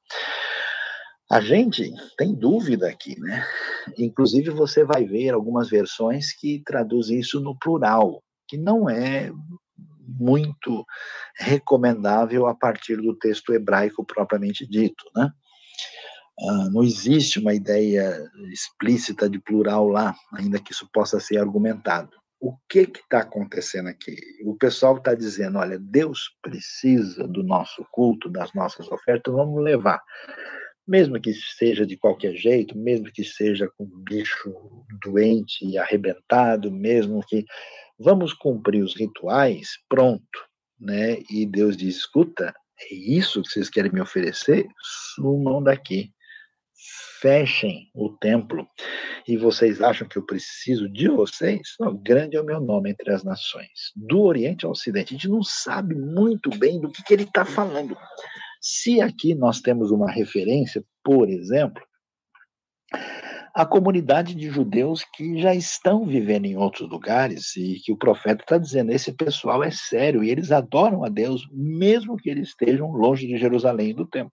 A 1.31 1.41
gente 1.41 1.93
tem 2.17 2.35
dúvida 2.35 2.89
aqui, 2.89 3.19
né? 3.21 3.45
Inclusive, 3.99 4.51
você 4.51 4.85
vai 4.85 5.05
ver 5.05 5.35
algumas 5.35 5.69
versões 5.69 6.33
que 6.33 6.63
traduzem 6.65 7.19
isso 7.19 7.41
no 7.41 7.59
plural, 7.59 8.23
que 8.47 8.57
não 8.57 8.89
é 8.89 9.31
muito 10.09 10.87
recomendável 11.37 12.47
a 12.47 12.55
partir 12.55 12.97
do 12.97 13.15
texto 13.15 13.53
hebraico 13.53 14.07
propriamente 14.07 14.67
dito, 14.67 15.05
né? 15.15 15.31
Uh, 16.41 16.71
não 16.71 16.83
existe 16.83 17.41
uma 17.41 17.53
ideia 17.53 18.31
explícita 18.53 19.29
de 19.29 19.41
plural 19.41 19.89
lá, 19.89 20.15
ainda 20.35 20.61
que 20.61 20.73
isso 20.73 20.89
possa 20.93 21.19
ser 21.19 21.39
argumentado. 21.39 22.11
O 22.41 22.57
que 22.69 22.81
está 22.81 23.21
acontecendo 23.21 23.89
aqui? 23.89 24.17
O 24.45 24.55
pessoal 24.55 24.97
está 24.97 25.15
dizendo: 25.15 25.59
olha, 25.59 25.79
Deus 25.79 26.31
precisa 26.41 27.27
do 27.27 27.43
nosso 27.43 27.85
culto, 27.91 28.31
das 28.31 28.53
nossas 28.55 28.91
ofertas, 28.93 29.35
vamos 29.35 29.63
levar 29.63 30.01
mesmo 30.89 31.21
que 31.21 31.35
seja 31.35 31.85
de 31.85 31.99
qualquer 31.99 32.35
jeito, 32.35 32.77
mesmo 32.77 33.13
que 33.13 33.23
seja 33.23 33.71
com 33.77 33.85
um 33.85 34.03
bicho 34.03 34.51
doente 35.05 35.63
e 35.63 35.77
arrebentado, 35.77 36.73
mesmo 36.73 37.21
que 37.29 37.45
vamos 37.99 38.33
cumprir 38.33 38.83
os 38.83 38.97
rituais, 38.97 39.73
pronto, 39.87 40.25
né? 40.81 41.19
E 41.31 41.45
Deus 41.45 41.77
diz: 41.77 41.97
escuta, 41.97 42.55
é 42.81 42.95
isso 42.95 43.43
que 43.43 43.51
vocês 43.51 43.69
querem 43.69 43.93
me 43.93 44.01
oferecer? 44.01 44.67
Sumam 45.15 45.63
daqui. 45.63 46.11
Fechem 47.21 47.91
o 47.95 48.11
templo. 48.17 48.67
E 49.27 49.37
vocês 49.37 49.83
acham 49.83 50.07
que 50.07 50.17
eu 50.17 50.25
preciso 50.25 50.89
de 50.89 51.09
vocês? 51.09 51.75
Não, 51.81 51.97
grande 51.97 52.37
é 52.37 52.41
o 52.41 52.45
meu 52.45 52.61
nome 52.61 52.91
entre 52.91 53.13
as 53.13 53.25
nações. 53.25 53.93
Do 53.97 54.23
Oriente 54.23 54.65
ao 54.65 54.73
Ocidente. 54.73 55.15
A 55.15 55.17
gente 55.17 55.29
não 55.29 55.43
sabe 55.43 55.95
muito 55.95 56.51
bem 56.51 56.81
do 56.81 56.91
que, 56.91 57.03
que 57.03 57.13
ele 57.13 57.25
está 57.25 57.45
falando. 57.45 57.97
Se 58.61 59.01
aqui 59.01 59.35
nós 59.35 59.61
temos 59.61 59.91
uma 59.91 60.11
referência, 60.11 60.85
por 61.03 61.29
exemplo, 61.29 61.83
a 63.55 63.67
comunidade 63.67 64.37
de 64.37 64.49
judeus 64.51 65.05
que 65.15 65.41
já 65.41 65.55
estão 65.55 66.07
vivendo 66.07 66.47
em 66.47 66.57
outros 66.57 66.89
lugares 66.89 67.57
e 67.57 67.81
que 67.85 67.93
o 67.93 67.97
profeta 67.97 68.43
está 68.43 68.57
dizendo: 68.57 68.93
esse 68.93 69.13
pessoal 69.13 69.65
é 69.65 69.71
sério 69.71 70.23
e 70.23 70.31
eles 70.31 70.53
adoram 70.53 71.05
a 71.05 71.09
Deus, 71.09 71.49
mesmo 71.53 72.17
que 72.17 72.31
eles 72.31 72.51
estejam 72.51 72.93
longe 72.93 73.27
de 73.27 73.37
Jerusalém 73.37 73.91
e 73.91 73.95
do 73.95 74.07
templo. 74.07 74.33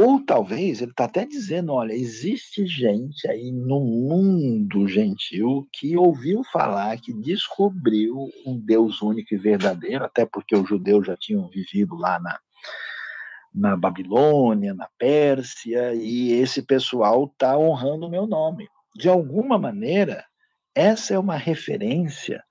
Ou 0.00 0.24
talvez 0.24 0.80
ele 0.80 0.92
está 0.92 1.06
até 1.06 1.26
dizendo: 1.26 1.72
olha, 1.72 1.92
existe 1.92 2.64
gente 2.68 3.28
aí 3.28 3.50
no 3.50 3.80
mundo 3.80 4.86
gentil 4.86 5.68
que 5.72 5.96
ouviu 5.96 6.44
falar, 6.52 7.00
que 7.00 7.12
descobriu 7.12 8.30
um 8.46 8.56
Deus 8.56 9.02
único 9.02 9.34
e 9.34 9.36
verdadeiro, 9.36 10.04
até 10.04 10.24
porque 10.24 10.54
os 10.54 10.68
judeus 10.68 11.04
já 11.04 11.16
tinham 11.16 11.48
vivido 11.48 11.96
lá 11.96 12.20
na, 12.20 12.38
na 13.52 13.76
Babilônia, 13.76 14.72
na 14.72 14.88
Pérsia, 14.96 15.92
e 15.94 16.30
esse 16.30 16.62
pessoal 16.62 17.24
está 17.24 17.58
honrando 17.58 18.06
o 18.06 18.10
meu 18.10 18.24
nome. 18.24 18.68
De 18.94 19.08
alguma 19.08 19.58
maneira, 19.58 20.24
essa 20.76 21.14
é 21.14 21.18
uma 21.18 21.36
referência 21.36 22.44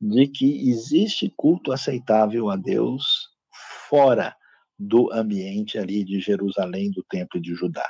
de 0.00 0.26
que 0.26 0.70
existe 0.70 1.30
culto 1.36 1.70
aceitável 1.70 2.48
a 2.48 2.56
Deus 2.56 3.28
fora 3.90 4.34
do 4.78 5.12
ambiente 5.12 5.78
ali 5.78 6.04
de 6.04 6.20
Jerusalém, 6.20 6.90
do 6.90 7.04
Templo 7.04 7.40
de 7.40 7.54
Judá. 7.54 7.88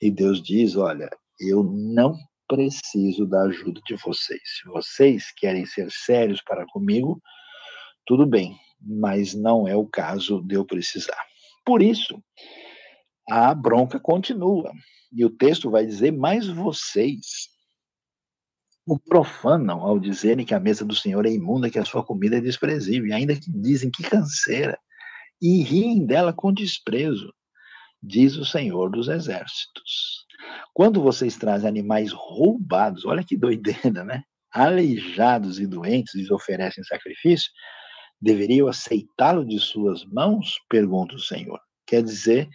E 0.00 0.10
Deus 0.10 0.42
diz: 0.42 0.76
Olha, 0.76 1.08
eu 1.40 1.62
não 1.62 2.16
preciso 2.48 3.26
da 3.26 3.42
ajuda 3.42 3.80
de 3.86 3.96
vocês. 3.96 4.42
Se 4.44 4.68
vocês 4.68 5.32
querem 5.32 5.64
ser 5.64 5.90
sérios 5.90 6.42
para 6.42 6.66
comigo, 6.66 7.20
tudo 8.06 8.26
bem, 8.26 8.56
mas 8.80 9.34
não 9.34 9.66
é 9.66 9.74
o 9.74 9.86
caso 9.86 10.42
de 10.42 10.54
eu 10.54 10.64
precisar. 10.64 11.22
Por 11.64 11.82
isso, 11.82 12.22
a 13.30 13.54
bronca 13.54 13.98
continua. 13.98 14.72
E 15.12 15.24
o 15.24 15.30
texto 15.30 15.70
vai 15.70 15.86
dizer: 15.86 16.12
Mas 16.12 16.46
vocês 16.48 17.54
o 18.86 18.98
profanam 18.98 19.80
ao 19.80 19.98
dizerem 19.98 20.44
que 20.44 20.54
a 20.54 20.60
mesa 20.60 20.84
do 20.84 20.94
Senhor 20.94 21.24
é 21.24 21.30
imunda, 21.30 21.70
que 21.70 21.78
a 21.78 21.84
sua 21.84 22.04
comida 22.04 22.36
é 22.36 22.40
desprezível, 22.40 23.14
ainda 23.14 23.34
que 23.34 23.50
dizem 23.50 23.90
que 23.90 24.02
canseira, 24.02 24.78
e 25.46 25.62
riem 25.62 26.06
dela 26.06 26.32
com 26.32 26.50
desprezo, 26.50 27.30
diz 28.02 28.34
o 28.38 28.46
Senhor 28.46 28.90
dos 28.90 29.08
Exércitos. 29.08 30.24
Quando 30.72 31.02
vocês 31.02 31.36
trazem 31.36 31.68
animais 31.68 32.12
roubados, 32.12 33.04
olha 33.04 33.22
que 33.22 33.36
doideira, 33.36 34.02
né? 34.02 34.22
Aleijados 34.50 35.60
e 35.60 35.66
doentes 35.66 36.14
lhes 36.14 36.30
oferecem 36.30 36.82
sacrifício, 36.84 37.50
deveriam 38.18 38.68
aceitá-lo 38.68 39.44
de 39.44 39.58
suas 39.58 40.02
mãos? 40.06 40.56
Pergunta 40.66 41.14
o 41.14 41.20
Senhor. 41.20 41.60
Quer 41.86 42.02
dizer, 42.02 42.48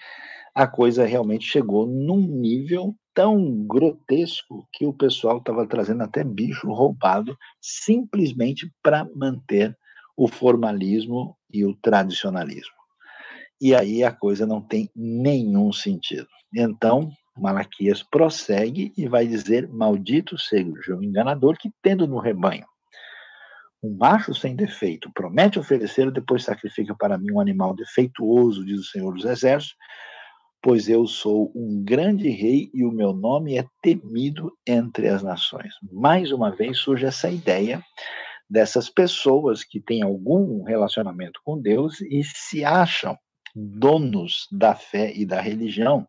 a 0.55 0.65
coisa 0.65 1.05
realmente 1.05 1.45
chegou 1.45 1.85
num 1.85 2.25
nível 2.25 2.95
tão 3.13 3.67
grotesco 3.67 4.67
que 4.73 4.87
o 4.87 4.93
pessoal 4.93 5.37
estava 5.37 5.67
trazendo 5.67 6.01
até 6.01 6.23
bicho 6.23 6.67
roubado 6.71 7.37
simplesmente 7.61 8.67
para 8.81 9.07
manter 9.15 9.77
o 10.17 10.27
formalismo 10.27 11.37
e 11.53 11.63
o 11.63 11.75
tradicionalismo. 11.75 12.78
E 13.61 13.75
aí 13.75 14.03
a 14.03 14.11
coisa 14.11 14.45
não 14.45 14.61
tem 14.61 14.89
nenhum 14.95 15.71
sentido. 15.71 16.27
Então, 16.55 17.11
Malaquias 17.37 18.01
prossegue 18.03 18.93
e 18.97 19.07
vai 19.07 19.27
dizer: 19.27 19.67
Maldito 19.67 20.37
seja 20.37 20.95
o 20.95 21.03
enganador 21.03 21.57
que, 21.57 21.69
tendo 21.81 22.07
no 22.07 22.19
rebanho 22.19 22.65
um 23.81 23.95
macho 23.95 24.33
sem 24.33 24.55
defeito 24.55 25.11
promete 25.13 25.57
oferecer, 25.57 26.11
depois 26.11 26.43
sacrifica 26.43 26.93
para 26.95 27.17
mim 27.17 27.31
um 27.31 27.39
animal 27.39 27.73
defeituoso, 27.73 28.65
diz 28.65 28.79
o 28.79 28.83
Senhor 28.83 29.13
dos 29.13 29.25
Exércitos, 29.25 29.75
pois 30.61 30.89
eu 30.89 31.07
sou 31.07 31.51
um 31.55 31.81
grande 31.83 32.29
rei 32.29 32.69
e 32.73 32.83
o 32.83 32.91
meu 32.91 33.13
nome 33.13 33.57
é 33.57 33.65
temido 33.81 34.51
entre 34.67 35.07
as 35.07 35.23
nações. 35.23 35.73
Mais 35.91 36.31
uma 36.31 36.51
vez 36.51 36.77
surge 36.79 37.05
essa 37.05 37.29
ideia 37.29 37.81
dessas 38.49 38.89
pessoas 38.89 39.63
que 39.63 39.79
têm 39.79 40.03
algum 40.03 40.63
relacionamento 40.63 41.39
com 41.45 41.61
Deus 41.61 42.01
e 42.01 42.21
se 42.23 42.65
acham 42.65 43.17
donos 43.59 44.47
da 44.51 44.75
fé 44.75 45.11
e 45.13 45.25
da 45.25 45.41
religião 45.41 46.07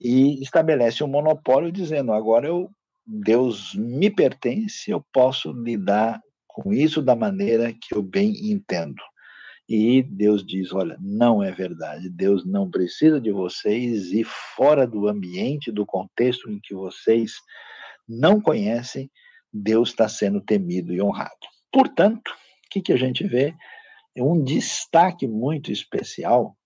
e 0.00 0.42
estabelece 0.42 1.04
um 1.04 1.08
monopólio 1.08 1.70
dizendo 1.70 2.12
agora 2.12 2.46
eu 2.46 2.70
Deus 3.06 3.74
me 3.74 4.08
pertence, 4.08 4.90
eu 4.90 5.04
posso 5.12 5.52
lidar 5.52 6.20
com 6.46 6.72
isso 6.72 7.02
da 7.02 7.16
maneira 7.16 7.72
que 7.72 7.94
eu 7.94 8.02
bem 8.02 8.52
entendo. 8.52 9.02
E 9.68 10.02
Deus 10.02 10.44
diz: 10.46 10.72
olha, 10.72 10.96
não 11.00 11.42
é 11.42 11.50
verdade. 11.50 12.08
Deus 12.08 12.44
não 12.44 12.70
precisa 12.70 13.20
de 13.20 13.32
vocês 13.32 14.12
e 14.12 14.22
fora 14.56 14.86
do 14.86 15.08
ambiente, 15.08 15.72
do 15.72 15.84
contexto 15.84 16.50
em 16.50 16.60
que 16.60 16.74
vocês 16.74 17.34
não 18.08 18.40
conhecem, 18.40 19.10
Deus 19.52 19.90
está 19.90 20.08
sendo 20.08 20.40
temido 20.40 20.92
e 20.92 21.00
honrado. 21.00 21.46
Portanto, 21.72 22.28
o 22.28 22.70
que, 22.70 22.80
que 22.80 22.92
a 22.92 22.96
gente 22.96 23.26
vê? 23.26 23.54
É 24.16 24.22
um 24.22 24.42
destaque 24.42 25.26
muito 25.26 25.70
especial 25.70 26.56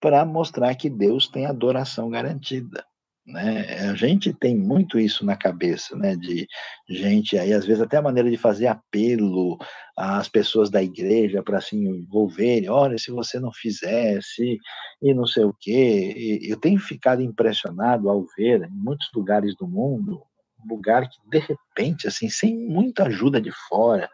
para 0.00 0.24
mostrar 0.24 0.74
que 0.74 0.88
Deus 0.88 1.28
tem 1.28 1.46
adoração 1.46 2.10
garantida. 2.10 2.84
Né? 3.26 3.88
A 3.90 3.94
gente 3.94 4.32
tem 4.32 4.56
muito 4.56 5.00
isso 5.00 5.26
na 5.26 5.36
cabeça, 5.36 5.96
né? 5.96 6.14
De 6.14 6.46
gente 6.88 7.36
aí, 7.36 7.52
às 7.52 7.66
vezes, 7.66 7.82
até 7.82 7.96
a 7.96 8.02
maneira 8.02 8.30
de 8.30 8.36
fazer 8.36 8.68
apelo 8.68 9.58
às 9.96 10.28
pessoas 10.28 10.70
da 10.70 10.80
igreja 10.80 11.42
para 11.42 11.60
se 11.60 11.74
envolverem. 11.74 12.68
Olha, 12.68 12.96
se 12.96 13.10
você 13.10 13.40
não 13.40 13.50
fizesse, 13.52 14.58
e 15.02 15.12
não 15.12 15.26
sei 15.26 15.42
o 15.42 15.54
quê. 15.58 16.40
eu 16.42 16.56
tenho 16.58 16.78
ficado 16.78 17.20
impressionado 17.20 18.08
ao 18.08 18.24
ver 18.36 18.62
em 18.62 18.70
muitos 18.70 19.10
lugares 19.12 19.56
do 19.56 19.66
mundo, 19.66 20.22
um 20.64 20.68
lugar 20.68 21.08
que, 21.08 21.18
de 21.28 21.38
repente, 21.38 22.06
assim, 22.06 22.28
sem 22.28 22.56
muita 22.56 23.06
ajuda 23.06 23.40
de 23.40 23.50
fora, 23.68 24.08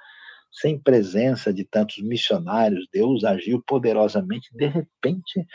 sem 0.53 0.79
presença 0.79 1.53
de 1.53 1.65
tantos 1.65 1.99
missionários, 2.03 2.87
Deus 2.93 3.25
agiu 3.25 3.63
poderosamente. 3.67 4.51
De 4.55 4.67
repente, 4.67 5.47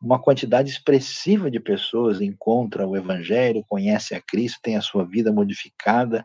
uma 0.00 0.20
quantidade 0.20 0.68
expressiva 0.70 1.50
de 1.50 1.58
pessoas 1.58 2.20
encontra 2.20 2.86
o 2.86 2.96
Evangelho, 2.96 3.64
conhece 3.66 4.14
a 4.14 4.20
Cristo, 4.20 4.60
tem 4.62 4.76
a 4.76 4.82
sua 4.82 5.04
vida 5.04 5.32
modificada 5.32 6.22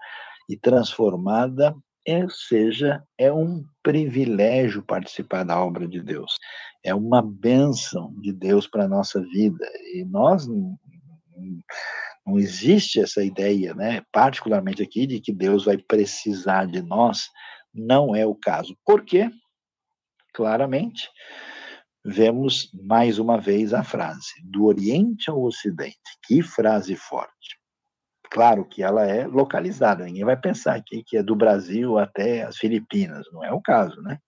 e 0.49 0.57
transformada. 0.57 1.73
Ou 2.05 2.29
seja, 2.29 3.01
é 3.17 3.31
um 3.31 3.63
privilégio 3.81 4.83
participar 4.83 5.43
da 5.43 5.63
obra 5.63 5.87
de 5.87 6.01
Deus. 6.01 6.37
É 6.83 6.93
uma 6.93 7.21
bênção 7.21 8.13
de 8.19 8.33
Deus 8.33 8.67
para 8.67 8.85
a 8.85 8.89
nossa 8.89 9.21
vida. 9.21 9.65
E 9.93 10.03
nós 10.03 10.47
não 10.47 10.77
existe 12.37 12.99
essa 12.99 13.23
ideia, 13.23 13.73
né, 13.73 14.01
particularmente 14.11 14.83
aqui, 14.83 15.07
de 15.07 15.19
que 15.19 15.31
Deus 15.31 15.65
vai 15.65 15.77
precisar 15.77 16.65
de 16.65 16.81
nós 16.81 17.29
não 17.79 18.15
é 18.15 18.25
o 18.25 18.35
caso. 18.35 18.75
Por 18.85 19.03
quê? 19.03 19.29
Claramente, 20.33 21.09
vemos 22.05 22.69
mais 22.73 23.19
uma 23.19 23.39
vez 23.39 23.73
a 23.73 23.83
frase: 23.83 24.33
do 24.43 24.65
Oriente 24.65 25.29
ao 25.29 25.41
Ocidente. 25.41 25.97
Que 26.25 26.41
frase 26.41 26.95
forte. 26.95 27.59
Claro 28.31 28.63
que 28.63 28.83
ela 28.83 29.05
é 29.07 29.25
localizada, 29.25 30.05
ninguém 30.05 30.23
vai 30.23 30.37
pensar 30.37 30.75
aqui 30.75 31.03
que 31.03 31.17
é 31.17 31.23
do 31.23 31.35
Brasil 31.35 31.97
até 31.97 32.43
as 32.43 32.57
Filipinas, 32.57 33.25
não 33.31 33.43
é 33.43 33.51
o 33.51 33.59
caso, 33.59 33.99
né? 34.03 34.19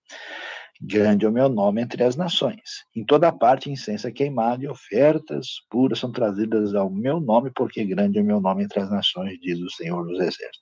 Grande 0.84 1.24
é 1.24 1.28
o 1.28 1.32
meu 1.32 1.48
nome 1.48 1.80
entre 1.80 2.02
as 2.02 2.16
nações. 2.16 2.84
Em 2.96 3.04
toda 3.04 3.30
parte, 3.30 3.70
incenso 3.70 4.08
é 4.08 4.10
queimado 4.10 4.64
e 4.64 4.68
ofertas 4.68 5.64
puras 5.70 6.00
são 6.00 6.10
trazidas 6.10 6.74
ao 6.74 6.90
meu 6.90 7.20
nome, 7.20 7.52
porque 7.54 7.84
grande 7.84 8.18
é 8.18 8.22
o 8.22 8.24
meu 8.24 8.40
nome 8.40 8.64
entre 8.64 8.80
as 8.80 8.90
nações, 8.90 9.38
diz 9.40 9.60
o 9.60 9.70
Senhor 9.70 10.04
dos 10.04 10.18
Exércitos. 10.18 10.60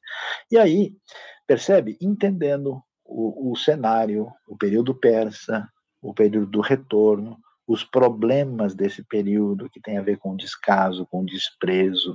E 0.50 0.58
aí, 0.58 0.92
percebe? 1.46 1.96
Entendendo 2.02 2.82
o, 3.02 3.50
o 3.50 3.56
cenário, 3.56 4.30
o 4.46 4.58
período 4.58 4.94
persa, 4.94 5.66
o 6.02 6.12
período 6.12 6.50
do 6.50 6.60
retorno, 6.60 7.38
os 7.66 7.82
problemas 7.82 8.74
desse 8.74 9.02
período 9.02 9.70
que 9.70 9.80
tem 9.80 9.96
a 9.96 10.02
ver 10.02 10.18
com 10.18 10.36
descaso, 10.36 11.06
com 11.06 11.24
desprezo, 11.24 12.14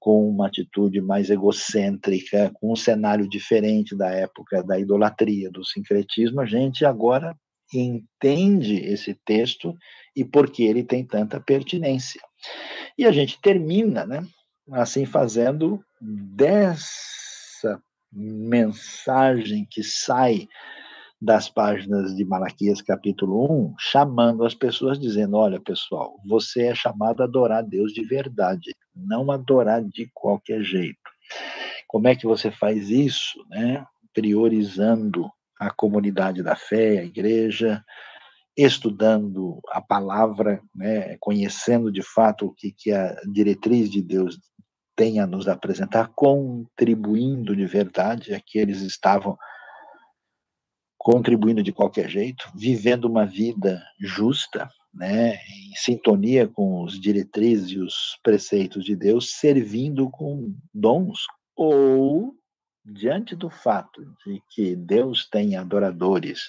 com 0.00 0.28
uma 0.28 0.46
atitude 0.46 1.00
mais 1.00 1.28
egocêntrica, 1.28 2.50
com 2.54 2.72
um 2.72 2.76
cenário 2.76 3.28
diferente 3.28 3.94
da 3.94 4.10
época 4.10 4.62
da 4.62 4.80
idolatria, 4.80 5.50
do 5.50 5.62
sincretismo, 5.62 6.40
a 6.40 6.46
gente 6.46 6.86
agora 6.86 7.36
entende 7.72 8.76
esse 8.76 9.14
texto 9.24 9.76
e 10.16 10.24
por 10.24 10.50
que 10.50 10.64
ele 10.64 10.82
tem 10.82 11.04
tanta 11.04 11.38
pertinência. 11.38 12.20
E 12.98 13.04
a 13.04 13.12
gente 13.12 13.40
termina, 13.40 14.06
né, 14.06 14.26
assim 14.72 15.04
fazendo 15.04 15.84
dessa 16.00 17.80
mensagem 18.10 19.66
que 19.70 19.84
sai 19.84 20.48
das 21.20 21.50
páginas 21.50 22.16
de 22.16 22.24
Malaquias 22.24 22.80
capítulo 22.80 23.44
1, 23.68 23.74
chamando 23.78 24.44
as 24.44 24.54
pessoas, 24.54 24.98
dizendo: 24.98 25.36
Olha, 25.36 25.60
pessoal, 25.60 26.14
você 26.26 26.68
é 26.68 26.74
chamado 26.74 27.20
a 27.20 27.24
adorar 27.24 27.62
Deus 27.62 27.92
de 27.92 28.02
verdade, 28.02 28.74
não 28.94 29.30
adorar 29.30 29.84
de 29.84 30.10
qualquer 30.14 30.62
jeito. 30.62 30.98
Como 31.86 32.08
é 32.08 32.16
que 32.16 32.26
você 32.26 32.50
faz 32.50 32.88
isso? 32.88 33.38
Né? 33.50 33.84
Priorizando 34.14 35.30
a 35.58 35.70
comunidade 35.70 36.42
da 36.42 36.56
fé, 36.56 37.00
a 37.00 37.04
igreja, 37.04 37.84
estudando 38.56 39.60
a 39.70 39.80
palavra, 39.80 40.62
né? 40.74 41.16
conhecendo 41.20 41.92
de 41.92 42.02
fato 42.02 42.46
o 42.46 42.54
que, 42.54 42.72
que 42.72 42.92
a 42.92 43.14
diretriz 43.30 43.90
de 43.90 44.00
Deus 44.00 44.38
tem 44.96 45.20
a 45.20 45.26
nos 45.26 45.48
apresentar, 45.48 46.10
contribuindo 46.14 47.54
de 47.54 47.66
verdade. 47.66 48.32
Aqui 48.32 48.58
eles 48.58 48.80
estavam 48.80 49.36
contribuindo 51.00 51.62
de 51.62 51.72
qualquer 51.72 52.10
jeito, 52.10 52.44
vivendo 52.54 53.06
uma 53.06 53.24
vida 53.24 53.82
justa, 53.98 54.68
né, 54.92 55.36
em 55.36 55.74
sintonia 55.74 56.46
com 56.46 56.84
os 56.84 57.00
diretrizes 57.00 57.70
e 57.70 57.78
os 57.78 58.18
preceitos 58.22 58.84
de 58.84 58.94
Deus, 58.94 59.32
servindo 59.38 60.10
com 60.10 60.54
dons, 60.74 61.20
ou 61.56 62.34
diante 62.84 63.34
do 63.34 63.48
fato 63.48 64.02
de 64.26 64.42
que 64.50 64.76
Deus 64.76 65.26
tem 65.30 65.56
adoradores 65.56 66.40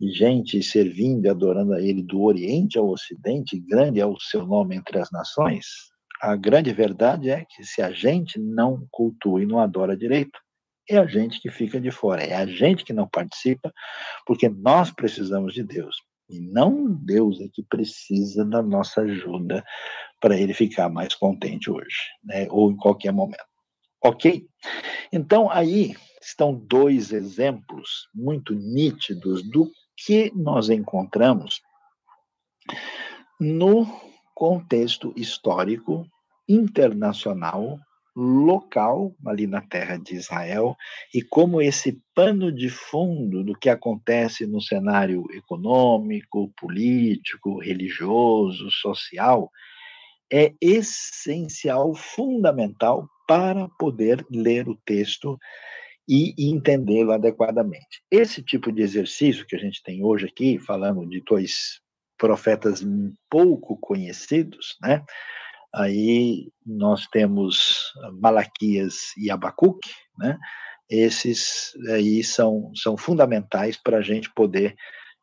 e 0.00 0.10
gente 0.10 0.60
servindo 0.60 1.26
e 1.26 1.28
adorando 1.28 1.72
a 1.72 1.80
Ele 1.80 2.02
do 2.02 2.22
Oriente 2.22 2.78
ao 2.78 2.88
Ocidente, 2.88 3.60
grande 3.60 4.00
é 4.00 4.06
o 4.06 4.18
seu 4.18 4.44
nome 4.44 4.74
entre 4.74 4.98
as 4.98 5.10
nações, 5.12 5.66
a 6.20 6.34
grande 6.34 6.72
verdade 6.72 7.30
é 7.30 7.44
que 7.44 7.62
se 7.62 7.80
a 7.80 7.92
gente 7.92 8.40
não 8.40 8.84
cultua 8.90 9.40
e 9.40 9.46
não 9.46 9.60
adora 9.60 9.96
direito, 9.96 10.36
é 10.88 10.98
a 10.98 11.06
gente 11.06 11.40
que 11.40 11.50
fica 11.50 11.80
de 11.80 11.90
fora, 11.90 12.22
é 12.22 12.34
a 12.34 12.46
gente 12.46 12.84
que 12.84 12.92
não 12.92 13.08
participa, 13.08 13.72
porque 14.26 14.48
nós 14.48 14.90
precisamos 14.90 15.52
de 15.52 15.62
Deus. 15.62 15.96
E 16.28 16.40
não 16.40 16.92
Deus 16.92 17.40
é 17.40 17.48
que 17.48 17.62
precisa 17.62 18.44
da 18.44 18.62
nossa 18.62 19.00
ajuda 19.00 19.64
para 20.20 20.38
ele 20.38 20.52
ficar 20.52 20.88
mais 20.90 21.14
contente 21.14 21.70
hoje, 21.70 21.96
né? 22.22 22.46
ou 22.50 22.70
em 22.70 22.76
qualquer 22.76 23.12
momento. 23.12 23.46
Ok? 24.04 24.46
Então, 25.12 25.50
aí 25.50 25.96
estão 26.20 26.54
dois 26.54 27.12
exemplos 27.12 28.08
muito 28.14 28.54
nítidos 28.54 29.42
do 29.42 29.70
que 29.96 30.30
nós 30.34 30.68
encontramos 30.68 31.60
no 33.40 33.86
contexto 34.34 35.12
histórico 35.16 36.06
internacional 36.48 37.78
local 38.20 39.14
ali 39.24 39.46
na 39.46 39.60
terra 39.60 39.96
de 39.96 40.16
Israel 40.16 40.76
e 41.14 41.22
como 41.22 41.62
esse 41.62 42.02
pano 42.12 42.50
de 42.50 42.68
fundo 42.68 43.44
do 43.44 43.56
que 43.56 43.68
acontece 43.68 44.44
no 44.44 44.60
cenário 44.60 45.24
econômico, 45.32 46.52
político, 46.56 47.60
religioso, 47.60 48.72
social 48.72 49.48
é 50.32 50.52
essencial, 50.60 51.94
fundamental 51.94 53.08
para 53.28 53.68
poder 53.78 54.26
ler 54.28 54.68
o 54.68 54.74
texto 54.84 55.38
e 56.08 56.34
entendê-lo 56.38 57.12
adequadamente. 57.12 58.02
Esse 58.10 58.42
tipo 58.42 58.72
de 58.72 58.82
exercício 58.82 59.46
que 59.46 59.54
a 59.54 59.60
gente 59.60 59.80
tem 59.80 60.04
hoje 60.04 60.26
aqui, 60.26 60.58
falando 60.58 61.06
de 61.06 61.22
dois 61.24 61.80
profetas 62.18 62.84
pouco 63.30 63.78
conhecidos, 63.78 64.76
né? 64.82 65.04
Aí 65.78 66.50
nós 66.66 67.06
temos 67.06 67.92
Malaquias 68.20 69.12
e 69.16 69.30
Abacuque, 69.30 69.90
né? 70.18 70.36
Esses 70.90 71.72
aí 71.90 72.24
são, 72.24 72.72
são 72.74 72.96
fundamentais 72.96 73.76
para 73.76 73.98
a 73.98 74.02
gente 74.02 74.28
poder, 74.34 74.74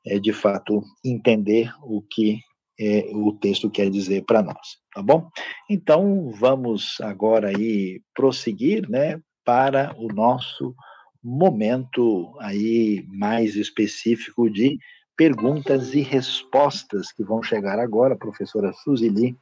é, 0.05 0.17
de 0.17 0.31
fato, 0.31 0.81
entender 1.03 1.73
o 1.83 2.01
que 2.01 2.39
é, 2.79 3.09
o 3.13 3.33
texto 3.33 3.69
quer 3.69 3.89
dizer 3.89 4.23
para 4.25 4.41
nós, 4.41 4.77
tá 4.93 5.01
bom? 5.01 5.27
Então 5.69 6.31
vamos 6.31 7.01
agora 7.01 7.49
aí 7.49 8.01
prosseguir, 8.13 8.87
né, 8.89 9.19
para 9.43 9.93
o 9.97 10.07
nosso 10.07 10.73
momento 11.23 12.33
aí 12.39 13.03
mais 13.07 13.55
específico 13.55 14.49
de 14.49 14.77
perguntas 15.17 15.93
e 15.93 16.01
respostas 16.01 17.11
que 17.11 17.23
vão 17.23 17.41
chegar 17.41 17.79
agora, 17.79 18.17
professora 18.17 18.71
Suzili 18.73 19.35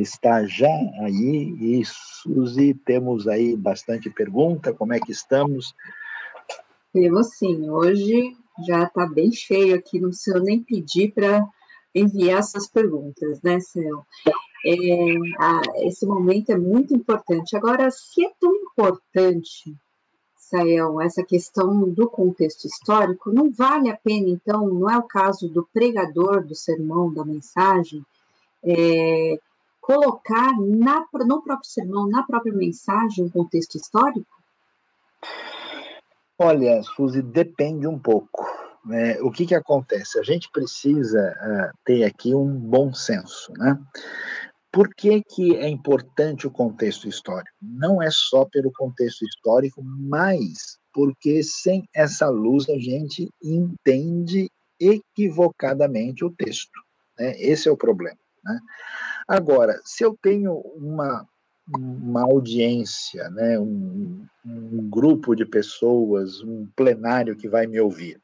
está 0.00 0.44
já 0.44 0.74
aí. 1.00 1.56
E, 1.60 1.82
Suzy, 1.84 2.74
temos 2.74 3.26
aí 3.28 3.56
bastante 3.56 4.10
pergunta, 4.10 4.72
como 4.72 4.92
é 4.92 5.00
que 5.00 5.12
estamos? 5.12 5.74
Temos 6.92 7.36
sim, 7.36 7.68
hoje 7.68 8.36
já 8.66 8.84
está 8.84 9.06
bem 9.06 9.32
cheio 9.32 9.74
aqui, 9.74 9.98
não 9.98 10.10
precisa 10.10 10.38
nem 10.38 10.62
pedir 10.62 11.12
para 11.12 11.44
enviar 11.94 12.38
essas 12.38 12.68
perguntas, 12.68 13.40
né, 13.42 13.58
Céu? 13.60 14.04
É, 14.66 15.86
esse 15.86 16.06
momento 16.06 16.50
é 16.50 16.56
muito 16.56 16.94
importante. 16.94 17.56
Agora, 17.56 17.90
se 17.90 18.24
é 18.24 18.30
tão 18.40 18.54
importante, 18.54 19.74
Sael, 20.36 21.00
essa 21.00 21.22
questão 21.22 21.88
do 21.90 22.08
contexto 22.08 22.66
histórico, 22.66 23.32
não 23.32 23.50
vale 23.50 23.90
a 23.90 23.96
pena, 23.96 24.28
então, 24.28 24.66
não 24.68 24.88
é 24.88 24.96
o 24.96 25.02
caso 25.02 25.48
do 25.48 25.68
pregador 25.72 26.46
do 26.46 26.54
sermão, 26.54 27.12
da 27.12 27.24
mensagem, 27.24 28.04
é, 28.62 29.38
colocar 29.84 30.52
na, 30.58 31.04
no 31.26 31.42
próprio 31.42 31.68
sermão, 31.68 32.08
na 32.08 32.22
própria 32.22 32.52
mensagem, 32.52 33.24
um 33.24 33.30
contexto 33.30 33.76
histórico? 33.76 34.26
Olha, 36.38 36.82
Suzy, 36.82 37.22
depende 37.22 37.86
um 37.86 37.98
pouco. 37.98 38.44
Né? 38.84 39.20
O 39.20 39.30
que, 39.30 39.46
que 39.46 39.54
acontece? 39.54 40.18
A 40.18 40.22
gente 40.22 40.50
precisa 40.50 41.18
uh, 41.20 41.78
ter 41.84 42.04
aqui 42.04 42.34
um 42.34 42.48
bom 42.48 42.92
senso, 42.92 43.52
né? 43.52 43.78
por 44.74 44.92
que, 44.92 45.22
que 45.22 45.54
é 45.54 45.68
importante 45.68 46.48
o 46.48 46.50
contexto 46.50 47.08
histórico? 47.08 47.56
Não 47.62 48.02
é 48.02 48.08
só 48.10 48.44
pelo 48.44 48.72
contexto 48.72 49.24
histórico, 49.24 49.80
mas 49.84 50.78
porque 50.92 51.44
sem 51.44 51.88
essa 51.94 52.28
luz 52.28 52.68
a 52.68 52.76
gente 52.78 53.30
entende 53.42 54.50
equivocadamente 54.80 56.24
o 56.24 56.30
texto. 56.30 56.72
Né? 57.16 57.40
Esse 57.40 57.68
é 57.68 57.70
o 57.70 57.76
problema. 57.76 58.18
Né? 58.44 58.58
Agora, 59.26 59.80
se 59.84 60.04
eu 60.04 60.18
tenho 60.20 60.54
uma, 60.76 61.26
uma 61.68 62.22
audiência, 62.22 63.28
né? 63.30 63.58
um, 63.58 64.26
um 64.44 64.88
grupo 64.88 65.34
de 65.34 65.46
pessoas, 65.46 66.40
um 66.42 66.68
plenário 66.76 67.36
que 67.36 67.48
vai 67.48 67.66
me 67.66 67.80
ouvir, 67.80 68.20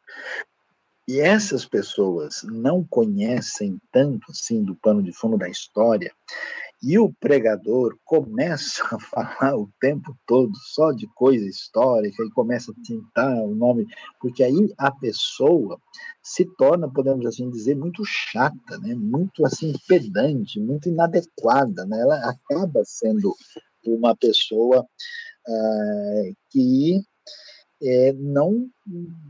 e 1.08 1.18
essas 1.18 1.66
pessoas 1.66 2.44
não 2.44 2.84
conhecem 2.84 3.80
tanto 3.90 4.30
assim 4.30 4.62
do 4.62 4.76
pano 4.76 5.02
de 5.02 5.12
fundo 5.12 5.36
da 5.36 5.48
história, 5.48 6.12
e 6.83 6.99
o 6.99 7.12
pregador 7.20 7.97
começa 8.05 8.83
a 8.93 8.99
falar 8.99 9.57
o 9.57 9.70
tempo 9.81 10.16
todo 10.26 10.53
só 10.72 10.93
de 10.93 11.07
coisa 11.14 11.45
histórica 11.45 12.22
e 12.24 12.31
começa 12.31 12.72
a 12.72 12.87
tentar 12.87 13.43
o 13.43 13.55
nome, 13.55 13.87
porque 14.20 14.43
aí 14.43 14.72
a 14.78 14.91
pessoa 14.91 15.78
se 16.22 16.45
torna, 16.57 16.91
podemos 16.91 17.26
assim 17.26 17.51
dizer, 17.51 17.76
muito 17.76 18.03
chata, 18.05 18.78
né? 18.78 18.95
muito 18.95 19.45
assim 19.45 19.74
pedante, 19.87 20.59
muito 20.59 20.89
inadequada, 20.89 21.85
né? 21.87 22.01
ela 22.01 22.31
acaba 22.31 22.83
sendo 22.85 23.35
uma 23.85 24.16
pessoa 24.16 24.83
uh, 24.83 26.37
que 26.51 27.03
é, 27.83 28.12
não, 28.12 28.68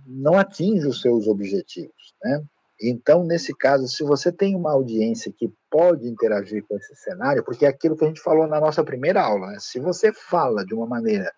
não 0.06 0.38
atinge 0.38 0.86
os 0.86 1.00
seus 1.00 1.26
objetivos. 1.26 2.14
Né? 2.22 2.44
Então, 2.80 3.24
nesse 3.24 3.54
caso, 3.54 3.86
se 3.88 4.02
você 4.02 4.32
tem 4.32 4.56
uma 4.56 4.72
audiência 4.72 5.32
que 5.36 5.52
pode 5.70 6.08
interagir 6.08 6.64
com 6.66 6.76
esse 6.76 6.94
cenário, 6.96 7.44
porque 7.44 7.66
é 7.66 7.68
aquilo 7.68 7.96
que 7.96 8.04
a 8.04 8.08
gente 8.08 8.22
falou 8.22 8.46
na 8.46 8.58
nossa 8.58 8.82
primeira 8.82 9.22
aula, 9.22 9.48
né? 9.48 9.56
se 9.60 9.78
você 9.78 10.12
fala 10.12 10.64
de 10.64 10.74
uma 10.74 10.86
maneira 10.86 11.30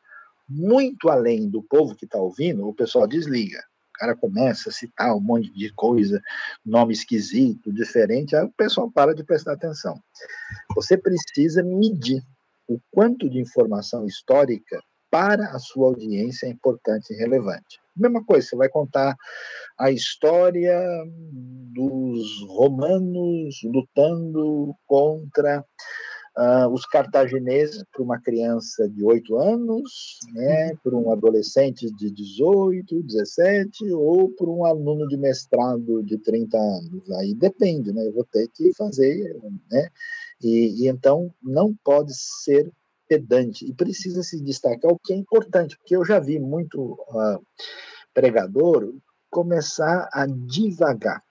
muito 0.49 1.09
além 1.09 1.49
do 1.49 1.62
povo 1.62 1.97
que 1.97 2.05
está 2.05 2.18
ouvindo, 2.18 2.66
o 2.66 2.74
pessoal 2.74 3.07
desliga. 3.07 3.59
O 3.90 3.99
cara 3.99 4.16
começa 4.16 4.68
a 4.68 4.72
citar 4.72 5.16
um 5.16 5.20
monte 5.20 5.53
de 5.53 5.72
coisa, 5.74 6.20
nome 6.64 6.93
esquisito, 6.93 7.72
diferente, 7.72 8.36
aí 8.36 8.45
o 8.45 8.53
pessoal 8.53 8.90
para 8.90 9.14
de 9.14 9.24
prestar 9.24 9.53
atenção. 9.53 10.01
Você 10.74 10.97
precisa 10.97 11.62
medir 11.62 12.22
o 12.68 12.78
quanto 12.90 13.28
de 13.28 13.38
informação 13.38 14.07
histórica 14.07 14.80
para 15.13 15.45
a 15.51 15.59
sua 15.59 15.89
audiência 15.89 16.47
é 16.47 16.49
importante 16.49 17.13
e 17.13 17.17
relevante. 17.19 17.79
Mesma 17.95 18.25
coisa, 18.25 18.49
você 18.49 18.57
vai 18.57 18.71
contar 18.71 19.15
a 19.79 19.91
história 19.91 20.81
dos 21.75 22.43
romanos 22.49 23.61
lutando 23.63 24.75
contra 24.87 25.63
uh, 26.39 26.67
os 26.73 26.87
cartagineses 26.87 27.85
para 27.93 28.03
uma 28.03 28.19
criança 28.19 28.89
de 28.89 29.05
8 29.05 29.37
anos, 29.37 30.19
né, 30.33 30.71
uhum. 30.71 30.77
para 30.83 30.97
um 30.97 31.13
adolescente 31.13 31.95
de 31.95 32.11
18, 32.11 33.03
17 33.03 33.93
ou 33.93 34.31
para 34.31 34.49
um 34.49 34.65
aluno 34.65 35.07
de 35.09 35.19
mestrado 35.19 36.03
de 36.03 36.17
30 36.17 36.57
anos. 36.57 37.11
Aí 37.19 37.35
depende, 37.35 37.93
né? 37.93 38.07
Eu 38.07 38.13
vou 38.13 38.25
ter 38.25 38.49
que 38.49 38.73
fazer, 38.75 39.39
né? 39.71 39.89
E, 40.43 40.85
e 40.85 40.89
então 40.89 41.31
não 41.43 41.75
pode 41.85 42.13
ser 42.15 42.73
pedante 43.09 43.64
e 43.64 43.74
precisa 43.74 44.22
se 44.22 44.42
destacar 44.42 44.90
o 44.90 44.98
que 44.98 45.12
é 45.12 45.16
importante, 45.16 45.76
porque 45.76 45.96
eu 45.96 46.05
já 46.05 46.18
vi 46.18 46.38
muito 46.38 46.92
uh, 47.09 47.44
pregador 48.14 48.92
começar 49.30 50.09
a 50.12 50.26
divagar. 50.26 51.22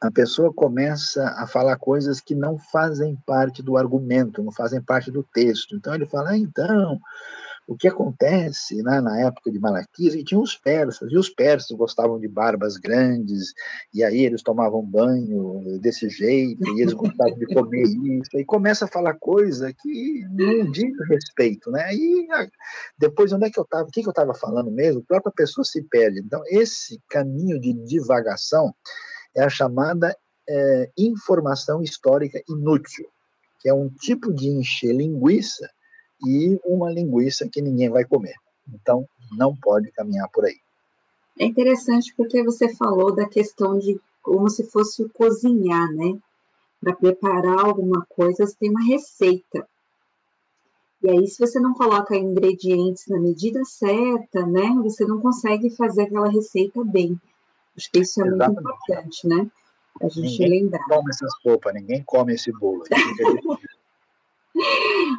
A 0.00 0.10
pessoa 0.10 0.52
começa 0.52 1.24
a 1.36 1.46
falar 1.46 1.76
coisas 1.76 2.20
que 2.20 2.34
não 2.34 2.58
fazem 2.58 3.16
parte 3.24 3.62
do 3.62 3.76
argumento, 3.76 4.42
não 4.42 4.50
fazem 4.50 4.82
parte 4.82 5.12
do 5.12 5.22
texto. 5.22 5.76
Então 5.76 5.94
ele 5.94 6.06
fala, 6.06 6.30
ah, 6.30 6.36
então, 6.36 7.00
o 7.66 7.76
que 7.76 7.86
acontece 7.86 8.82
né, 8.82 9.00
na 9.00 9.20
época 9.20 9.50
de 9.50 9.58
Malaquias, 9.58 10.14
e 10.14 10.24
tinha 10.24 10.40
os 10.40 10.56
persas, 10.56 11.10
e 11.10 11.16
os 11.16 11.28
persas 11.28 11.76
gostavam 11.76 12.18
de 12.18 12.26
barbas 12.26 12.76
grandes, 12.76 13.52
e 13.94 14.02
aí 14.02 14.24
eles 14.24 14.42
tomavam 14.42 14.84
banho 14.84 15.78
desse 15.80 16.08
jeito, 16.08 16.68
e 16.76 16.82
eles 16.82 16.92
gostavam 16.92 17.38
de 17.38 17.46
comer 17.46 17.84
isso, 17.84 18.36
e 18.36 18.44
começa 18.44 18.84
a 18.84 18.88
falar 18.88 19.14
coisa 19.14 19.72
que 19.72 20.24
não 20.30 20.70
diz 20.70 20.92
respeito, 21.08 21.70
né? 21.70 21.94
E 21.94 22.26
depois, 22.98 23.32
onde 23.32 23.46
é 23.46 23.50
que 23.50 23.58
eu 23.58 23.64
estava? 23.64 23.84
O 23.84 23.90
que, 23.90 24.02
que 24.02 24.08
eu 24.08 24.12
estava 24.12 24.34
falando 24.34 24.70
mesmo? 24.70 25.00
A 25.00 25.06
própria 25.06 25.32
pessoa 25.32 25.64
se 25.64 25.82
perde. 25.84 26.20
Então, 26.20 26.42
esse 26.46 27.00
caminho 27.08 27.60
de 27.60 27.72
divagação 27.72 28.74
é 29.34 29.42
a 29.42 29.48
chamada 29.48 30.16
é, 30.48 30.90
informação 30.98 31.82
histórica 31.82 32.42
inútil, 32.48 33.06
que 33.60 33.68
é 33.68 33.74
um 33.74 33.88
tipo 33.88 34.32
de 34.32 34.48
encher 34.48 34.92
linguiça 34.92 35.68
e 36.24 36.60
uma 36.64 36.90
linguiça 36.90 37.48
que 37.48 37.60
ninguém 37.60 37.88
vai 37.88 38.04
comer. 38.04 38.34
Então, 38.72 39.06
não 39.36 39.54
pode 39.56 39.90
caminhar 39.92 40.28
por 40.30 40.44
aí. 40.44 40.56
É 41.38 41.44
interessante 41.44 42.14
porque 42.16 42.42
você 42.42 42.74
falou 42.74 43.14
da 43.14 43.26
questão 43.26 43.78
de 43.78 44.00
como 44.22 44.48
se 44.48 44.64
fosse 44.70 45.08
cozinhar, 45.10 45.90
né? 45.92 46.18
Para 46.80 46.94
preparar 46.94 47.64
alguma 47.64 48.04
coisa, 48.08 48.46
você 48.46 48.54
tem 48.58 48.70
uma 48.70 48.84
receita. 48.84 49.66
E 51.02 51.10
aí, 51.10 51.26
se 51.26 51.38
você 51.38 51.58
não 51.58 51.74
coloca 51.74 52.16
ingredientes 52.16 53.08
na 53.08 53.18
medida 53.18 53.64
certa, 53.64 54.46
né? 54.46 54.68
Você 54.84 55.04
não 55.04 55.20
consegue 55.20 55.70
fazer 55.70 56.02
aquela 56.02 56.30
receita 56.30 56.84
bem. 56.84 57.20
Acho 57.76 57.90
que 57.90 58.00
isso 58.00 58.22
é 58.22 58.26
Exatamente. 58.26 58.62
muito 58.62 58.74
importante, 58.74 59.26
né? 59.26 59.50
A 60.00 60.08
gente 60.08 60.38
ninguém 60.40 60.62
lembrar. 60.62 60.84
come 60.84 61.10
essa 61.10 61.26
sopa, 61.42 61.72
ninguém 61.72 62.02
come 62.04 62.34
esse 62.34 62.52
bolo. 62.52 62.84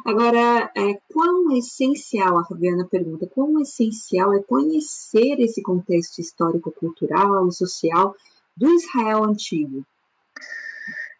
Agora, 0.04 0.70
é, 0.76 0.94
quão 1.12 1.56
essencial, 1.56 2.38
a 2.38 2.44
Fabiana 2.44 2.86
pergunta, 2.86 3.26
quão 3.26 3.60
essencial 3.60 4.32
é 4.32 4.42
conhecer 4.42 5.40
esse 5.40 5.62
contexto 5.62 6.20
histórico-cultural 6.20 7.48
e 7.48 7.52
social 7.52 8.14
do 8.56 8.70
Israel 8.70 9.24
antigo? 9.24 9.84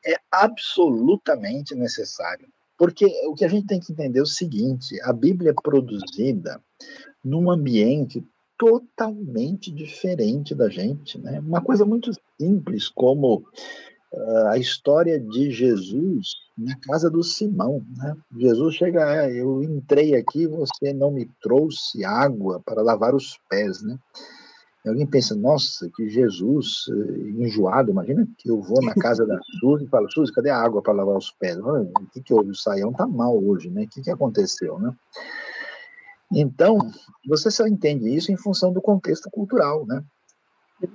É 0.07 0.17
absolutamente 0.31 1.75
necessário. 1.75 2.47
Porque 2.77 3.07
o 3.27 3.35
que 3.35 3.45
a 3.45 3.49
gente 3.49 3.67
tem 3.67 3.81
que 3.81 3.93
entender 3.93 4.19
é 4.19 4.23
o 4.23 4.27
seguinte: 4.27 5.01
a 5.03 5.13
Bíblia 5.13 5.51
é 5.51 5.63
produzida 5.63 6.61
num 7.25 7.51
ambiente 7.51 8.23
totalmente 8.59 9.71
diferente 9.71 10.55
da 10.55 10.69
gente, 10.69 11.19
né? 11.19 11.41
Uma 11.41 11.61
coisa 11.61 11.85
muito 11.85 12.13
simples 12.41 12.89
como 12.89 13.45
a 14.51 14.59
história 14.59 15.19
de 15.19 15.51
Jesus 15.51 16.35
na 16.57 16.77
casa 16.81 17.11
do 17.11 17.23
Simão. 17.23 17.83
Né? 17.97 18.17
Jesus 18.37 18.77
chega, 18.77 19.25
é, 19.25 19.33
eu 19.41 19.63
entrei 19.63 20.15
aqui, 20.15 20.47
você 20.47 20.93
não 20.93 21.11
me 21.11 21.29
trouxe 21.43 22.05
água 22.05 22.61
para 22.65 22.83
lavar 22.83 23.15
os 23.15 23.39
pés, 23.49 23.83
né? 23.83 23.99
Alguém 24.87 25.07
pensa, 25.07 25.35
nossa, 25.35 25.89
que 25.97 26.11
Jesus 26.11 26.85
eh, 26.91 27.43
enjoado, 27.43 27.91
imagina 27.91 28.29
que 28.37 28.51
eu 28.51 28.61
vou 28.61 28.85
na 28.85 28.93
casa 28.93 29.25
da 29.25 29.39
Suzy 29.59 29.85
e 29.85 29.89
falo, 29.89 30.11
Suzy, 30.11 30.31
cadê 30.31 30.51
a 30.51 30.61
água 30.61 30.83
para 30.83 30.93
lavar 30.93 31.17
os 31.17 31.31
pés? 31.31 31.57
O 31.59 31.87
que, 32.13 32.21
que 32.21 32.35
houve? 32.35 32.51
O 32.51 32.55
saião 32.55 32.91
está 32.91 33.07
mal 33.07 33.35
hoje, 33.43 33.71
né? 33.71 33.85
O 33.85 33.89
que, 33.89 34.03
que 34.03 34.11
aconteceu, 34.11 34.79
né? 34.79 34.95
Então, 36.31 36.79
você 37.27 37.51
só 37.51 37.67
entende 37.67 38.15
isso 38.15 38.31
em 38.31 38.37
função 38.37 38.75
do 38.75 38.83
contexto 38.83 39.31
cultural, 39.31 39.87
né? 39.87 40.05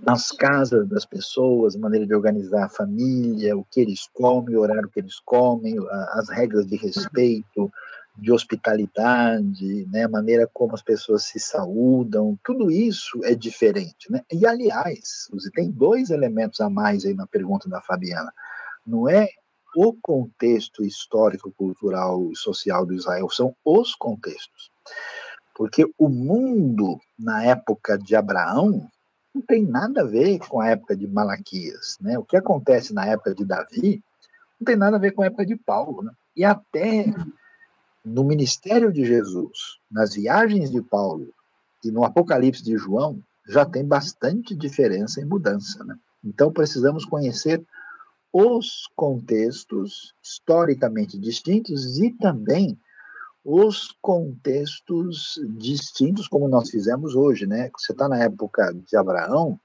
Nas 0.05 0.31
casas 0.31 0.87
das 0.87 1.05
pessoas, 1.05 1.75
maneira 1.75 2.05
de 2.05 2.13
organizar 2.13 2.65
a 2.65 2.69
família, 2.69 3.57
o 3.57 3.63
que 3.63 3.79
eles 3.79 4.07
comem, 4.13 4.55
o 4.55 4.61
horário 4.61 4.89
que 4.89 4.99
eles 4.99 5.19
comem, 5.19 5.75
as 6.13 6.29
regras 6.29 6.67
de 6.67 6.75
respeito, 6.75 7.71
de 8.17 8.31
hospitalidade, 8.31 9.87
né, 9.91 10.03
a 10.03 10.09
maneira 10.09 10.49
como 10.53 10.75
as 10.75 10.81
pessoas 10.81 11.23
se 11.23 11.39
saúdam, 11.39 12.37
tudo 12.43 12.69
isso 12.69 13.23
é 13.23 13.33
diferente. 13.33 14.11
Né? 14.11 14.21
E, 14.31 14.45
aliás, 14.45 15.29
tem 15.53 15.71
dois 15.71 16.09
elementos 16.09 16.59
a 16.59 16.69
mais 16.69 17.05
aí 17.05 17.13
na 17.13 17.25
pergunta 17.25 17.69
da 17.69 17.81
Fabiana. 17.81 18.31
Não 18.85 19.07
é 19.07 19.29
o 19.75 19.93
contexto 19.93 20.83
histórico, 20.83 21.53
cultural 21.55 22.29
e 22.31 22.35
social 22.35 22.85
do 22.85 22.93
Israel, 22.93 23.29
são 23.29 23.55
os 23.63 23.95
contextos. 23.95 24.71
Porque 25.55 25.85
o 25.97 26.09
mundo, 26.09 26.99
na 27.17 27.43
época 27.43 27.97
de 27.97 28.15
Abraão, 28.15 28.89
não 29.33 29.41
tem 29.41 29.65
nada 29.65 30.01
a 30.01 30.05
ver 30.05 30.39
com 30.39 30.59
a 30.59 30.69
época 30.69 30.95
de 30.95 31.07
Malaquias. 31.07 31.97
Né? 32.01 32.17
O 32.17 32.23
que 32.23 32.35
acontece 32.35 32.93
na 32.93 33.05
época 33.05 33.33
de 33.33 33.45
Davi 33.45 34.03
não 34.59 34.65
tem 34.65 34.75
nada 34.75 34.97
a 34.97 34.99
ver 34.99 35.11
com 35.11 35.21
a 35.21 35.27
época 35.27 35.45
de 35.45 35.55
Paulo. 35.55 36.03
Né? 36.03 36.11
E 36.35 36.43
até 36.43 37.05
no 38.03 38.23
ministério 38.23 38.91
de 38.91 39.05
Jesus, 39.05 39.79
nas 39.89 40.15
viagens 40.15 40.71
de 40.71 40.81
Paulo 40.81 41.33
e 41.83 41.91
no 41.91 42.03
Apocalipse 42.03 42.63
de 42.63 42.77
João, 42.77 43.21
já 43.47 43.65
tem 43.65 43.85
bastante 43.85 44.55
diferença 44.55 45.21
e 45.21 45.25
mudança. 45.25 45.83
Né? 45.83 45.95
Então 46.23 46.51
precisamos 46.51 47.05
conhecer 47.05 47.63
os 48.31 48.87
contextos 48.95 50.13
historicamente 50.21 51.17
distintos 51.17 51.97
e 51.97 52.11
também 52.11 52.77
os 53.43 53.95
contextos 54.01 55.39
distintos, 55.57 56.27
como 56.27 56.47
nós 56.47 56.69
fizemos 56.69 57.15
hoje, 57.15 57.45
né? 57.45 57.69
Você 57.77 57.93
está 57.93 58.07
na 58.07 58.17
época 58.23 58.73
de 58.73 58.97
Abraão, 58.97 59.59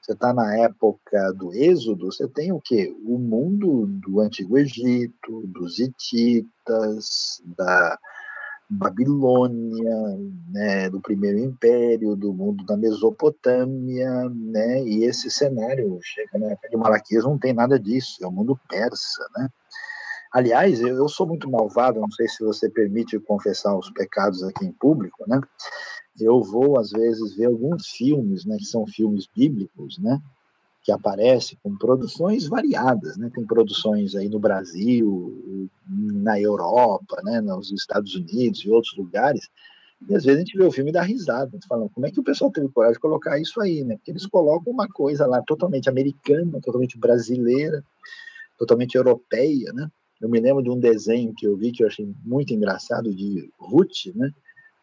Você 0.00 0.12
está 0.12 0.32
na 0.32 0.56
época 0.56 1.32
do 1.32 1.52
Êxodo, 1.52 2.06
você 2.06 2.28
tem 2.28 2.52
o 2.52 2.60
quê? 2.60 2.94
O 3.04 3.18
mundo 3.18 3.86
do 3.86 4.20
Antigo 4.20 4.56
Egito, 4.56 5.44
dos 5.48 5.80
Hititas, 5.80 7.42
da 7.56 7.98
Babilônia, 8.70 10.18
né, 10.48 10.90
do 10.90 11.00
Primeiro 11.00 11.38
Império, 11.38 12.14
do 12.14 12.32
mundo 12.32 12.64
da 12.64 12.76
Mesopotâmia, 12.76 14.28
né, 14.28 14.82
e 14.82 15.04
esse 15.04 15.30
cenário 15.30 15.98
chega 16.02 16.38
na 16.38 16.52
época 16.52 16.68
de 16.68 16.76
Malaquias 16.76 17.24
não 17.24 17.38
tem 17.38 17.52
nada 17.52 17.78
disso, 17.78 18.18
é 18.22 18.26
o 18.26 18.32
mundo 18.32 18.58
persa, 18.68 19.26
né. 19.36 19.48
Aliás, 20.32 20.80
eu 20.80 21.08
sou 21.08 21.26
muito 21.26 21.50
malvado, 21.50 22.00
não 22.00 22.10
sei 22.10 22.28
se 22.28 22.44
você 22.44 22.68
permite 22.68 23.18
confessar 23.20 23.76
os 23.76 23.90
pecados 23.90 24.42
aqui 24.42 24.64
em 24.64 24.72
público, 24.72 25.24
né? 25.26 25.40
eu 26.20 26.42
vou 26.42 26.78
às 26.78 26.90
vezes 26.90 27.36
ver 27.36 27.46
alguns 27.46 27.88
filmes, 27.88 28.44
né, 28.44 28.56
que 28.56 28.64
são 28.64 28.86
filmes 28.86 29.26
bíblicos, 29.26 29.98
né, 29.98 30.20
que 30.82 30.92
aparecem 30.92 31.58
com 31.62 31.76
produções 31.76 32.46
variadas, 32.46 33.16
né? 33.16 33.28
Tem 33.34 33.44
produções 33.44 34.14
aí 34.14 34.28
no 34.28 34.38
Brasil, 34.38 35.68
na 35.84 36.40
Europa, 36.40 37.20
né, 37.24 37.40
nos 37.40 37.72
Estados 37.72 38.14
Unidos 38.14 38.60
e 38.60 38.70
outros 38.70 38.96
lugares. 38.96 39.48
E 40.08 40.14
às 40.14 40.22
vezes 40.24 40.38
a 40.38 40.44
gente 40.44 40.56
vê 40.56 40.64
o 40.64 40.70
filme 40.70 40.90
e 40.90 40.92
dá 40.92 41.02
risada, 41.02 41.58
falando 41.68 41.90
como 41.90 42.06
é 42.06 42.10
que 42.12 42.20
o 42.20 42.22
pessoal 42.22 42.52
teve 42.52 42.68
coragem 42.68 42.94
de 42.94 43.00
colocar 43.00 43.36
isso 43.36 43.60
aí, 43.60 43.82
né? 43.82 43.96
Porque 43.96 44.12
eles 44.12 44.26
colocam 44.26 44.72
uma 44.72 44.86
coisa 44.86 45.26
lá 45.26 45.42
totalmente 45.42 45.88
americana, 45.88 46.60
totalmente 46.60 46.96
brasileira, 46.96 47.82
totalmente 48.56 48.94
europeia, 48.94 49.72
né? 49.72 49.90
Eu 50.20 50.28
me 50.28 50.40
lembro 50.40 50.62
de 50.62 50.70
um 50.70 50.78
desenho 50.78 51.34
que 51.34 51.46
eu 51.46 51.56
vi 51.56 51.72
que 51.72 51.82
eu 51.82 51.88
achei 51.88 52.08
muito 52.24 52.52
engraçado 52.52 53.14
de 53.14 53.50
Ruth, 53.58 54.06
né? 54.14 54.30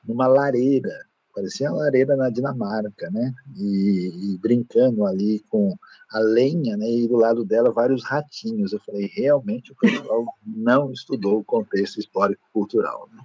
Numa 0.06 0.28
lareira, 0.28 0.92
parecia 1.34 1.72
uma 1.72 1.84
lareira 1.84 2.16
na 2.16 2.30
Dinamarca, 2.30 3.10
né? 3.10 3.34
E, 3.56 4.34
e, 4.34 4.38
brincando 4.38 5.06
ali 5.06 5.40
com 5.50 5.76
a 6.12 6.20
lenha, 6.20 6.78
né? 6.78 6.90
E 6.90 7.08
do 7.08 7.18
lado 7.18 7.44
dela 7.44 7.72
vários 7.72 8.04
ratinhos. 8.04 8.74
Eu 8.74 8.80
falei, 8.80 9.10
realmente 9.12 9.72
o 9.72 9.76
pessoal 9.76 10.26
não 10.46 10.92
estudou 10.92 11.40
o 11.40 11.44
contexto 11.44 12.00
histórico-cultural, 12.00 13.10
né? 13.12 13.24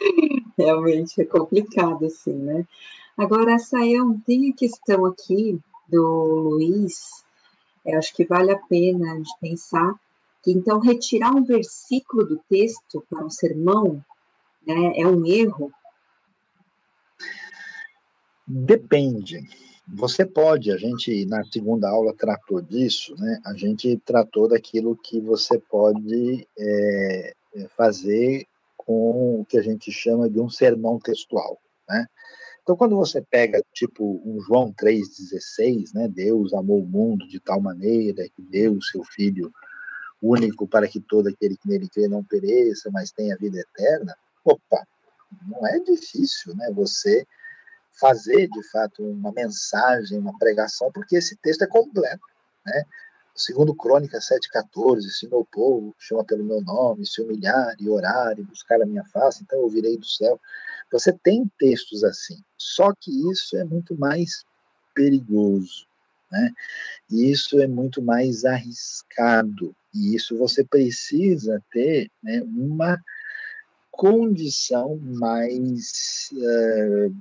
Realmente 0.58 1.20
é 1.20 1.24
complicado, 1.24 2.04
assim, 2.04 2.34
né? 2.34 2.66
Agora, 3.16 3.58
Sayão, 3.58 4.18
tem 4.26 4.50
a 4.50 4.54
questão 4.54 5.06
aqui 5.06 5.60
do 5.88 6.02
Luiz, 6.02 7.24
eu 7.86 7.98
acho 7.98 8.14
que 8.14 8.24
vale 8.24 8.50
a 8.50 8.58
pena 8.58 9.20
de 9.20 9.30
pensar 9.40 9.94
que, 10.42 10.52
então, 10.52 10.80
retirar 10.80 11.34
um 11.34 11.44
versículo 11.44 12.24
do 12.24 12.40
texto 12.48 13.04
para 13.08 13.24
um 13.24 13.30
sermão 13.30 14.04
né, 14.66 14.92
é 14.96 15.06
um 15.06 15.26
erro, 15.26 15.72
Depende. 18.48 19.46
Você 19.86 20.24
pode, 20.24 20.72
a 20.72 20.76
gente 20.78 21.26
na 21.26 21.44
segunda 21.44 21.90
aula 21.90 22.14
tratou 22.14 22.62
disso, 22.62 23.14
né? 23.18 23.38
A 23.44 23.54
gente 23.54 24.00
tratou 24.06 24.48
daquilo 24.48 24.96
que 24.96 25.20
você 25.20 25.58
pode 25.58 26.46
é, 26.58 27.34
é 27.54 27.68
fazer 27.76 28.46
com 28.76 29.40
o 29.40 29.44
que 29.44 29.58
a 29.58 29.62
gente 29.62 29.92
chama 29.92 30.30
de 30.30 30.40
um 30.40 30.48
sermão 30.48 30.98
textual, 30.98 31.58
né? 31.86 32.06
Então, 32.62 32.76
quando 32.76 32.96
você 32.96 33.22
pega, 33.22 33.62
tipo, 33.72 34.20
um 34.24 34.40
João 34.40 34.72
3,16, 34.72 35.94
né? 35.94 36.08
Deus 36.08 36.54
amou 36.54 36.82
o 36.82 36.86
mundo 36.86 37.26
de 37.28 37.40
tal 37.40 37.60
maneira 37.60 38.28
que 38.34 38.42
deu 38.42 38.74
o 38.74 38.82
seu 38.82 39.02
Filho 39.04 39.52
único 40.20 40.66
para 40.66 40.88
que 40.88 41.00
todo 41.00 41.28
aquele 41.28 41.56
que 41.56 41.68
nele 41.68 41.88
crê 41.88 42.08
não 42.08 42.24
pereça, 42.24 42.90
mas 42.90 43.12
tenha 43.12 43.36
vida 43.36 43.58
eterna. 43.58 44.16
Opa, 44.44 44.86
não 45.46 45.66
é 45.66 45.78
difícil, 45.80 46.54
né? 46.56 46.70
Você 46.72 47.26
fazer 48.00 48.48
de 48.48 48.62
fato 48.70 49.02
uma 49.02 49.32
mensagem, 49.32 50.18
uma 50.18 50.36
pregação, 50.38 50.90
porque 50.92 51.16
esse 51.16 51.36
texto 51.36 51.62
é 51.62 51.66
completo, 51.66 52.24
né? 52.64 52.84
Segundo 53.34 53.72
Crônica 53.72 54.18
7,14, 54.18 55.02
se 55.02 55.28
meu 55.28 55.46
povo 55.52 55.94
chama 55.96 56.24
pelo 56.24 56.42
meu 56.42 56.60
nome, 56.60 57.06
se 57.06 57.22
humilhar 57.22 57.76
e 57.78 57.88
orar 57.88 58.36
e 58.36 58.42
buscar 58.42 58.82
a 58.82 58.86
minha 58.86 59.04
face, 59.04 59.44
então 59.44 59.60
eu 59.60 59.68
virei 59.68 59.96
do 59.96 60.06
céu. 60.06 60.40
Você 60.90 61.12
tem 61.12 61.48
textos 61.56 62.02
assim, 62.02 62.42
só 62.56 62.92
que 62.98 63.30
isso 63.30 63.56
é 63.56 63.62
muito 63.62 63.96
mais 63.96 64.44
perigoso, 64.92 65.86
né? 66.32 66.50
E 67.08 67.30
isso 67.30 67.60
é 67.60 67.68
muito 67.68 68.02
mais 68.02 68.44
arriscado, 68.44 69.72
e 69.94 70.14
isso 70.14 70.36
você 70.36 70.64
precisa 70.64 71.62
ter 71.70 72.10
né, 72.22 72.42
uma 72.42 72.98
condição 73.90 74.96
mais 74.96 76.30
uh, 76.32 77.14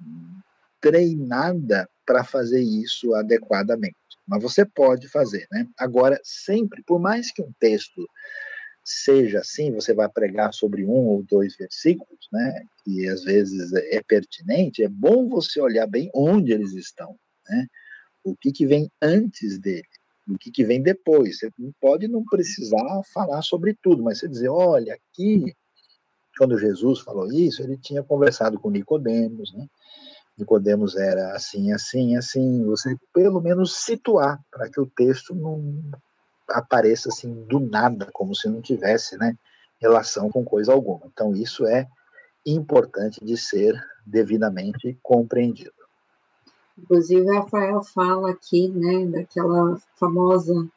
treinada 0.79 1.89
para 2.05 2.23
fazer 2.23 2.61
isso 2.61 3.13
adequadamente. 3.15 3.95
Mas 4.27 4.43
você 4.43 4.65
pode 4.65 5.07
fazer, 5.07 5.47
né? 5.51 5.67
Agora, 5.77 6.19
sempre, 6.23 6.83
por 6.83 6.99
mais 6.99 7.31
que 7.31 7.41
um 7.41 7.51
texto 7.59 8.07
seja 8.83 9.39
assim, 9.39 9.71
você 9.73 9.93
vai 9.93 10.07
pregar 10.07 10.53
sobre 10.53 10.85
um 10.85 11.07
ou 11.07 11.23
dois 11.23 11.57
versículos, 11.57 12.27
né? 12.31 12.63
Que 12.83 13.07
às 13.07 13.23
vezes 13.23 13.73
é 13.73 14.01
pertinente, 14.01 14.83
é 14.83 14.87
bom 14.87 15.27
você 15.27 15.59
olhar 15.59 15.87
bem 15.87 16.09
onde 16.13 16.53
eles 16.53 16.73
estão, 16.73 17.17
né? 17.49 17.67
O 18.23 18.35
que, 18.35 18.51
que 18.51 18.65
vem 18.65 18.89
antes 19.01 19.57
dele, 19.59 19.87
o 20.27 20.37
que, 20.37 20.51
que 20.51 20.65
vem 20.65 20.81
depois. 20.81 21.39
Você 21.39 21.51
pode 21.79 22.07
não 22.07 22.23
precisar 22.25 23.01
falar 23.13 23.41
sobre 23.41 23.77
tudo, 23.81 24.03
mas 24.03 24.19
você 24.19 24.27
dizer, 24.27 24.49
olha, 24.49 24.93
aqui, 24.93 25.55
quando 26.37 26.57
Jesus 26.57 26.99
falou 26.99 27.31
isso, 27.31 27.61
ele 27.61 27.77
tinha 27.77 28.03
conversado 28.03 28.59
com 28.59 28.69
Nicodemos, 28.69 29.53
né? 29.53 29.65
Nicodemos 30.37 30.95
era 30.95 31.35
assim, 31.35 31.71
assim, 31.71 32.15
assim, 32.15 32.63
você 32.63 32.95
pelo 33.11 33.41
menos 33.41 33.77
situar 33.77 34.39
para 34.51 34.69
que 34.69 34.79
o 34.79 34.85
texto 34.85 35.33
não 35.33 35.81
apareça 36.47 37.09
assim 37.09 37.43
do 37.45 37.59
nada, 37.59 38.07
como 38.13 38.35
se 38.35 38.47
não 38.47 38.61
tivesse, 38.61 39.17
né, 39.17 39.35
relação 39.81 40.29
com 40.29 40.45
coisa 40.45 40.71
alguma. 40.71 41.07
Então 41.07 41.35
isso 41.35 41.65
é 41.65 41.87
importante 42.45 43.23
de 43.25 43.35
ser 43.35 43.73
devidamente 44.05 44.97
compreendido. 45.01 45.76
Inclusive, 46.77 47.25
Rafael 47.33 47.83
fala 47.83 48.31
aqui, 48.31 48.69
né, 48.69 49.05
daquela 49.07 49.77
famosa 49.95 50.67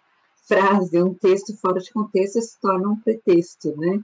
frase, 0.47 1.01
um 1.03 1.15
texto 1.15 1.57
fora 1.57 1.79
de 1.79 1.93
contexto 1.93 2.41
se 2.41 2.59
torna 2.61 2.89
um 2.89 2.97
pretexto, 2.97 3.77
né? 3.77 4.01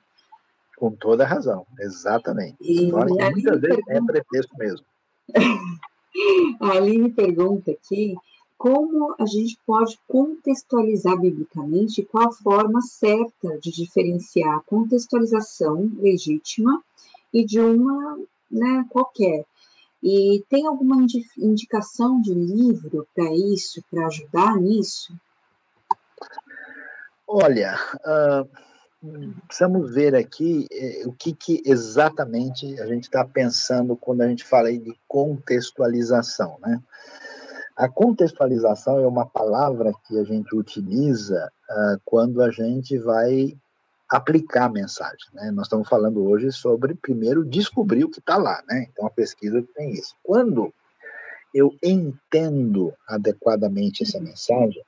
Com 0.76 0.92
toda 0.92 1.24
a 1.24 1.26
razão, 1.26 1.66
exatamente. 1.80 2.56
E, 2.60 2.88
e 2.88 2.92
muitas 2.92 3.60
vezes 3.60 3.84
é 3.88 4.00
pretexto 4.00 4.56
mesmo. 4.58 4.86
A 6.60 6.70
Aline 6.70 7.12
pergunta 7.12 7.72
aqui 7.72 8.14
como 8.56 9.14
a 9.18 9.26
gente 9.26 9.58
pode 9.66 9.98
contextualizar 10.08 11.18
biblicamente 11.20 12.02
qual 12.04 12.28
a 12.28 12.32
forma 12.32 12.80
certa 12.80 13.58
de 13.58 13.70
diferenciar 13.70 14.56
a 14.56 14.62
contextualização 14.62 15.90
legítima 15.98 16.82
e 17.32 17.44
de 17.44 17.60
uma 17.60 18.18
né, 18.50 18.86
qualquer. 18.88 19.44
E 20.08 20.44
tem 20.48 20.68
alguma 20.68 21.04
indicação 21.36 22.20
de 22.20 22.32
livro 22.32 23.08
para 23.12 23.34
isso, 23.34 23.82
para 23.90 24.06
ajudar 24.06 24.54
nisso? 24.54 25.12
Olha, 27.26 27.76
uh, 27.96 28.48
precisamos 29.48 29.92
ver 29.92 30.14
aqui 30.14 30.68
eh, 30.70 31.02
o 31.06 31.12
que, 31.12 31.32
que, 31.32 31.60
exatamente 31.66 32.80
a 32.80 32.86
gente 32.86 33.02
está 33.02 33.24
pensando 33.24 33.96
quando 33.96 34.20
a 34.20 34.28
gente 34.28 34.44
fala 34.44 34.72
de 34.72 34.96
contextualização, 35.08 36.56
né? 36.60 36.80
A 37.74 37.88
contextualização 37.88 39.00
é 39.00 39.06
uma 39.08 39.26
palavra 39.26 39.92
que 40.06 40.16
a 40.20 40.22
gente 40.22 40.54
utiliza 40.54 41.50
uh, 41.68 42.00
quando 42.04 42.40
a 42.40 42.50
gente 42.52 42.96
vai 42.96 43.58
aplicar 44.08 44.66
a 44.66 44.72
mensagem, 44.72 45.28
né? 45.32 45.50
Nós 45.50 45.66
estamos 45.66 45.88
falando 45.88 46.24
hoje 46.24 46.52
sobre, 46.52 46.94
primeiro, 46.94 47.44
descobrir 47.44 48.04
o 48.04 48.10
que 48.10 48.20
está 48.20 48.36
lá, 48.36 48.62
né? 48.68 48.86
Então, 48.90 49.06
a 49.06 49.10
pesquisa 49.10 49.64
tem 49.74 49.92
isso. 49.92 50.14
Quando 50.22 50.72
eu 51.54 51.74
entendo 51.82 52.92
adequadamente 53.08 54.02
essa 54.02 54.20
mensagem 54.20 54.82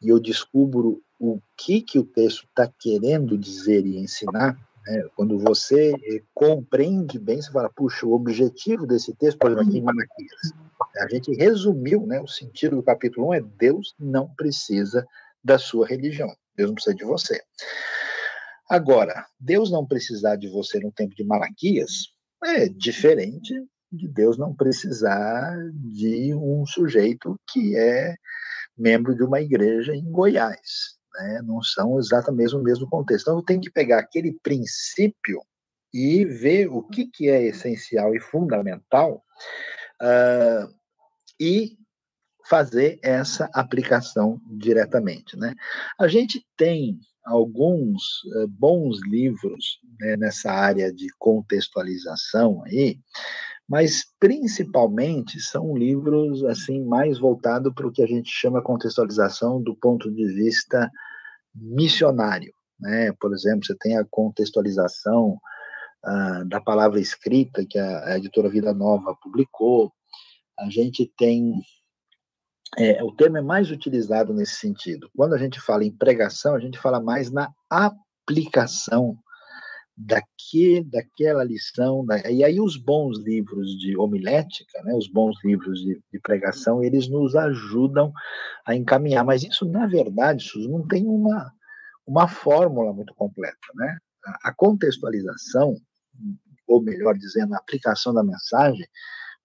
e 0.00 0.08
eu 0.08 0.18
descubro 0.20 1.02
o 1.18 1.40
que, 1.56 1.82
que 1.82 1.98
o 1.98 2.04
texto 2.04 2.44
está 2.44 2.70
querendo 2.78 3.36
dizer 3.36 3.84
e 3.84 3.98
ensinar, 3.98 4.56
né? 4.86 5.08
quando 5.16 5.38
você 5.38 5.92
eh, 6.04 6.22
compreende 6.32 7.18
bem, 7.18 7.42
você 7.42 7.50
fala, 7.50 7.68
puxa, 7.68 8.06
o 8.06 8.12
objetivo 8.12 8.86
desse 8.86 9.12
texto, 9.14 9.38
por 9.38 9.50
exemplo, 9.50 9.68
aqui 9.68 9.78
em 9.78 9.82
Malaquias, 9.82 10.52
a 10.98 11.08
gente 11.08 11.34
resumiu 11.34 12.06
né, 12.06 12.20
o 12.20 12.28
sentido 12.28 12.76
do 12.76 12.82
capítulo 12.82 13.30
1 13.30 13.34
é 13.34 13.40
Deus 13.40 13.94
não 13.98 14.28
precisa 14.28 15.04
da 15.42 15.58
sua 15.58 15.86
religião, 15.86 16.32
Deus 16.56 16.70
não 16.70 16.74
precisa 16.74 16.94
de 16.94 17.04
você. 17.04 17.42
Agora, 18.68 19.26
Deus 19.40 19.70
não 19.70 19.86
precisar 19.86 20.36
de 20.36 20.48
você 20.48 20.78
no 20.78 20.92
tempo 20.92 21.14
de 21.14 21.24
Malaquias 21.24 22.12
é 22.44 22.68
diferente 22.68 23.54
de 23.90 24.06
Deus 24.06 24.36
não 24.36 24.54
precisar 24.54 25.56
de 25.72 26.34
um 26.34 26.64
sujeito 26.66 27.40
que 27.50 27.76
é 27.76 28.14
membro 28.76 29.16
de 29.16 29.24
uma 29.24 29.40
igreja 29.40 29.94
em 29.94 30.04
Goiás 30.04 30.98
né, 31.18 31.42
não 31.44 31.62
são 31.62 31.98
exatamente 31.98 32.54
o 32.54 32.62
mesmo 32.62 32.88
contexto. 32.88 33.22
Então, 33.22 33.38
eu 33.38 33.44
tenho 33.44 33.60
que 33.60 33.70
pegar 33.70 33.98
aquele 33.98 34.38
princípio 34.42 35.42
e 35.92 36.24
ver 36.24 36.68
o 36.68 36.82
que, 36.82 37.06
que 37.06 37.28
é 37.28 37.44
essencial 37.44 38.14
e 38.14 38.20
fundamental 38.20 39.22
uh, 40.02 40.74
e 41.40 41.76
fazer 42.48 42.98
essa 43.02 43.48
aplicação 43.52 44.40
diretamente. 44.46 45.36
Né? 45.36 45.54
A 45.98 46.08
gente 46.08 46.44
tem 46.56 46.98
alguns 47.24 48.02
eh, 48.34 48.46
bons 48.48 49.00
livros 49.06 49.78
né, 50.00 50.16
nessa 50.16 50.50
área 50.50 50.92
de 50.92 51.08
contextualização 51.18 52.62
aí, 52.64 52.98
mas 53.68 54.02
principalmente 54.18 55.38
são 55.40 55.76
livros 55.76 56.42
assim 56.44 56.82
mais 56.84 57.18
voltados 57.18 57.72
para 57.74 57.86
o 57.86 57.92
que 57.92 58.02
a 58.02 58.06
gente 58.06 58.30
chama 58.30 58.62
contextualização 58.62 59.62
do 59.62 59.76
ponto 59.76 60.10
de 60.10 60.26
vista 60.32 60.90
missionário. 61.54 62.52
Né? 62.80 63.12
Por 63.20 63.34
exemplo, 63.34 63.66
você 63.66 63.74
tem 63.76 63.98
a 63.98 64.06
contextualização 64.10 65.38
ah, 66.02 66.44
da 66.46 66.60
palavra 66.60 66.98
escrita 66.98 67.66
que 67.68 67.78
a, 67.78 68.04
a 68.06 68.16
editora 68.16 68.48
Vida 68.48 68.72
Nova 68.72 69.14
publicou. 69.22 69.92
A 70.58 70.70
gente 70.70 71.12
tem 71.18 71.52
é, 72.76 73.02
o 73.02 73.12
termo 73.12 73.38
é 73.38 73.42
mais 73.42 73.70
utilizado 73.70 74.34
nesse 74.34 74.56
sentido. 74.56 75.08
Quando 75.16 75.34
a 75.34 75.38
gente 75.38 75.60
fala 75.60 75.84
em 75.84 75.96
pregação, 75.96 76.54
a 76.54 76.60
gente 76.60 76.78
fala 76.78 77.00
mais 77.00 77.30
na 77.30 77.50
aplicação 77.70 79.16
daqui, 79.96 80.84
daquela 80.84 81.42
lição. 81.42 82.04
Da, 82.04 82.30
e 82.30 82.44
aí 82.44 82.60
os 82.60 82.76
bons 82.76 83.18
livros 83.18 83.76
de 83.78 83.96
homilética, 83.96 84.82
né, 84.84 84.94
os 84.94 85.08
bons 85.08 85.36
livros 85.44 85.80
de, 85.80 86.00
de, 86.12 86.20
pregação, 86.20 86.82
eles 86.82 87.08
nos 87.08 87.34
ajudam 87.34 88.12
a 88.66 88.74
encaminhar. 88.74 89.24
Mas 89.24 89.42
isso, 89.42 89.64
na 89.64 89.86
verdade, 89.86 90.44
Suzy, 90.44 90.68
não 90.68 90.86
tem 90.86 91.06
uma, 91.06 91.50
uma 92.06 92.28
fórmula 92.28 92.92
muito 92.92 93.14
completa. 93.14 93.56
Né? 93.74 93.98
A 94.44 94.52
contextualização, 94.54 95.74
ou 96.66 96.82
melhor 96.82 97.16
dizendo, 97.16 97.54
a 97.54 97.58
aplicação 97.58 98.12
da 98.12 98.22
mensagem, 98.22 98.86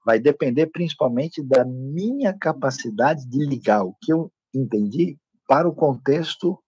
vai 0.06 0.20
depender 0.20 0.68
principalmente 0.68 1.41
da 1.41 1.64
minha 1.66 2.34
capacidade 2.38 3.28
de 3.28 3.45
ligar 3.45 3.84
o 3.84 3.95
que 4.01 4.12
eu 4.12 4.32
entendi 4.54 5.18
para 5.47 5.68
o 5.68 5.76
contexto 5.76 6.60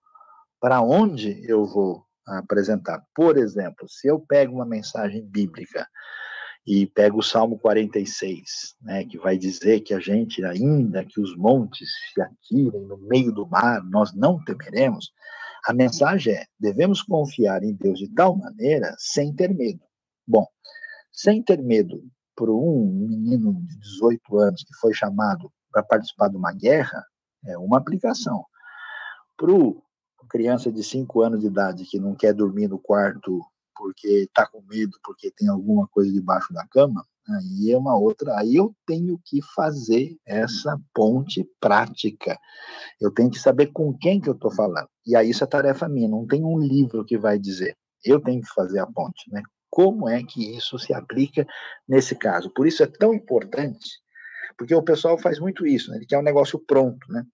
para 0.59 0.81
onde 0.81 1.43
eu 1.49 1.65
vou 1.65 2.03
apresentar. 2.27 3.03
Por 3.13 3.37
exemplo, 3.37 3.87
se 3.87 4.07
eu 4.07 4.19
pego 4.19 4.55
uma 4.55 4.65
mensagem 4.65 5.23
bíblica 5.25 5.87
e 6.65 6.87
pego 6.87 7.19
o 7.19 7.23
Salmo 7.23 7.59
46, 7.59 8.75
né, 8.81 9.05
que 9.05 9.19
vai 9.19 9.37
dizer 9.37 9.81
que 9.81 9.93
a 9.93 9.99
gente, 9.99 10.43
ainda 10.43 11.05
que 11.05 11.21
os 11.21 11.37
montes 11.37 11.87
se 12.11 12.21
atirem 12.21 12.81
no 12.87 12.97
meio 12.97 13.31
do 13.31 13.47
mar, 13.47 13.83
nós 13.83 14.15
não 14.15 14.43
temeremos, 14.43 15.11
a 15.67 15.73
mensagem 15.73 16.33
é: 16.33 16.45
devemos 16.59 17.01
confiar 17.01 17.63
em 17.63 17.75
Deus 17.75 17.99
de 17.99 18.11
tal 18.13 18.35
maneira 18.35 18.95
sem 18.97 19.33
ter 19.33 19.53
medo. 19.53 19.81
Bom, 20.27 20.47
sem 21.11 21.43
ter 21.43 21.61
medo 21.61 22.01
por 22.35 22.49
um 22.49 22.91
menino 23.07 23.53
de 23.53 23.79
18 23.79 24.37
anos 24.37 24.63
que 24.63 24.73
foi 24.75 24.93
chamado 24.93 25.51
para 25.71 25.83
participar 25.83 26.29
de 26.29 26.37
uma 26.37 26.53
guerra, 26.53 27.03
é 27.45 27.57
uma 27.57 27.77
aplicação. 27.77 28.43
Para 29.37 29.51
criança 30.29 30.71
de 30.71 30.83
5 30.83 31.21
anos 31.21 31.39
de 31.41 31.47
idade 31.47 31.85
que 31.85 31.99
não 31.99 32.15
quer 32.15 32.33
dormir 32.33 32.67
no 32.67 32.79
quarto 32.79 33.41
porque 33.75 34.07
está 34.07 34.47
com 34.47 34.61
medo, 34.61 34.97
porque 35.03 35.31
tem 35.31 35.49
alguma 35.49 35.87
coisa 35.87 36.11
debaixo 36.11 36.53
da 36.53 36.65
cama, 36.67 37.05
aí 37.29 37.71
é 37.71 37.77
uma 37.77 37.95
outra. 37.97 38.37
Aí 38.39 38.55
eu 38.55 38.73
tenho 38.85 39.19
que 39.25 39.41
fazer 39.53 40.17
essa 40.25 40.79
ponte 40.93 41.45
prática. 41.59 42.39
Eu 42.99 43.11
tenho 43.11 43.29
que 43.29 43.39
saber 43.39 43.67
com 43.67 43.93
quem 43.97 44.21
que 44.21 44.29
eu 44.29 44.33
estou 44.33 44.51
falando. 44.51 44.87
E 45.05 45.15
aí 45.15 45.29
isso 45.29 45.43
é 45.43 45.47
tarefa 45.47 45.89
minha, 45.89 46.07
não 46.07 46.25
tem 46.25 46.43
um 46.43 46.57
livro 46.57 47.03
que 47.03 47.17
vai 47.17 47.37
dizer. 47.37 47.75
Eu 48.03 48.21
tenho 48.21 48.41
que 48.41 48.53
fazer 48.53 48.79
a 48.79 48.87
ponte, 48.87 49.29
né? 49.31 49.41
Como 49.75 50.07
é 50.07 50.23
que 50.23 50.55
isso 50.55 50.79
se 50.79 50.93
aplica 50.93 51.45
nesse 51.85 52.15
caso. 52.15 52.49
Por 52.49 52.65
isso 52.65 52.81
é 52.81 52.87
tão 52.87 53.13
importante, 53.13 53.99
porque 54.57 54.73
o 54.73 54.81
pessoal 54.81 55.17
faz 55.17 55.37
muito 55.37 55.67
isso, 55.67 55.91
né? 55.91 55.97
ele 55.97 56.05
quer 56.05 56.17
um 56.17 56.23
negócio 56.23 56.57
pronto, 56.57 57.05
né? 57.11 57.25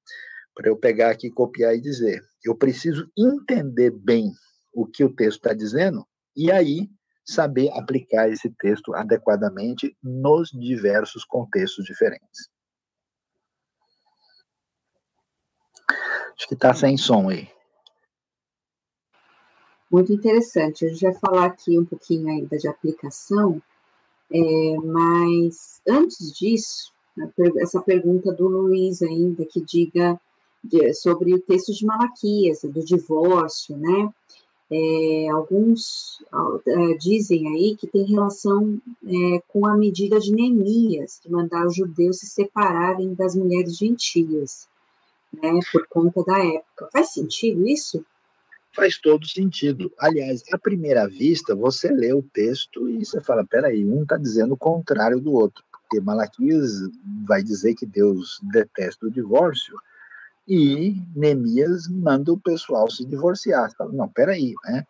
Para 0.56 0.68
eu 0.68 0.76
pegar 0.76 1.12
aqui, 1.12 1.30
copiar 1.30 1.76
e 1.76 1.80
dizer. 1.80 2.20
Eu 2.44 2.58
preciso 2.58 3.08
entender 3.16 3.92
bem 3.92 4.32
o 4.74 4.88
que 4.88 5.04
o 5.04 5.14
texto 5.14 5.38
está 5.38 5.54
dizendo 5.54 6.04
e 6.36 6.52
aí 6.52 6.90
saber 7.24 7.70
aplicar 7.74 8.28
esse 8.28 8.50
texto 8.58 8.92
adequadamente 8.96 9.96
nos 10.02 10.50
diversos 10.50 11.24
contextos 11.24 11.86
diferentes. 11.86 12.50
Acho 16.36 16.48
que 16.48 16.56
está 16.56 16.74
sem 16.74 16.98
som 16.98 17.30
aí. 17.30 17.48
Muito 19.92 20.14
interessante. 20.14 20.86
A 20.86 20.90
gente 20.90 21.02
vai 21.02 21.14
falar 21.14 21.46
aqui 21.46 21.78
um 21.78 21.84
pouquinho 21.84 22.30
ainda 22.30 22.58
de 22.58 22.68
aplicação, 22.68 23.62
é, 24.32 24.78
mas 24.86 25.82
antes 25.86 26.32
disso, 26.32 26.94
essa 27.58 27.82
pergunta 27.82 28.32
do 28.32 28.48
Luiz 28.48 29.02
ainda, 29.02 29.46
que 29.46 29.60
diga 29.60 30.20
de, 30.64 30.94
sobre 30.94 31.34
o 31.34 31.42
texto 31.42 31.74
de 31.74 31.86
Malaquias, 31.86 32.62
do 32.64 32.86
divórcio, 32.86 33.76
né? 33.76 34.10
É, 34.74 35.30
alguns 35.30 36.24
é, 36.66 36.94
dizem 36.94 37.50
aí 37.50 37.76
que 37.76 37.86
tem 37.86 38.06
relação 38.06 38.80
é, 39.06 39.42
com 39.50 39.68
a 39.68 39.76
medida 39.76 40.18
de 40.18 40.32
Neemias, 40.32 41.20
de 41.22 41.30
mandar 41.30 41.68
os 41.68 41.76
judeus 41.76 42.20
se 42.20 42.28
separarem 42.28 43.14
das 43.14 43.36
mulheres 43.36 43.76
gentias, 43.76 44.70
né, 45.34 45.60
por 45.74 45.86
conta 45.90 46.24
da 46.24 46.40
época. 46.40 46.88
Faz 46.94 47.12
sentido 47.12 47.68
isso? 47.68 48.06
Faz 48.74 48.98
todo 48.98 49.28
sentido. 49.28 49.92
Aliás, 50.00 50.44
à 50.52 50.58
primeira 50.58 51.08
vista, 51.08 51.56
você 51.56 51.90
lê 51.92 52.14
o 52.14 52.24
texto 52.24 52.90
e 52.90 53.06
você 53.06 53.22
fala: 53.22 53.46
peraí, 53.46 53.86
um 53.86 54.04
está 54.04 54.18
dizendo 54.18 54.54
o 54.54 54.58
contrário 54.58 55.20
do 55.20 55.34
outro, 55.34 55.64
porque 55.72 56.00
Malaquias 56.00 56.72
vai 57.28 57.44
dizer 57.44 57.76
que 57.76 57.86
Deus 57.86 58.40
detesta 58.52 59.06
o 59.06 59.12
divórcio 59.12 59.76
e 60.48 60.96
Neemias 61.16 61.88
manda 61.88 62.34
o 62.34 62.40
pessoal 62.40 62.90
se 62.90 63.06
divorciar. 63.06 63.70
Você 63.70 63.76
fala, 63.76 63.92
não, 63.94 64.08
peraí, 64.08 64.54
né? 64.66 64.86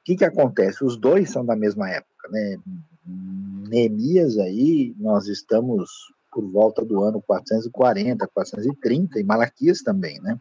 O 0.00 0.04
que, 0.04 0.16
que 0.16 0.24
acontece? 0.24 0.84
Os 0.84 0.96
dois 0.96 1.30
são 1.30 1.44
da 1.44 1.56
mesma 1.56 1.90
época, 1.90 2.28
né? 2.30 2.58
Neemias 3.68 4.38
aí, 4.38 4.94
nós 4.98 5.26
estamos 5.26 5.90
por 6.32 6.48
volta 6.48 6.84
do 6.84 7.02
ano 7.02 7.20
440, 7.22 8.26
430, 8.28 9.18
e 9.18 9.24
Malaquias 9.24 9.82
também, 9.82 10.20
né? 10.20 10.38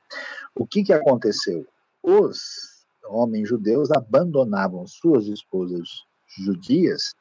O 0.55 0.65
que, 0.65 0.83
que 0.83 0.93
aconteceu? 0.93 1.65
Os 2.03 2.68
homens 3.09 3.49
judeus 3.49 3.91
abandonavam 3.91 4.85
suas 4.87 5.27
esposas 5.27 5.89
judias 6.37 7.15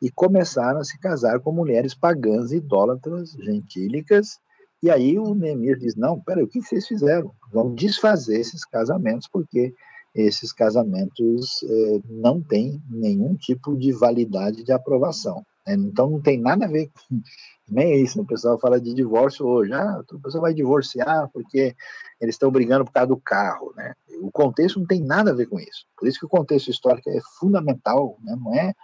e 0.00 0.10
começaram 0.10 0.80
a 0.80 0.84
se 0.84 0.98
casar 0.98 1.40
com 1.40 1.52
mulheres 1.52 1.94
pagãs, 1.94 2.52
idólatras, 2.52 3.32
gentílicas. 3.32 4.38
E 4.82 4.90
aí 4.90 5.18
o 5.18 5.34
Neemias 5.34 5.78
diz: 5.78 5.96
Não, 5.96 6.20
peraí, 6.20 6.44
o 6.44 6.48
que 6.48 6.62
vocês 6.62 6.86
fizeram? 6.86 7.32
Vamos 7.52 7.76
desfazer 7.76 8.40
esses 8.40 8.64
casamentos, 8.64 9.28
porque 9.30 9.74
esses 10.14 10.52
casamentos 10.52 11.62
eh, 11.62 12.00
não 12.08 12.40
têm 12.40 12.82
nenhum 12.88 13.36
tipo 13.36 13.76
de 13.76 13.92
validade 13.92 14.64
de 14.64 14.72
aprovação. 14.72 15.44
Né? 15.66 15.74
Então 15.74 16.10
não 16.10 16.20
tem 16.20 16.38
nada 16.38 16.64
a 16.64 16.68
ver 16.68 16.88
com 16.88 17.20
nem 17.68 18.02
isso. 18.02 18.18
Né? 18.18 18.24
O 18.24 18.26
pessoal 18.26 18.58
fala 18.58 18.80
de 18.80 18.94
divórcio 18.94 19.46
hoje. 19.46 19.72
Ah, 19.72 20.02
o 20.12 20.18
pessoal 20.20 20.42
vai 20.42 20.54
divorciar 20.54 21.28
porque 21.32 21.74
eles 22.20 22.34
estão 22.34 22.50
brigando 22.50 22.84
por 22.84 22.92
causa 22.92 23.08
do 23.08 23.16
carro, 23.16 23.72
né? 23.76 23.94
O 24.20 24.30
contexto 24.30 24.78
não 24.78 24.86
tem 24.86 25.00
nada 25.00 25.30
a 25.30 25.34
ver 25.34 25.46
com 25.46 25.58
isso. 25.58 25.86
Por 25.96 26.06
isso 26.06 26.18
que 26.18 26.26
o 26.26 26.28
contexto 26.28 26.68
histórico 26.68 27.08
é 27.08 27.18
fundamental, 27.38 28.18
né? 28.22 28.36
Não 28.38 28.54
é 28.54 28.74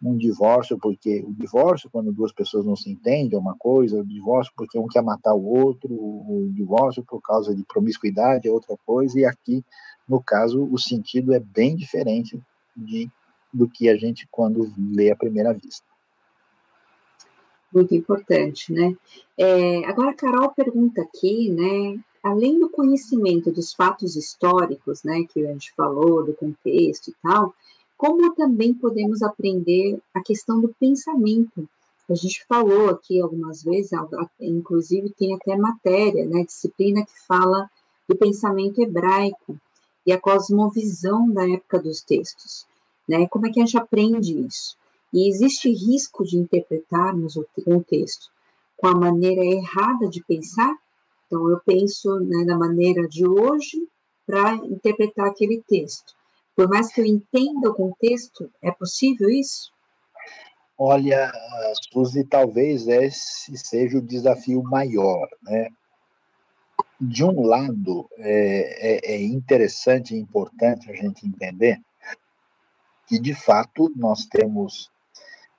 um 0.00 0.16
divórcio 0.16 0.78
porque 0.78 1.24
o 1.26 1.34
divórcio 1.34 1.90
quando 1.90 2.12
duas 2.12 2.32
pessoas 2.32 2.64
não 2.64 2.76
se 2.76 2.88
entendem 2.88 3.34
é 3.34 3.38
uma 3.38 3.56
coisa, 3.56 4.00
o 4.00 4.06
divórcio 4.06 4.52
porque 4.56 4.78
um 4.78 4.86
quer 4.86 5.02
matar 5.02 5.34
o 5.34 5.44
outro, 5.44 5.92
o 5.92 6.48
divórcio 6.54 7.04
por 7.04 7.20
causa 7.20 7.54
de 7.54 7.64
promiscuidade 7.64 8.46
é 8.46 8.50
outra 8.50 8.76
coisa 8.86 9.18
e 9.18 9.24
aqui 9.24 9.64
no 10.08 10.22
caso 10.22 10.68
o 10.70 10.78
sentido 10.78 11.34
é 11.34 11.40
bem 11.40 11.74
diferente 11.74 12.40
de 12.76 13.10
do 13.52 13.68
que 13.68 13.88
a 13.88 13.96
gente 13.96 14.28
quando 14.30 14.72
lê 14.94 15.10
à 15.10 15.16
primeira 15.16 15.52
vista 15.52 15.88
muito 17.72 17.94
importante, 17.94 18.72
né? 18.72 18.96
É, 19.36 19.84
agora, 19.84 20.10
a 20.10 20.14
Carol 20.14 20.50
pergunta 20.50 21.02
aqui, 21.02 21.50
né? 21.50 21.98
Além 22.22 22.58
do 22.58 22.68
conhecimento 22.68 23.52
dos 23.52 23.72
fatos 23.72 24.16
históricos, 24.16 25.02
né, 25.04 25.24
que 25.32 25.46
a 25.46 25.52
gente 25.52 25.72
falou, 25.74 26.24
do 26.24 26.34
contexto 26.34 27.08
e 27.08 27.14
tal, 27.22 27.54
como 27.96 28.34
também 28.34 28.74
podemos 28.74 29.22
aprender 29.22 30.00
a 30.14 30.20
questão 30.20 30.60
do 30.60 30.74
pensamento? 30.80 31.68
A 32.08 32.14
gente 32.14 32.44
falou 32.46 32.88
aqui 32.90 33.20
algumas 33.20 33.62
vezes, 33.62 33.90
inclusive 34.40 35.10
tem 35.10 35.34
até 35.34 35.56
matéria, 35.56 36.24
né, 36.26 36.42
disciplina 36.44 37.04
que 37.04 37.26
fala 37.26 37.70
do 38.08 38.16
pensamento 38.16 38.80
hebraico 38.80 39.56
e 40.06 40.12
a 40.12 40.18
cosmovisão 40.18 41.30
da 41.30 41.48
época 41.48 41.78
dos 41.78 42.00
textos, 42.00 42.66
né? 43.06 43.28
Como 43.28 43.46
é 43.46 43.50
que 43.50 43.60
a 43.60 43.64
gente 43.64 43.76
aprende 43.76 44.40
isso? 44.40 44.76
E 45.12 45.28
existe 45.28 45.70
risco 45.70 46.24
de 46.24 46.36
interpretarmos 46.36 47.36
o 47.36 47.46
texto 47.86 48.30
com 48.76 48.88
a 48.88 48.94
maneira 48.94 49.44
errada 49.44 50.08
de 50.08 50.22
pensar. 50.24 50.76
Então, 51.26 51.48
eu 51.48 51.60
penso 51.64 52.20
né, 52.20 52.44
na 52.44 52.56
maneira 52.56 53.06
de 53.08 53.26
hoje 53.26 53.88
para 54.26 54.54
interpretar 54.54 55.28
aquele 55.28 55.62
texto. 55.66 56.14
Por 56.54 56.68
mais 56.68 56.92
que 56.92 57.00
eu 57.00 57.04
entenda 57.04 57.70
o 57.70 57.74
contexto, 57.74 58.50
é 58.62 58.70
possível 58.70 59.28
isso? 59.28 59.72
Olha, 60.76 61.32
Suzy, 61.92 62.24
talvez 62.24 62.86
esse 62.86 63.56
seja 63.56 63.98
o 63.98 64.02
desafio 64.02 64.62
maior, 64.62 65.28
né? 65.42 65.68
de 67.00 67.24
um 67.24 67.42
lado, 67.42 68.08
é, 68.18 69.12
é, 69.12 69.14
é 69.14 69.22
interessante 69.22 70.14
e 70.14 70.18
importante 70.18 70.90
a 70.90 70.94
gente 70.94 71.26
entender 71.26 71.80
que, 73.06 73.18
de 73.18 73.34
fato, 73.34 73.92
nós 73.96 74.26
temos 74.26 74.90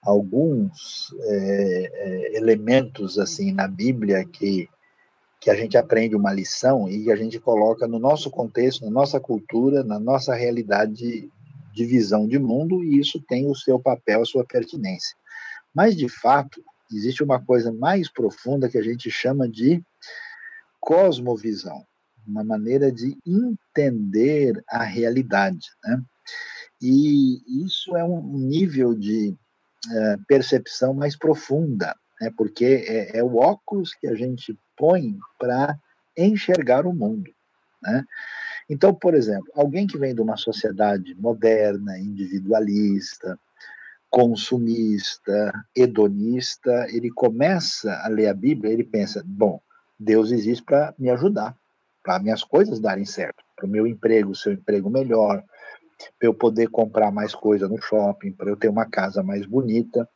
alguns 0.01 1.13
é, 1.21 1.91
é, 1.93 2.37
elementos 2.37 3.19
assim 3.19 3.51
na 3.51 3.67
Bíblia 3.67 4.25
que 4.25 4.69
que 5.39 5.49
a 5.49 5.55
gente 5.55 5.77
aprende 5.77 6.15
uma 6.15 6.33
lição 6.33 6.89
e 6.89 7.09
a 7.09 7.15
gente 7.15 7.39
coloca 7.39 7.87
no 7.87 7.97
nosso 7.97 8.29
contexto, 8.29 8.83
na 8.83 8.91
nossa 8.91 9.21
cultura, 9.21 9.83
na 9.83 9.97
nossa 9.97 10.35
realidade 10.35 11.31
de 11.73 11.85
visão 11.85 12.27
de 12.27 12.37
mundo, 12.37 12.83
e 12.83 12.99
isso 12.99 13.21
tem 13.21 13.49
o 13.49 13.55
seu 13.55 13.79
papel, 13.79 14.21
a 14.21 14.25
sua 14.25 14.43
pertinência. 14.43 15.15
Mas, 15.73 15.95
de 15.95 16.09
fato, 16.09 16.61
existe 16.91 17.23
uma 17.23 17.39
coisa 17.41 17.71
mais 17.71 18.11
profunda 18.11 18.67
que 18.67 18.77
a 18.77 18.81
gente 18.81 19.09
chama 19.09 19.47
de 19.47 19.81
cosmovisão, 20.79 21.85
uma 22.27 22.43
maneira 22.43 22.91
de 22.91 23.17
entender 23.25 24.61
a 24.67 24.83
realidade. 24.83 25.67
Né? 25.85 26.01
E 26.81 27.65
isso 27.65 27.95
é 27.95 28.03
um 28.03 28.21
nível 28.37 28.93
de 28.93 29.35
é, 29.91 30.17
percepção 30.27 30.93
mais 30.93 31.15
profunda, 31.15 31.95
né? 32.19 32.31
porque 32.37 32.65
é, 32.65 33.17
é 33.17 33.23
o 33.23 33.37
óculos 33.37 33.93
que 33.93 34.07
a 34.07 34.15
gente 34.15 34.57
põe 34.75 35.17
para 35.37 35.77
enxergar 36.17 36.85
o 36.85 36.93
mundo. 36.93 37.31
Né? 37.81 38.03
Então, 38.69 38.93
por 38.93 39.13
exemplo, 39.13 39.51
alguém 39.55 39.87
que 39.87 39.97
vem 39.97 40.13
de 40.13 40.21
uma 40.21 40.37
sociedade 40.37 41.15
moderna, 41.15 41.97
individualista, 41.97 43.39
consumista, 44.09 45.53
hedonista, 45.75 46.87
ele 46.89 47.09
começa 47.11 47.93
a 48.03 48.07
ler 48.07 48.27
a 48.27 48.33
Bíblia, 48.33 48.73
ele 48.73 48.83
pensa: 48.83 49.23
bom, 49.25 49.61
Deus 49.99 50.31
existe 50.31 50.63
para 50.63 50.93
me 50.97 51.09
ajudar, 51.09 51.55
para 52.03 52.19
minhas 52.19 52.43
coisas 52.43 52.79
darem 52.79 53.05
certo, 53.05 53.43
para 53.55 53.65
o 53.65 53.69
meu 53.69 53.85
emprego, 53.85 54.35
seu 54.35 54.51
emprego 54.51 54.89
melhor, 54.89 55.43
para 56.17 56.27
eu 56.27 56.33
poder 56.33 56.67
comprar 56.67 57.11
mais 57.11 57.33
coisa 57.35 57.67
no 57.67 57.81
shopping, 57.81 58.31
para 58.31 58.49
eu 58.49 58.55
ter 58.55 58.69
uma 58.69 58.85
casa 58.85 59.21
mais 59.21 59.45
bonita. 59.45 60.07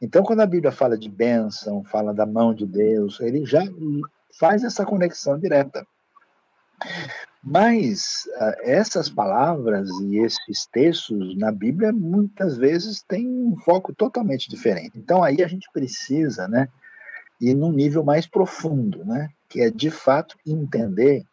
Então, 0.00 0.22
quando 0.22 0.40
a 0.40 0.46
Bíblia 0.46 0.72
fala 0.72 0.96
de 0.96 1.08
bênção, 1.08 1.84
fala 1.84 2.14
da 2.14 2.26
mão 2.26 2.54
de 2.54 2.66
Deus, 2.66 3.20
ele 3.20 3.44
já 3.44 3.62
faz 4.38 4.64
essa 4.64 4.84
conexão 4.84 5.38
direta. 5.38 5.86
Mas 7.42 8.26
uh, 8.36 8.54
essas 8.62 9.10
palavras 9.10 9.90
e 10.00 10.18
esses 10.18 10.66
textos 10.72 11.36
na 11.36 11.52
Bíblia 11.52 11.92
muitas 11.92 12.56
vezes 12.56 13.02
têm 13.02 13.26
um 13.28 13.56
foco 13.58 13.94
totalmente 13.94 14.48
diferente. 14.48 14.98
Então 14.98 15.22
aí 15.22 15.42
a 15.42 15.46
gente 15.46 15.68
precisa, 15.72 16.48
né, 16.48 16.68
ir 17.38 17.54
num 17.54 17.70
nível 17.70 18.02
mais 18.02 18.26
profundo, 18.26 19.04
né, 19.04 19.28
que 19.48 19.60
é 19.60 19.70
de 19.70 19.90
fato 19.90 20.36
entender 20.46 21.24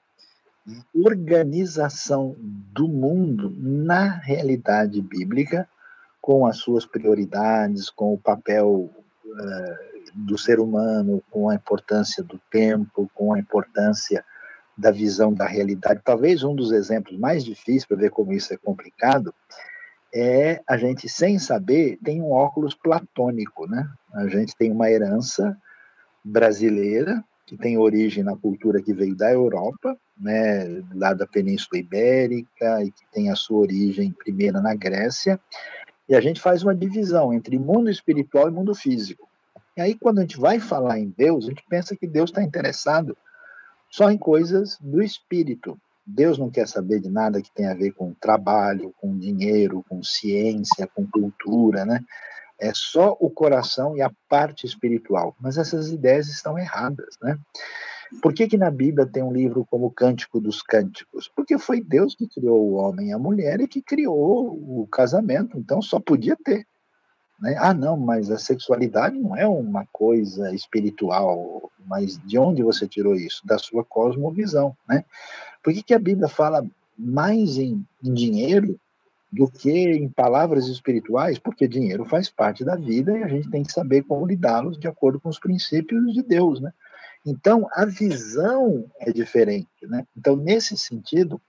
organização 0.93 2.35
do 2.39 2.87
mundo 2.87 3.53
na 3.57 4.17
realidade 4.17 5.01
bíblica, 5.01 5.67
com 6.21 6.45
as 6.45 6.57
suas 6.57 6.85
prioridades, 6.85 7.89
com 7.89 8.13
o 8.13 8.17
papel 8.17 8.89
uh, 9.25 9.91
do 10.13 10.37
ser 10.37 10.59
humano, 10.59 11.23
com 11.31 11.49
a 11.49 11.55
importância 11.55 12.23
do 12.23 12.39
tempo, 12.51 13.09
com 13.13 13.33
a 13.33 13.39
importância 13.39 14.23
da 14.77 14.91
visão 14.91 15.33
da 15.33 15.47
realidade. 15.47 16.01
Talvez 16.03 16.43
um 16.43 16.55
dos 16.55 16.71
exemplos 16.71 17.17
mais 17.17 17.43
difíceis 17.43 17.85
para 17.85 17.97
ver 17.97 18.11
como 18.11 18.33
isso 18.33 18.53
é 18.53 18.57
complicado 18.57 19.33
é 20.13 20.61
a 20.67 20.75
gente, 20.75 21.07
sem 21.07 21.39
saber, 21.39 21.97
tem 22.03 22.21
um 22.21 22.31
óculos 22.31 22.75
platônico, 22.75 23.65
né? 23.67 23.89
A 24.13 24.27
gente 24.27 24.55
tem 24.57 24.69
uma 24.69 24.89
herança 24.89 25.57
brasileira 26.23 27.23
que 27.51 27.57
tem 27.57 27.77
origem 27.77 28.23
na 28.23 28.33
cultura 28.33 28.81
que 28.81 28.93
veio 28.93 29.13
da 29.13 29.29
Europa, 29.29 29.97
né, 30.17 30.81
lá 30.95 31.13
da 31.13 31.27
Península 31.27 31.81
Ibérica, 31.81 32.81
e 32.81 32.89
que 32.89 33.03
tem 33.11 33.29
a 33.29 33.35
sua 33.35 33.59
origem 33.59 34.13
primeira 34.13 34.61
na 34.61 34.73
Grécia, 34.73 35.37
e 36.07 36.15
a 36.15 36.21
gente 36.21 36.39
faz 36.39 36.63
uma 36.63 36.73
divisão 36.73 37.33
entre 37.33 37.59
mundo 37.59 37.89
espiritual 37.89 38.47
e 38.47 38.53
mundo 38.53 38.73
físico. 38.73 39.27
E 39.75 39.81
aí, 39.81 39.93
quando 39.95 40.19
a 40.19 40.21
gente 40.21 40.39
vai 40.39 40.61
falar 40.61 40.97
em 40.97 41.13
Deus, 41.17 41.43
a 41.43 41.49
gente 41.49 41.65
pensa 41.69 41.93
que 41.93 42.07
Deus 42.07 42.29
está 42.29 42.41
interessado 42.41 43.17
só 43.89 44.09
em 44.09 44.17
coisas 44.17 44.77
do 44.79 45.03
espírito. 45.03 45.77
Deus 46.05 46.37
não 46.37 46.49
quer 46.49 46.69
saber 46.69 47.01
de 47.01 47.09
nada 47.09 47.41
que 47.41 47.53
tenha 47.53 47.71
a 47.71 47.75
ver 47.75 47.91
com 47.91 48.13
trabalho, 48.13 48.93
com 49.01 49.17
dinheiro, 49.17 49.83
com 49.89 50.01
ciência, 50.01 50.87
com 50.95 51.05
cultura, 51.05 51.83
né? 51.83 51.99
É 52.61 52.71
só 52.75 53.17
o 53.19 53.29
coração 53.29 53.97
e 53.97 54.01
a 54.01 54.11
parte 54.29 54.67
espiritual. 54.67 55.35
Mas 55.41 55.57
essas 55.57 55.89
ideias 55.89 56.27
estão 56.27 56.57
erradas, 56.59 57.17
né? 57.19 57.37
Por 58.21 58.33
que, 58.33 58.47
que 58.47 58.57
na 58.57 58.69
Bíblia 58.69 59.07
tem 59.07 59.23
um 59.23 59.33
livro 59.33 59.65
como 59.69 59.89
Cântico 59.89 60.39
dos 60.39 60.61
Cânticos? 60.61 61.31
Porque 61.35 61.57
foi 61.57 61.81
Deus 61.81 62.13
que 62.13 62.27
criou 62.27 62.59
o 62.59 62.73
homem 62.73 63.09
e 63.09 63.13
a 63.13 63.17
mulher 63.17 63.61
e 63.61 63.67
que 63.67 63.81
criou 63.81 64.51
o 64.51 64.87
casamento, 64.91 65.57
então 65.57 65.81
só 65.81 65.99
podia 65.99 66.35
ter. 66.35 66.67
Né? 67.39 67.55
Ah, 67.57 67.73
não, 67.73 67.97
mas 67.97 68.29
a 68.29 68.37
sexualidade 68.37 69.17
não 69.17 69.35
é 69.35 69.47
uma 69.47 69.87
coisa 69.91 70.53
espiritual, 70.53 71.71
mas 71.85 72.19
de 72.19 72.37
onde 72.37 72.61
você 72.61 72.87
tirou 72.87 73.15
isso? 73.15 73.47
Da 73.47 73.57
sua 73.57 73.83
cosmovisão, 73.83 74.75
né? 74.87 75.03
Por 75.63 75.73
que, 75.73 75.81
que 75.81 75.93
a 75.93 75.99
Bíblia 75.99 76.27
fala 76.27 76.63
mais 76.97 77.57
em, 77.57 77.83
em 78.03 78.13
dinheiro 78.13 78.79
do 79.31 79.49
que 79.49 79.71
em 79.71 80.09
palavras 80.09 80.67
espirituais, 80.67 81.39
porque 81.39 81.67
dinheiro 81.67 82.03
faz 82.03 82.29
parte 82.29 82.65
da 82.65 82.75
vida 82.75 83.17
e 83.17 83.23
a 83.23 83.27
gente 83.27 83.49
tem 83.49 83.63
que 83.63 83.71
saber 83.71 84.03
como 84.03 84.25
lidá-los 84.25 84.77
de 84.77 84.87
acordo 84.87 85.19
com 85.19 85.29
os 85.29 85.39
princípios 85.39 86.13
de 86.13 86.21
Deus, 86.21 86.59
né? 86.59 86.73
Então, 87.25 87.67
a 87.73 87.85
visão 87.85 88.85
é 88.99 89.11
diferente, 89.11 89.69
né? 89.83 90.05
Então, 90.17 90.35
nesse 90.35 90.75
sentido, 90.75 91.39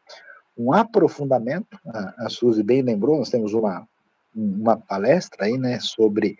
um 0.57 0.73
aprofundamento, 0.73 1.79
a, 1.87 2.27
a 2.27 2.29
Suzy 2.29 2.63
bem 2.63 2.83
lembrou, 2.83 3.19
nós 3.19 3.31
temos 3.31 3.53
uma, 3.55 3.87
uma 4.35 4.77
palestra 4.77 5.47
aí, 5.47 5.59
né, 5.59 5.81
sobre, 5.81 6.37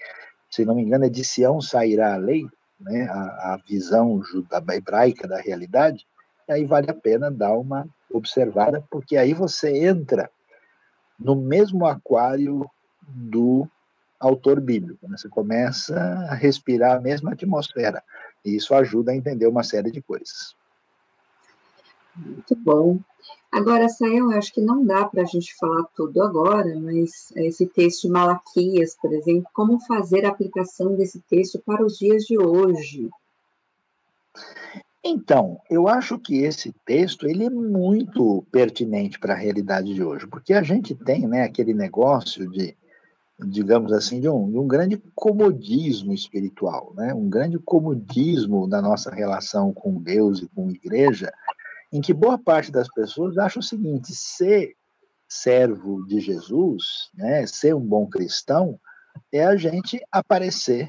se 0.51 0.65
não 0.65 0.75
me 0.75 0.83
engano, 0.83 1.07
é 1.07 1.09
de 1.09 1.25
Sião 1.25 1.61
sairá 1.61 2.15
a 2.15 2.19
lei, 2.19 2.45
né, 2.79 3.09
a, 3.11 3.55
a 3.55 3.61
visão 3.67 4.23
judaica 4.23 4.77
hebraica 4.77 5.27
da 5.27 5.41
realidade, 5.41 6.07
e 6.49 6.53
aí 6.53 6.65
vale 6.65 6.91
a 6.91 6.95
pena 6.95 7.31
dar 7.31 7.57
uma 7.57 7.87
observada, 8.11 8.85
porque 8.91 9.17
aí 9.17 9.33
você 9.33 9.87
entra 9.87 10.31
no 11.23 11.37
mesmo 11.37 11.87
aquário 11.87 12.69
do 13.09 13.69
autor 14.19 14.61
bíblico. 14.61 15.09
Né? 15.09 15.17
Você 15.17 15.29
começa 15.29 15.97
a 16.29 16.35
respirar 16.35 16.97
a 16.97 17.01
mesma 17.01 17.33
atmosfera. 17.33 18.03
E 18.45 18.57
isso 18.57 18.75
ajuda 18.75 19.13
a 19.13 19.17
entender 19.17 19.47
uma 19.47 19.63
série 19.63 19.91
de 19.91 20.01
coisas. 20.01 20.55
Muito 22.15 22.55
bom. 22.57 22.99
Agora, 23.51 23.89
Sael, 23.89 24.31
acho 24.31 24.53
que 24.53 24.61
não 24.61 24.85
dá 24.85 25.05
para 25.05 25.23
a 25.23 25.27
gente 25.27 25.55
falar 25.57 25.85
tudo 25.95 26.23
agora, 26.23 26.75
mas 26.81 27.33
esse 27.37 27.67
texto 27.67 28.03
de 28.03 28.09
Malaquias, 28.09 28.97
por 29.01 29.13
exemplo, 29.13 29.49
como 29.53 29.79
fazer 29.81 30.25
a 30.25 30.31
aplicação 30.31 30.95
desse 30.97 31.21
texto 31.21 31.59
para 31.59 31.85
os 31.85 31.99
dias 31.99 32.25
de 32.25 32.39
hoje? 32.39 33.11
Então, 35.05 35.61
eu 35.69 35.89
acho 35.89 36.17
que 36.17 36.43
esse 36.43 36.73
texto 36.87 37.27
ele 37.27 37.45
é 37.45 37.51
muito 37.51 38.47
pertinente 38.53 39.19
para 39.19 39.35
a 39.35 39.37
realidade 39.37 39.93
de 39.93 40.03
hoje, 40.03 40.29
porque 40.29 40.55
a 40.55 40.63
gente 40.63 40.95
tem 40.95 41.27
né, 41.27 41.43
aquele 41.43 41.75
negócio 41.75 42.49
de, 42.49 42.77
digamos 43.49 43.93
assim, 43.93 44.21
de 44.21 44.29
um, 44.29 44.49
de 44.49 44.57
um 44.57 44.67
grande 44.67 45.03
comodismo 45.13 46.13
espiritual, 46.13 46.95
né, 46.95 47.13
um 47.13 47.29
grande 47.29 47.59
comodismo 47.59 48.69
da 48.69 48.81
nossa 48.81 49.11
relação 49.11 49.73
com 49.73 50.01
Deus 50.01 50.41
e 50.41 50.49
com 50.49 50.69
a 50.69 50.73
igreja, 50.73 51.33
em 51.93 52.01
que 52.01 52.15
boa 52.15 52.39
parte 52.39 52.71
das 52.71 52.87
pessoas 52.89 53.37
acha 53.39 53.59
o 53.59 53.63
seguinte: 53.63 54.15
ser 54.15 54.77
servo 55.29 56.07
de 56.07 56.21
Jesus, 56.21 57.11
né, 57.13 57.45
ser 57.45 57.75
um 57.75 57.85
bom 57.85 58.07
cristão, 58.07 58.79
é 59.33 59.45
a 59.45 59.57
gente 59.57 60.01
aparecer 60.13 60.89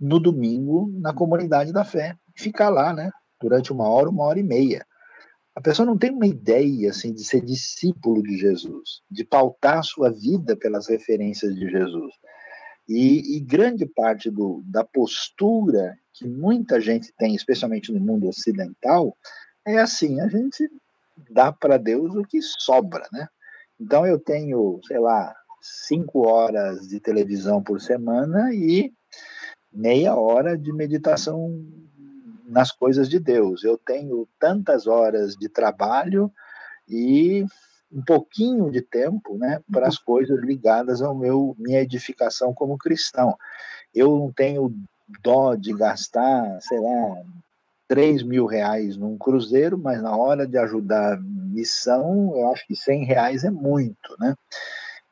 no 0.00 0.18
domingo 0.18 0.90
na 0.98 1.14
comunidade 1.14 1.72
da 1.72 1.84
fé, 1.84 2.16
ficar 2.34 2.68
lá, 2.68 2.92
né, 2.92 3.10
durante 3.44 3.70
uma 3.70 3.86
hora, 3.86 4.08
uma 4.08 4.24
hora 4.24 4.40
e 4.40 4.42
meia. 4.42 4.86
A 5.54 5.60
pessoa 5.60 5.84
não 5.84 5.98
tem 5.98 6.10
uma 6.10 6.26
ideia 6.26 6.88
assim 6.88 7.12
de 7.12 7.22
ser 7.22 7.42
discípulo 7.42 8.22
de 8.22 8.38
Jesus, 8.38 9.02
de 9.10 9.22
pautar 9.22 9.84
sua 9.84 10.10
vida 10.10 10.56
pelas 10.56 10.88
referências 10.88 11.54
de 11.54 11.70
Jesus. 11.70 12.14
E, 12.88 13.36
e 13.36 13.40
grande 13.40 13.84
parte 13.84 14.30
do, 14.30 14.62
da 14.66 14.82
postura 14.82 15.94
que 16.14 16.26
muita 16.26 16.80
gente 16.80 17.12
tem, 17.18 17.34
especialmente 17.34 17.92
no 17.92 18.00
mundo 18.00 18.26
ocidental, 18.28 19.14
é 19.66 19.78
assim: 19.78 20.20
a 20.20 20.28
gente 20.28 20.68
dá 21.30 21.52
para 21.52 21.76
Deus 21.76 22.14
o 22.14 22.22
que 22.22 22.40
sobra, 22.40 23.06
né? 23.12 23.28
Então 23.78 24.06
eu 24.06 24.18
tenho, 24.18 24.80
sei 24.86 24.98
lá, 24.98 25.34
cinco 25.60 26.26
horas 26.26 26.88
de 26.88 26.98
televisão 26.98 27.62
por 27.62 27.80
semana 27.80 28.54
e 28.54 28.92
meia 29.70 30.16
hora 30.16 30.56
de 30.56 30.72
meditação 30.72 31.62
nas 32.46 32.70
coisas 32.70 33.08
de 33.08 33.18
Deus. 33.18 33.64
Eu 33.64 33.78
tenho 33.78 34.28
tantas 34.38 34.86
horas 34.86 35.34
de 35.34 35.48
trabalho 35.48 36.30
e 36.88 37.44
um 37.92 38.02
pouquinho 38.02 38.70
de 38.70 38.82
tempo, 38.82 39.38
né, 39.38 39.60
para 39.70 39.86
as 39.86 39.96
coisas 39.96 40.40
ligadas 40.42 41.00
ao 41.00 41.14
meu 41.14 41.54
minha 41.58 41.80
edificação 41.80 42.52
como 42.52 42.76
cristão. 42.76 43.36
Eu 43.94 44.18
não 44.18 44.32
tenho 44.32 44.74
dó 45.22 45.54
de 45.54 45.72
gastar, 45.72 46.60
sei 46.60 46.80
lá, 46.80 47.22
3 47.86 48.22
mil 48.22 48.46
reais 48.46 48.96
num 48.96 49.16
cruzeiro, 49.16 49.78
mas 49.78 50.02
na 50.02 50.16
hora 50.16 50.46
de 50.46 50.58
ajudar 50.58 51.20
missão, 51.20 52.32
eu 52.34 52.50
acho 52.50 52.66
que 52.66 52.74
100 52.74 53.04
reais 53.04 53.44
é 53.44 53.50
muito, 53.50 54.16
né? 54.18 54.34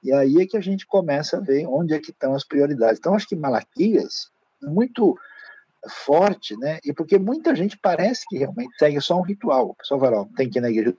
E 0.03 0.13
aí 0.13 0.41
é 0.41 0.47
que 0.47 0.57
a 0.57 0.61
gente 0.61 0.85
começa 0.85 1.37
a 1.37 1.41
ver 1.41 1.67
onde 1.67 1.95
é 1.95 2.01
que 2.01 2.11
estão 2.11 2.35
as 2.35 2.45
prioridades. 2.45 2.99
Então, 2.99 3.15
acho 3.15 3.29
que 3.29 3.37
Malaquias 3.37 4.33
muito 4.61 5.17
forte, 5.89 6.57
né? 6.57 6.79
E 6.85 6.93
porque 6.93 7.19
muita 7.19 7.55
gente 7.55 7.79
parece 7.79 8.25
que 8.29 8.39
realmente 8.39 8.77
segue 8.79 9.01
só 9.01 9.17
um 9.17 9.23
ritual. 9.23 9.71
O 9.71 9.75
pessoal 9.75 10.01
fala, 10.01 10.21
ó, 10.23 10.27
tem 10.37 10.49
que 10.49 10.59
ir 10.59 10.63
na 10.63 10.71
igreja 10.71 10.97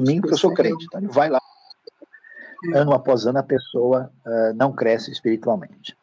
domingo, 0.00 0.22
porque 0.22 0.34
eu 0.34 0.38
sou 0.38 0.54
crente. 0.54 0.84
Então 0.84 1.00
ele 1.00 1.08
vai 1.08 1.30
lá, 1.30 1.40
ano 2.74 2.92
após 2.92 3.26
ano, 3.26 3.38
a 3.38 3.42
pessoa 3.42 4.10
uh, 4.26 4.54
não 4.54 4.72
cresce 4.72 5.10
espiritualmente. 5.10 5.96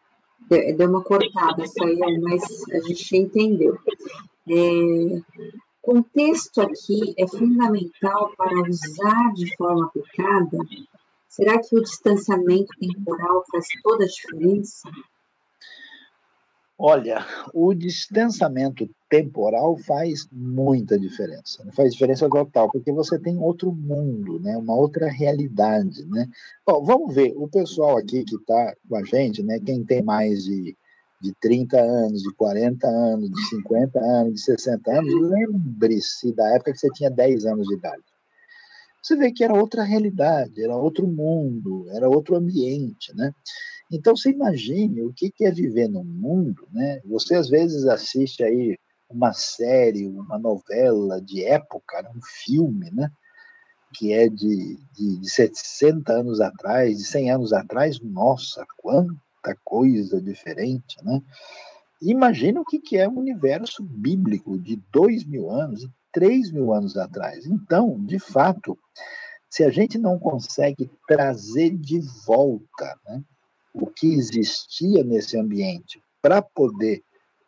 Deu 0.50 0.90
uma 0.90 1.04
cortada 1.04 1.64
isso 1.64 1.84
aí, 1.84 2.20
mas 2.22 2.44
a 2.72 2.80
gente 2.88 3.18
entendeu. 3.18 3.78
É, 4.50 5.22
contexto 5.84 6.62
aqui 6.62 7.14
é 7.18 7.28
fundamental 7.28 8.34
para 8.38 8.62
usar 8.68 9.34
de 9.36 9.54
forma 9.56 9.86
aplicada? 9.86 10.58
Será 11.28 11.60
que 11.62 11.76
o 11.76 11.82
distanciamento 11.82 12.72
temporal 12.80 13.44
faz 13.52 13.68
toda 13.84 14.06
a 14.06 14.08
diferença? 14.08 14.90
Olha, 16.78 17.26
o 17.54 17.74
distanciamento 17.74 18.90
temporal 19.10 19.78
faz 19.78 20.28
muita 20.32 20.98
diferença, 20.98 21.64
né? 21.64 21.72
faz 21.72 21.94
diferença 21.94 22.28
total, 22.28 22.70
porque 22.72 22.92
você 22.92 23.20
tem 23.20 23.38
outro 23.38 23.72
mundo, 23.72 24.40
né? 24.40 24.58
uma 24.58 24.76
outra 24.76 25.08
realidade. 25.08 26.06
Né? 26.06 26.28
Bom, 26.66 26.84
vamos 26.84 27.14
ver, 27.14 27.34
o 27.36 27.48
pessoal 27.48 27.98
aqui 27.98 28.24
que 28.24 28.36
está 28.36 28.74
com 28.88 28.96
a 28.96 29.04
gente, 29.04 29.44
né? 29.44 29.60
quem 29.60 29.84
tem 29.84 30.02
mais 30.02 30.46
de, 30.46 30.76
de 31.24 31.34
30 31.40 31.80
anos, 31.80 32.22
de 32.22 32.34
40 32.34 32.86
anos, 32.86 33.32
de 33.32 33.48
50 33.48 33.98
anos, 33.98 34.34
de 34.34 34.42
60 34.42 34.92
anos, 34.92 35.14
lembre-se 35.30 36.34
da 36.34 36.50
época 36.54 36.74
que 36.74 36.80
você 36.80 36.90
tinha 36.90 37.10
10 37.10 37.46
anos 37.46 37.66
de 37.66 37.76
idade. 37.76 38.04
Você 39.02 39.16
vê 39.16 39.32
que 39.32 39.42
era 39.42 39.54
outra 39.54 39.84
realidade, 39.84 40.62
era 40.62 40.76
outro 40.76 41.08
mundo, 41.08 41.88
era 41.92 42.10
outro 42.10 42.36
ambiente, 42.36 43.16
né? 43.16 43.34
Então, 43.90 44.16
você 44.18 44.32
imagine 44.32 45.02
o 45.02 45.14
que 45.14 45.32
é 45.42 45.52
viver 45.52 45.88
num 45.88 46.04
mundo, 46.04 46.68
né? 46.74 47.00
Você 47.06 47.36
às 47.36 47.48
vezes 47.48 47.86
assiste 47.86 48.44
aí 48.44 48.78
uma 49.10 49.32
série, 49.32 50.08
uma 50.08 50.38
novela 50.38 51.22
de 51.22 51.44
época, 51.46 52.02
né? 52.02 52.10
um 52.10 52.22
filme, 52.44 52.92
né? 52.92 53.10
Que 53.94 54.12
é 54.12 54.28
de, 54.28 54.78
de, 54.92 55.18
de 55.20 55.30
60 55.30 56.12
anos 56.12 56.42
atrás, 56.42 56.98
de 56.98 57.06
100 57.06 57.32
anos 57.32 57.54
atrás, 57.54 58.00
nossa, 58.02 58.66
quanta 59.44 59.58
coisa 59.64 60.22
diferente, 60.22 60.98
né? 61.04 61.22
Imagina 62.02 62.62
o 62.62 62.66
que 62.66 62.98
é 62.98 63.08
o 63.08 63.12
um 63.12 63.20
universo 63.20 63.84
bíblico 63.84 64.58
de 64.58 64.82
dois 64.92 65.24
mil 65.24 65.50
anos, 65.50 65.88
três 66.12 66.52
mil 66.52 66.74
anos 66.74 66.98
atrás. 66.98 67.46
Então, 67.46 67.98
de 68.04 68.20
fato, 68.20 68.78
se 69.50 69.64
a 69.64 69.70
gente 69.70 69.98
não 69.98 70.18
consegue 70.18 70.90
trazer 71.08 71.78
de 71.78 72.00
volta 72.26 73.00
né, 73.06 73.24
o 73.74 73.88
que 73.88 74.08
existia 74.14 75.04
nesse 75.04 75.38
ambiente 75.38 76.02
para 76.22 76.42
poder 76.42 77.02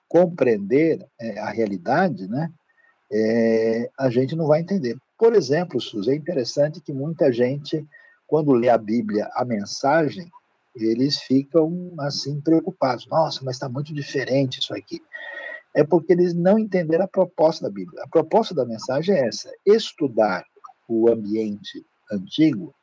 compreender 0.08 1.06
é, 1.20 1.40
a 1.40 1.50
realidade, 1.50 2.28
né, 2.28 2.50
é, 3.12 3.90
a 4.00 4.10
gente 4.10 4.36
não 4.36 4.48
vai 4.48 4.62
entender. 4.62 4.98
Por 5.18 5.36
exemplo, 5.36 5.82
Suzy, 5.82 6.12
é 6.12 6.16
interessante 6.16 6.80
que 6.80 6.94
muita 6.94 7.32
gente, 7.32 7.86
quando 8.26 8.54
lê 8.54 8.70
a 8.70 8.78
Bíblia, 8.78 9.30
a 9.34 9.44
mensagem, 9.44 10.32
eles 10.84 11.20
ficam 11.20 11.94
assim 12.00 12.42
preocupados. 12.42 13.08
Nossa, 13.08 13.42
mas 13.44 13.56
está 13.56 13.70
muito 13.70 13.94
diferente 13.94 14.60
isso 14.60 14.74
aqui. 14.74 15.02
É 15.74 15.84
porque 15.84 16.14
eles 16.14 16.34
não 16.34 16.58
entenderam 16.58 17.06
a 17.06 17.08
proposta 17.08 17.66
da 17.66 17.72
Bíblia. 17.72 18.04
A 18.04 18.08
proposta 18.08 18.54
da 18.54 18.66
mensagem 18.66 19.16
é 19.16 19.28
essa: 19.28 19.52
estudar 19.66 20.44
o 20.88 21.10
ambiente 21.10 21.86
antigo 22.12 22.74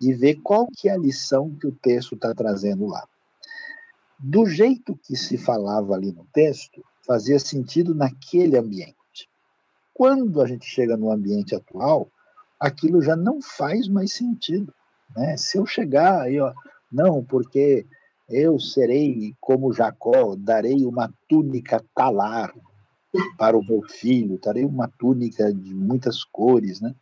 e 0.00 0.12
ver 0.12 0.36
qual 0.36 0.66
que 0.76 0.88
é 0.88 0.92
a 0.92 0.98
lição 0.98 1.54
que 1.56 1.66
o 1.66 1.72
texto 1.72 2.14
está 2.14 2.34
trazendo 2.34 2.86
lá. 2.86 3.06
Do 4.18 4.46
jeito 4.46 4.96
que 4.96 5.16
se 5.16 5.36
falava 5.36 5.94
ali 5.94 6.12
no 6.12 6.26
texto, 6.32 6.84
fazia 7.06 7.38
sentido 7.38 7.94
naquele 7.94 8.56
ambiente. 8.56 8.94
Quando 9.94 10.40
a 10.40 10.46
gente 10.46 10.66
chega 10.66 10.96
no 10.96 11.10
ambiente 11.10 11.54
atual, 11.54 12.10
aquilo 12.58 13.02
já 13.02 13.16
não 13.16 13.40
faz 13.40 13.88
mais 13.88 14.12
sentido. 14.12 14.72
Né? 15.16 15.36
Se 15.36 15.58
eu 15.58 15.66
chegar 15.66 16.22
aí, 16.22 16.38
ó, 16.38 16.52
não, 16.90 17.24
porque 17.24 17.86
eu 18.28 18.58
serei 18.58 19.34
como 19.40 19.72
Jacó, 19.72 20.36
darei 20.36 20.84
uma 20.84 21.12
túnica 21.28 21.82
talar 21.94 22.52
para 23.38 23.56
o 23.56 23.64
meu 23.64 23.82
filho, 23.88 24.38
darei 24.42 24.64
uma 24.64 24.88
túnica 24.98 25.52
de 25.52 25.74
muitas 25.74 26.24
cores, 26.24 26.80
né? 26.80 26.94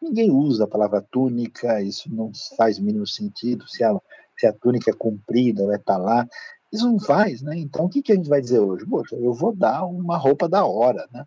Ninguém 0.00 0.30
usa 0.30 0.64
a 0.64 0.68
palavra 0.68 1.04
túnica, 1.10 1.82
isso 1.82 2.12
não 2.12 2.32
faz 2.56 2.78
mínimo 2.78 3.06
sentido, 3.06 3.68
se 3.68 3.84
a, 3.84 3.94
se 4.38 4.46
a 4.46 4.52
túnica 4.52 4.90
é 4.90 4.94
comprida, 4.94 5.66
vai 5.66 5.76
estar 5.76 5.98
lá. 5.98 6.26
Isso 6.72 6.90
não 6.90 6.98
faz, 6.98 7.42
né? 7.42 7.58
Então, 7.58 7.84
o 7.84 7.88
que, 7.88 8.00
que 8.00 8.12
a 8.12 8.16
gente 8.16 8.28
vai 8.28 8.40
dizer 8.40 8.60
hoje? 8.60 8.86
Poxa, 8.86 9.16
eu 9.16 9.34
vou 9.34 9.54
dar 9.54 9.84
uma 9.84 10.16
roupa 10.16 10.48
da 10.48 10.64
hora, 10.64 11.06
né? 11.12 11.26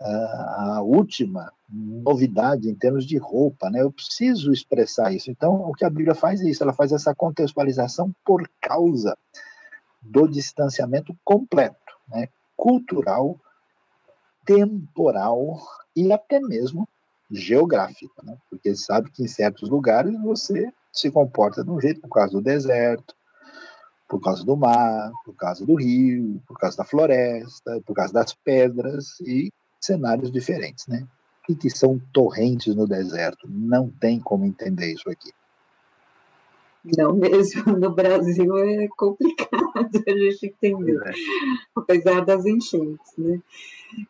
A 0.00 0.80
última 0.82 1.52
novidade 1.68 2.68
em 2.68 2.74
termos 2.74 3.06
de 3.06 3.16
roupa, 3.16 3.70
né? 3.70 3.82
Eu 3.82 3.92
preciso 3.92 4.52
expressar 4.52 5.12
isso. 5.12 5.30
Então, 5.30 5.54
o 5.68 5.72
que 5.72 5.84
a 5.84 5.90
Bíblia 5.90 6.14
faz 6.14 6.40
é 6.40 6.48
isso, 6.48 6.62
ela 6.62 6.72
faz 6.72 6.92
essa 6.92 7.14
contextualização 7.14 8.14
por 8.24 8.48
causa 8.60 9.16
do 10.02 10.28
distanciamento 10.28 11.16
completo, 11.24 11.76
né? 12.08 12.28
Cultural, 12.56 13.38
temporal 14.44 15.58
e 15.96 16.12
até 16.12 16.38
mesmo 16.40 16.88
geográfica, 17.30 18.22
né? 18.22 18.36
porque 18.48 18.74
sabe 18.74 19.10
que 19.10 19.22
em 19.22 19.28
certos 19.28 19.68
lugares 19.68 20.14
você 20.20 20.72
se 20.92 21.10
comporta 21.10 21.64
de 21.64 21.70
um 21.70 21.80
jeito 21.80 22.00
por 22.02 22.10
causa 22.10 22.32
do 22.32 22.40
deserto, 22.40 23.14
por 24.08 24.20
causa 24.20 24.44
do 24.44 24.56
mar, 24.56 25.10
por 25.24 25.34
causa 25.34 25.64
do 25.64 25.74
rio, 25.74 26.40
por 26.46 26.58
causa 26.58 26.76
da 26.76 26.84
floresta, 26.84 27.80
por 27.84 27.94
causa 27.94 28.12
das 28.12 28.32
pedras 28.34 29.18
e 29.20 29.50
cenários 29.84 30.30
diferentes, 30.30 30.86
né? 30.86 31.06
O 31.48 31.54
que 31.54 31.68
são 31.68 32.00
torrentes 32.12 32.74
no 32.74 32.86
deserto? 32.86 33.46
Não 33.48 33.90
tem 33.90 34.18
como 34.18 34.46
entender 34.46 34.94
isso 34.94 35.10
aqui. 35.10 35.30
Não 36.98 37.14
mesmo, 37.14 37.72
no 37.78 37.90
Brasil 37.90 38.58
é 38.58 38.88
complicado 38.88 40.04
a 40.06 40.10
gente 40.10 40.46
entender, 40.46 41.00
é. 41.06 41.12
apesar 41.74 42.24
das 42.24 42.44
enchentes, 42.44 43.12
né? 43.16 43.40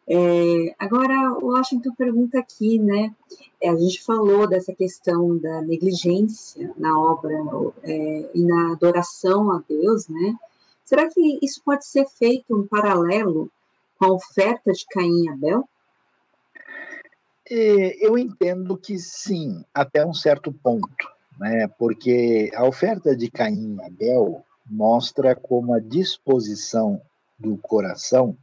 É, 0.09 0.75
agora, 0.79 1.33
o 1.35 1.53
Washington 1.53 1.95
pergunta 1.97 2.39
aqui, 2.39 2.79
né? 2.79 3.15
É, 3.61 3.69
a 3.69 3.77
gente 3.77 4.03
falou 4.03 4.49
dessa 4.49 4.75
questão 4.75 5.37
da 5.39 5.61
negligência 5.63 6.73
na 6.77 6.99
obra 6.99 7.35
é, 7.83 8.31
e 8.35 8.43
na 8.43 8.73
adoração 8.73 9.53
a 9.53 9.63
Deus, 9.69 10.09
né? 10.09 10.35
Será 10.85 11.09
que 11.09 11.39
isso 11.43 11.63
pode 11.65 11.87
ser 11.87 12.07
feito 12.07 12.57
um 12.57 12.67
paralelo 12.67 13.51
a 14.05 14.13
oferta 14.13 14.73
de 14.73 14.85
Caim 14.91 15.25
e 15.25 15.29
Abel? 15.31 15.69
É, 17.51 18.07
eu 18.07 18.17
entendo 18.17 18.77
que 18.77 18.99
sim, 18.99 19.65
até 19.75 20.05
um 20.05 20.15
certo 20.15 20.53
ponto 20.53 21.15
né? 21.39 21.69
porque 21.79 22.51
a 22.55 22.67
oferta 22.67 23.17
de 23.17 23.31
Caim 23.31 23.77
e 23.77 23.83
Abel 23.83 24.45
mostra 24.67 25.35
como 25.35 25.75
a 25.75 25.81
disposição 25.81 27.01
do 27.39 27.57
coração 27.59 28.37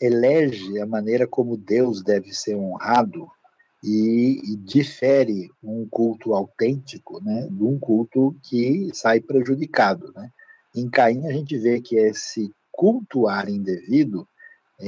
elege 0.00 0.80
a 0.80 0.86
maneira 0.86 1.26
como 1.26 1.56
Deus 1.56 2.02
deve 2.02 2.32
ser 2.32 2.56
honrado 2.56 3.28
e, 3.82 4.40
e, 4.44 4.56
difere 4.56 5.50
um 5.62 5.86
culto 5.88 6.34
autêntico 6.34 7.22
né, 7.22 7.48
de 7.50 7.62
um 7.62 7.78
culto 7.78 8.36
que 8.42 8.90
sai 8.92 9.20
prejudicado. 9.20 10.12
Né? 10.14 10.30
Em 10.74 10.88
Caim, 10.88 11.26
a 11.26 11.32
gente 11.32 11.56
vê 11.56 11.80
que 11.80 11.96
esse 11.96 12.52
cultuar 12.70 13.48
indevido 13.48 14.28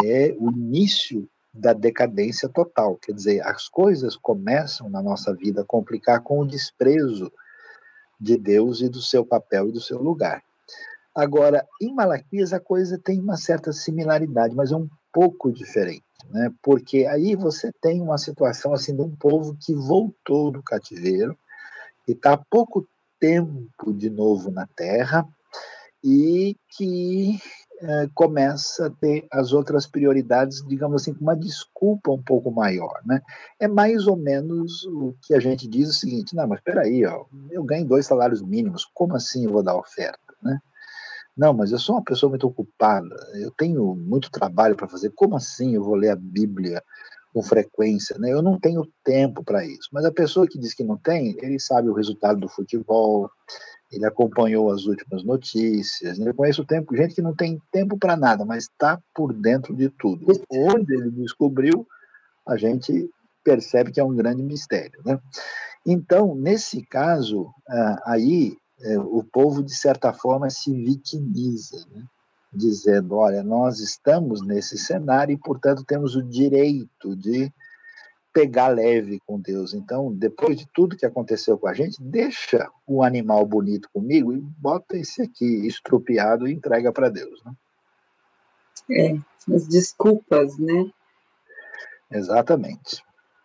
é 0.05 0.35
o 0.39 0.51
início 0.51 1.29
da 1.53 1.73
decadência 1.73 2.49
total. 2.49 2.97
Quer 2.97 3.13
dizer, 3.13 3.47
as 3.47 3.69
coisas 3.69 4.17
começam 4.17 4.89
na 4.89 5.03
nossa 5.03 5.35
vida 5.35 5.63
a 5.63 5.67
complicar 5.67 6.23
com 6.23 6.41
o 6.41 6.47
desprezo 6.47 7.31
de 8.19 8.37
Deus 8.37 8.81
e 8.81 8.89
do 8.89 9.03
seu 9.03 9.25
papel 9.25 9.69
e 9.69 9.73
do 9.73 9.81
seu 9.81 10.01
lugar. 10.01 10.43
Agora, 11.15 11.67
em 11.81 11.95
Malaquias 11.95 12.53
a 12.53 12.61
coisa 12.61 12.99
tem 12.99 13.21
uma 13.21 13.37
certa 13.37 13.73
similaridade, 13.73 14.55
mas 14.55 14.73
é 14.73 14.77
um 14.77 14.89
pouco 15.13 15.53
diferente, 15.53 16.05
né? 16.31 16.51
Porque 16.63 17.05
aí 17.05 17.37
você 17.37 17.71
tem 17.83 18.01
uma 18.01 18.17
situação 18.17 18.73
assim 18.73 18.97
de 18.97 19.03
um 19.03 19.15
povo 19.15 19.55
que 19.61 19.75
voltou 19.75 20.51
do 20.51 20.63
cativeiro 20.63 21.37
e 22.09 22.13
está 22.13 22.33
há 22.33 22.39
pouco 22.39 22.89
tempo 23.21 23.93
de 23.93 24.09
novo 24.09 24.51
na 24.51 24.67
terra 24.75 25.29
e 26.03 26.57
que 26.71 27.39
é, 27.83 28.09
começa 28.15 28.87
a 28.87 28.91
ter 28.91 29.27
as 29.31 29.53
outras 29.53 29.87
prioridades, 29.87 30.65
digamos 30.67 31.03
assim, 31.03 31.13
com 31.13 31.23
uma 31.23 31.37
desculpa 31.37 32.13
um 32.13 32.23
pouco 32.23 32.51
maior, 32.51 33.01
né? 33.05 33.21
É 33.59 33.67
mais 33.67 34.07
ou 34.07 34.17
menos 34.17 34.85
o 34.85 35.15
que 35.23 35.35
a 35.35 35.41
gente 35.41 35.67
diz 35.67 35.89
o 35.89 35.93
seguinte, 35.93 36.35
não, 36.37 36.47
mas 36.47 36.61
espera 36.61 36.83
aí, 36.83 37.05
ó, 37.05 37.25
eu 37.51 37.65
ganho 37.65 37.85
dois 37.85 38.07
salários 38.07 38.41
mínimos, 38.41 38.85
como 38.95 39.17
assim 39.17 39.45
eu 39.45 39.53
vou 39.53 39.63
dar 39.63 39.77
oferta, 39.77 40.19
né? 40.41 40.61
Não, 41.37 41.53
mas 41.53 41.73
eu 41.73 41.79
sou 41.79 41.97
uma 41.97 42.05
pessoa 42.05 42.31
muito 42.31 42.47
ocupada, 42.47 43.17
eu 43.35 43.51
tenho 43.51 43.97
muito 43.97 44.31
trabalho 44.31 44.77
para 44.77 44.87
fazer, 44.87 45.11
como 45.11 45.35
assim 45.35 45.75
eu 45.75 45.83
vou 45.83 45.97
ler 45.97 46.11
a 46.11 46.17
Bíblia 46.17 46.83
com 47.33 47.43
frequência, 47.43 48.17
né? 48.19 48.31
Eu 48.31 48.43
não 48.43 48.61
tenho 48.61 48.87
tempo 49.03 49.43
para 49.43 49.65
isso. 49.65 49.89
Mas 49.91 50.05
a 50.05 50.13
pessoa 50.13 50.47
que 50.47 50.59
diz 50.59 50.75
que 50.75 50.85
não 50.85 50.99
tem, 50.99 51.35
ele 51.41 51.59
sabe 51.59 51.89
o 51.89 51.95
resultado 51.95 52.39
do 52.39 52.49
futebol, 52.49 53.31
ele 53.93 54.07
acompanhou 54.07 54.73
as 54.73 54.87
últimas 54.87 55.23
notícias, 55.23 56.19
né? 56.19 56.31
eu 56.31 56.35
conheço 56.35 56.65
tempo, 56.65 56.97
gente 56.97 57.15
que 57.15 57.23
não 57.23 57.35
tem 57.35 57.61
tempo 57.71 57.99
para 57.99 58.17
nada, 58.17 58.45
mas 58.45 58.65
está 58.65 58.99
por 59.15 59.35
dentro 59.35 59.77
de 59.77 59.91
tudo. 59.91 60.27
Onde 60.51 60.95
ele 60.95 61.11
descobriu, 61.11 61.87
a 62.47 62.57
gente 62.57 63.11
percebe 63.45 63.93
que 63.93 64.01
é 64.01 64.05
um 64.05 64.17
grande 64.17 64.43
mistério. 64.43 65.01
Né? 65.05 65.21
Então, 65.87 66.35
nesse 66.35 66.83
caso, 66.87 67.53
aí 68.07 68.57
é, 68.81 68.99
o 68.99 69.23
povo, 69.23 69.63
de 69.63 69.75
certa 69.75 70.13
forma, 70.13 70.49
se 70.49 70.73
vitimiza, 70.73 71.87
né? 71.91 72.03
dizendo: 72.53 73.17
olha, 73.17 73.43
nós 73.43 73.79
estamos 73.81 74.41
nesse 74.43 74.79
cenário 74.79 75.35
e, 75.35 75.39
portanto, 75.39 75.85
temos 75.85 76.17
o 76.17 76.23
direito 76.23 77.15
de 77.15 77.53
pegar 78.33 78.69
leve 78.69 79.21
com 79.27 79.39
Deus. 79.39 79.75
Então, 79.75 80.13
depois 80.13 80.57
de 80.57 80.67
tudo 80.73 80.97
que 80.97 81.07
aconteceu 81.07 81.59
com 81.59 81.69
a 81.69 81.75
gente, 81.75 82.01
deixa 82.01 82.71
o 82.87 83.03
animal 83.03 83.45
bonito 83.47 83.89
comigo 83.93 84.33
e 84.33 84.39
bota 84.39 84.97
esse 84.97 85.23
aqui 85.23 85.67
estrupiado 85.67 86.49
e 86.49 86.53
entrega 86.53 86.93
para 86.93 87.09
Deus. 87.09 87.43
Né? 87.45 87.55
É, 88.91 89.55
as 89.55 89.67
desculpas, 89.67 90.59
né? 90.59 90.91
Exatamente. 92.11 93.03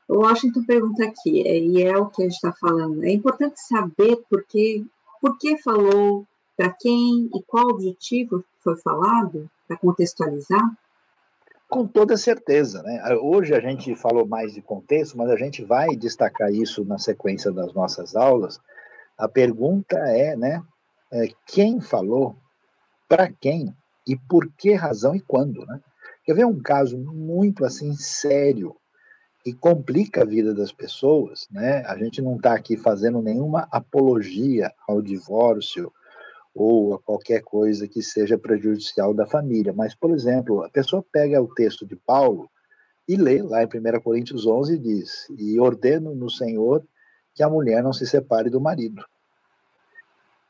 O 0.08 0.20
Washington 0.20 0.64
pergunta 0.64 1.04
aqui, 1.04 1.46
é, 1.46 1.60
e 1.60 1.84
é 1.84 1.98
o 1.98 2.08
que 2.08 2.22
a 2.22 2.26
gente 2.26 2.36
está 2.36 2.54
falando, 2.54 3.04
é 3.04 3.12
importante 3.12 3.60
saber 3.60 4.18
por 4.30 4.44
que, 4.46 4.86
por 5.22 5.38
que 5.38 5.58
falou, 5.58 6.26
para 6.56 6.70
quem 6.80 7.30
e 7.34 7.44
qual 7.46 7.68
objetivo 7.68 8.44
foi 8.60 8.78
falado, 8.78 9.50
para 9.68 9.78
contextualizar? 9.78 10.64
Com 11.70 11.86
toda 11.86 12.16
certeza. 12.16 12.82
Né? 12.84 13.04
Hoje 13.22 13.54
a 13.54 13.60
gente 13.60 13.94
falou 13.96 14.26
mais 14.26 14.54
de 14.54 14.62
contexto, 14.62 15.18
mas 15.18 15.30
a 15.30 15.36
gente 15.36 15.64
vai 15.64 15.96
destacar 15.96 16.52
isso 16.52 16.86
na 16.86 16.98
sequência 16.98 17.52
das 17.52 17.74
nossas 17.74 18.16
aulas. 18.16 18.60
A 19.18 19.28
pergunta 19.28 19.98
é, 19.98 20.36
né, 20.36 20.62
é 21.12 21.28
quem 21.46 21.82
falou, 21.82 22.36
para 23.08 23.30
quem 23.30 23.76
e 24.08 24.16
por 24.16 24.50
que 24.58 24.74
razão 24.74 25.16
e 25.16 25.20
quando. 25.20 25.66
Né? 25.66 25.82
Quer 26.24 26.36
ver 26.36 26.46
um 26.46 26.62
caso 26.62 26.98
muito 26.98 27.66
assim 27.66 27.94
sério 27.94 28.76
e 29.46 29.54
complica 29.54 30.24
a 30.24 30.26
vida 30.26 30.54
das 30.54 30.74
pessoas, 30.74 31.48
né? 31.50 31.82
A 31.86 31.98
gente 31.98 32.22
não 32.22 32.36
está 32.36 32.54
aqui 32.54 32.76
fazendo 32.76 33.22
nenhuma 33.22 33.66
apologia 33.72 34.74
ao 34.86 35.02
divórcio 35.02 35.90
ou 36.58 36.96
a 36.96 37.00
qualquer 37.00 37.44
coisa 37.44 37.88
que 37.88 38.02
seja 38.02 38.36
prejudicial 38.36 39.14
da 39.14 39.28
família. 39.28 39.72
Mas, 39.72 39.94
por 39.94 40.10
exemplo, 40.10 40.64
a 40.64 40.70
pessoa 40.70 41.06
pega 41.12 41.40
o 41.40 41.54
texto 41.54 41.86
de 41.86 41.96
Paulo 41.96 42.50
e 43.08 43.16
lê 43.16 43.44
lá 43.44 43.64
em 43.64 43.68
1 43.68 44.02
Coríntios 44.02 44.48
11 44.48 44.74
e 44.74 44.80
diz: 44.80 45.28
E 45.38 45.60
ordeno 45.60 46.16
no 46.16 46.32
Senhor 46.32 46.84
que 47.36 47.44
a 47.44 47.50
mulher 47.50 47.84
não 47.84 47.94
se 47.94 48.08
separe 48.08 48.50
do 48.50 48.60
marido. 48.60 49.06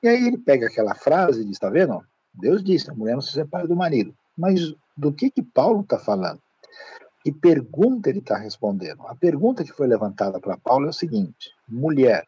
E 0.01 0.07
aí 0.07 0.27
ele 0.27 0.37
pega 0.37 0.67
aquela 0.67 0.95
frase 0.95 1.41
e 1.41 1.43
diz: 1.43 1.53
Está 1.53 1.69
vendo? 1.69 2.01
Deus 2.33 2.63
disse: 2.63 2.89
a 2.89 2.93
mulher 2.93 3.15
não 3.15 3.21
se 3.21 3.33
separe 3.33 3.67
do 3.67 3.75
marido. 3.75 4.15
Mas 4.37 4.73
do 4.95 5.11
que, 5.11 5.29
que 5.29 5.43
Paulo 5.43 5.81
está 5.81 5.99
falando? 5.99 6.41
Que 7.21 7.33
pergunta 7.33 8.09
ele 8.09 8.19
está 8.19 8.37
respondendo? 8.37 9.01
A 9.07 9.15
pergunta 9.15 9.63
que 9.63 9.73
foi 9.73 9.87
levantada 9.87 10.39
para 10.39 10.57
Paulo 10.57 10.85
é 10.85 10.89
o 10.89 10.93
seguinte: 10.93 11.51
mulher, 11.67 12.25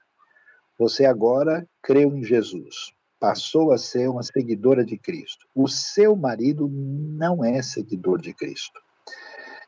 você 0.77 1.05
agora 1.05 1.65
creu 1.81 2.13
em 2.13 2.25
Jesus 2.25 2.98
passou 3.19 3.71
a 3.71 3.77
ser 3.77 4.09
uma 4.09 4.23
seguidora 4.23 4.85
de 4.85 4.97
Cristo. 4.97 5.45
O 5.53 5.67
seu 5.67 6.15
marido 6.15 6.67
não 6.69 7.43
é 7.43 7.61
seguidor 7.61 8.21
de 8.21 8.33
Cristo. 8.33 8.79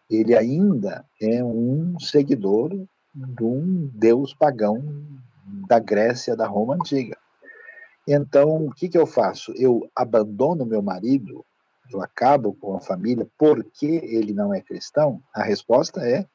Ele 0.09 0.35
ainda 0.35 1.05
é 1.21 1.43
um 1.43 1.99
seguidor 1.99 2.69
de 3.13 3.43
um 3.43 3.89
deus 3.93 4.33
pagão 4.33 4.81
da 5.67 5.79
Grécia, 5.79 6.35
da 6.35 6.47
Roma 6.47 6.75
antiga. 6.75 7.17
Então, 8.07 8.65
o 8.65 8.71
que, 8.71 8.89
que 8.89 8.97
eu 8.97 9.05
faço? 9.05 9.53
Eu 9.55 9.89
abandono 9.95 10.65
meu 10.65 10.81
marido, 10.81 11.45
eu 11.93 12.01
acabo 12.01 12.53
com 12.53 12.75
a 12.75 12.81
família 12.81 13.27
porque 13.37 13.85
ele 13.85 14.33
não 14.33 14.53
é 14.53 14.61
cristão? 14.61 15.21
A 15.33 15.43
resposta 15.43 16.01
é: 16.07 16.25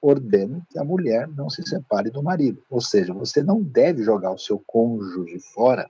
ordeno 0.00 0.64
que 0.70 0.78
a 0.78 0.84
mulher 0.84 1.26
não 1.28 1.50
se 1.50 1.62
separe 1.62 2.10
do 2.10 2.22
marido. 2.22 2.62
Ou 2.70 2.80
seja, 2.80 3.12
você 3.12 3.42
não 3.42 3.62
deve 3.62 4.02
jogar 4.02 4.30
o 4.30 4.38
seu 4.38 4.62
cônjuge 4.66 5.40
fora 5.52 5.88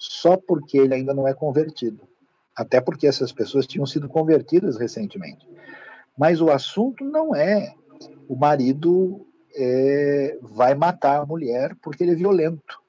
só 0.00 0.34
porque 0.34 0.78
ele 0.78 0.94
ainda 0.94 1.12
não 1.12 1.28
é 1.28 1.34
convertido. 1.34 2.08
Até 2.56 2.80
porque 2.80 3.06
essas 3.06 3.30
pessoas 3.30 3.66
tinham 3.66 3.84
sido 3.84 4.08
convertidas 4.08 4.78
recentemente. 4.78 5.46
Mas 6.16 6.40
o 6.40 6.50
assunto 6.50 7.04
não 7.04 7.34
é 7.34 7.74
o 8.26 8.34
marido 8.34 9.26
é, 9.54 10.38
vai 10.40 10.74
matar 10.74 11.20
a 11.20 11.26
mulher 11.26 11.76
porque 11.82 12.02
ele 12.02 12.12
é 12.12 12.16
violento. 12.16 12.80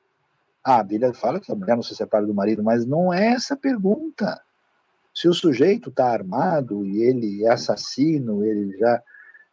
Ah, 0.64 0.80
a 0.80 0.84
Bíblia 0.84 1.14
fala 1.14 1.40
que 1.40 1.52
a 1.52 1.56
mulher 1.56 1.76
não 1.76 1.84
se 1.84 1.96
separa 1.96 2.26
do 2.26 2.34
marido, 2.34 2.64
mas 2.64 2.86
não 2.86 3.12
é 3.12 3.30
essa 3.30 3.56
a 3.56 3.58
pergunta. 3.58 4.40
Se 5.14 5.28
o 5.28 5.34
sujeito 5.34 5.90
está 5.90 6.12
armado 6.12 6.86
e 6.86 7.02
ele 7.02 7.44
é 7.44 7.50
assassino, 7.50 8.46
ele 8.46 8.78
já 8.78 9.02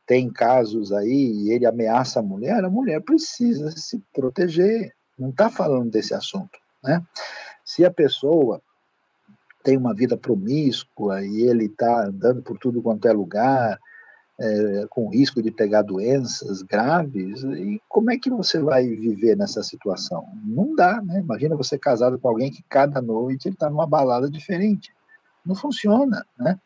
tem 0.07 0.31
casos 0.31 0.93
aí 0.93 1.33
e 1.33 1.51
ele 1.51 1.67
ameaça 1.67 2.21
a 2.21 2.23
mulher, 2.23 2.65
a 2.65 2.71
mulher 2.71 3.01
precisa 3.01 3.71
se 3.71 4.01
proteger. 4.13 4.95
Não 5.19 5.31
está 5.31 5.51
falando 5.51 5.91
desse 5.91 6.15
assunto. 6.15 6.59
Né? 6.85 7.03
Se 7.69 7.85
a 7.85 7.91
pessoa 7.91 8.63
tem 9.63 9.77
uma 9.77 9.95
vida 9.95 10.17
promíscua 10.17 11.23
e 11.23 11.43
ele 11.43 11.67
está 11.67 12.07
andando 12.07 12.41
por 12.41 12.57
tudo 12.57 12.81
quanto 12.81 13.07
é 13.07 13.13
lugar, 13.13 13.79
é, 14.41 14.87
com 14.89 15.11
risco 15.11 15.43
de 15.43 15.51
pegar 15.51 15.83
doenças 15.83 16.63
graves, 16.63 17.43
e 17.43 17.79
como 17.87 18.11
é 18.11 18.17
que 18.17 18.31
você 18.31 18.59
vai 18.59 18.87
viver 18.89 19.37
nessa 19.37 19.63
situação? 19.63 20.27
Não 20.47 20.75
dá, 20.75 21.03
né? 21.03 21.21
Imagina 21.21 21.57
você 21.57 21.79
casado 21.79 22.19
com 22.19 22.29
alguém 22.31 22.51
que 22.51 22.65
cada 22.71 23.03
noite 23.03 23.49
ele 23.49 23.55
está 23.55 23.69
numa 23.69 23.87
balada 23.87 24.31
diferente. 24.31 24.91
Não 25.45 25.55
funciona, 25.55 26.25
né? 26.39 26.59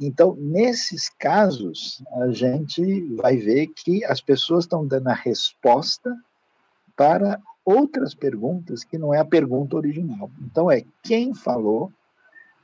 Então, 0.00 0.36
nesses 0.38 1.08
casos, 1.08 2.00
a 2.20 2.30
gente 2.30 3.12
vai 3.16 3.36
ver 3.36 3.72
que 3.74 4.04
as 4.04 4.20
pessoas 4.20 4.66
estão 4.66 4.86
dando 4.86 5.08
a 5.08 5.14
resposta 5.14 6.16
para 6.96 7.40
outras 7.64 8.14
perguntas 8.14 8.84
que 8.84 8.98
não 8.98 9.12
é 9.14 9.18
a 9.18 9.24
pergunta 9.24 9.76
original. 9.76 10.30
Então 10.40 10.70
é 10.70 10.84
quem 11.02 11.34
falou, 11.34 11.92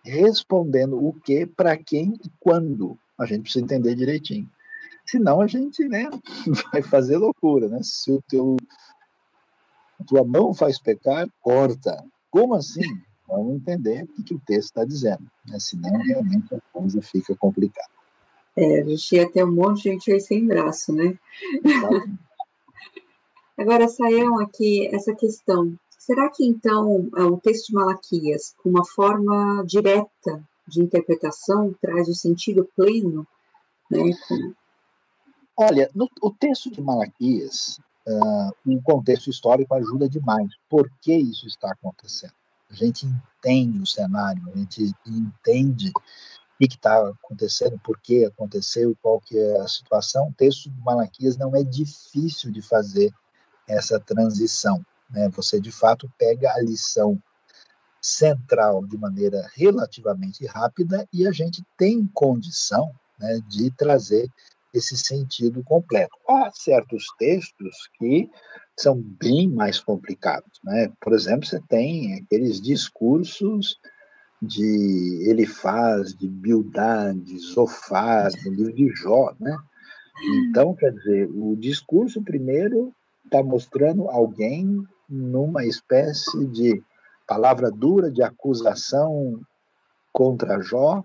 respondendo 0.05 0.97
o 1.05 1.13
que, 1.13 1.47
para 1.47 1.77
quem 1.77 2.15
e 2.25 2.31
quando. 2.41 2.99
A 3.19 3.27
gente 3.27 3.43
precisa 3.43 3.65
entender 3.65 3.95
direitinho. 3.95 4.49
Senão 5.05 5.41
a 5.41 5.47
gente 5.47 5.89
né, 5.89 6.09
vai 6.73 6.83
fazer 6.83 7.17
loucura, 7.17 7.69
né? 7.69 7.81
Se 7.83 8.13
o 8.13 8.23
teu 8.29 8.57
a 10.01 10.05
tua 10.05 10.25
mão 10.25 10.55
faz 10.55 10.79
pecar, 10.79 11.29
corta. 11.41 12.05
Como 12.31 12.55
assim? 12.55 12.85
Vamos 13.27 13.57
entender 13.57 14.05
o 14.05 14.23
que, 14.23 14.35
o 14.35 14.39
texto 14.39 14.69
está 14.69 14.85
dizendo. 14.85 15.29
Né? 15.47 15.59
Senão 15.59 15.99
realmente 15.99 16.55
a 16.55 16.61
coisa 16.73 17.03
fica 17.03 17.35
complicada. 17.35 17.91
É, 18.57 18.81
a 18.81 18.85
gente 18.85 19.15
ia 19.15 19.31
ter 19.31 19.45
um 19.45 19.53
monte 19.53 19.83
de 19.83 19.91
gente 19.91 20.13
aí 20.13 20.21
sem 20.21 20.47
braço, 20.47 20.93
né? 20.93 21.19
Exatamente. 21.65 22.28
Agora, 23.59 23.89
saiam 23.89 24.39
aqui 24.39 24.87
essa 24.95 25.13
questão. 25.15 25.77
Será 25.99 26.31
que, 26.31 26.47
então, 26.47 27.09
é, 27.17 27.23
o 27.25 27.39
texto 27.39 27.67
de 27.67 27.75
Malaquias, 27.75 28.55
com 28.63 28.71
uma 28.71 28.85
forma 28.85 29.65
direta 29.67 30.43
de 30.67 30.81
interpretação, 30.81 31.75
traz 31.83 32.09
o 32.09 32.15
sentido 32.15 32.69
pleno? 32.77 33.27
Né? 33.91 34.13
Olha, 35.57 35.91
no, 35.93 36.09
o 36.23 36.31
texto 36.31 36.71
de 36.71 36.81
Malaquias, 36.81 37.81
uh, 38.07 38.53
um 38.65 38.81
contexto 38.81 39.29
histórico 39.29 39.75
ajuda 39.75 40.09
demais. 40.09 40.49
Por 40.69 40.89
que 41.03 41.15
isso 41.15 41.49
está 41.49 41.73
acontecendo? 41.73 42.33
A 42.71 42.75
gente 42.75 43.07
entende 43.07 43.83
o 43.83 43.87
cenário, 43.87 44.43
a 44.55 44.57
gente 44.57 44.95
entende 45.05 45.91
o 45.91 46.59
que 46.59 46.67
está 46.67 47.09
acontecendo, 47.09 47.79
por 47.83 47.99
que 48.01 48.25
aconteceu, 48.25 48.97
qual 49.03 49.21
que 49.21 49.37
é 49.37 49.61
a 49.61 49.67
situação. 49.67 50.29
O 50.29 50.35
texto 50.35 50.71
de 50.71 50.81
Malaquias 50.81 51.37
não 51.37 51.57
é 51.57 51.65
difícil 51.65 52.53
de 52.53 52.63
fazer 52.63 53.13
essa 53.69 54.01
transição. 54.01 54.85
Né? 55.11 55.29
Você, 55.31 55.61
de 55.61 55.71
fato, 55.71 56.11
pega 56.19 56.53
a 56.53 56.61
lição 56.61 57.21
central 58.01 58.87
de 58.87 58.97
maneira 58.97 59.49
relativamente 59.55 60.47
rápida 60.47 61.07
e 61.13 61.27
a 61.27 61.33
gente 61.33 61.65
tem 61.77 62.07
condição 62.15 62.91
né, 63.19 63.41
de 63.49 63.71
trazer 63.73 64.29
esse 64.73 64.97
sentido 64.97 65.63
completo. 65.65 66.17
Há 66.29 66.51
certos 66.53 67.05
textos 67.19 67.89
que 67.99 68.31
são 68.79 69.01
bem 69.01 69.49
mais 69.49 69.81
complicados. 69.81 70.61
Né? 70.63 70.93
Por 71.01 71.13
exemplo, 71.13 71.47
você 71.47 71.61
tem 71.69 72.15
aqueles 72.15 72.61
discursos 72.61 73.79
de 74.41 75.29
Elifaz, 75.29 76.15
de 76.15 76.29
Bildad, 76.29 77.19
de 77.21 77.39
Zofar, 77.39 78.31
no 78.45 78.53
livro 78.53 78.73
de 78.73 78.89
Jó, 78.95 79.35
né? 79.41 79.57
Então, 80.23 80.75
quer 80.75 80.93
dizer, 80.93 81.29
o 81.33 81.57
discurso 81.57 82.23
primeiro 82.23 82.95
está 83.29 83.43
mostrando 83.43 84.09
alguém 84.09 84.83
numa 85.09 85.65
espécie 85.65 86.47
de 86.47 86.83
palavra 87.27 87.71
dura 87.71 88.11
de 88.11 88.23
acusação 88.23 89.41
contra 90.13 90.61
Jó, 90.61 91.05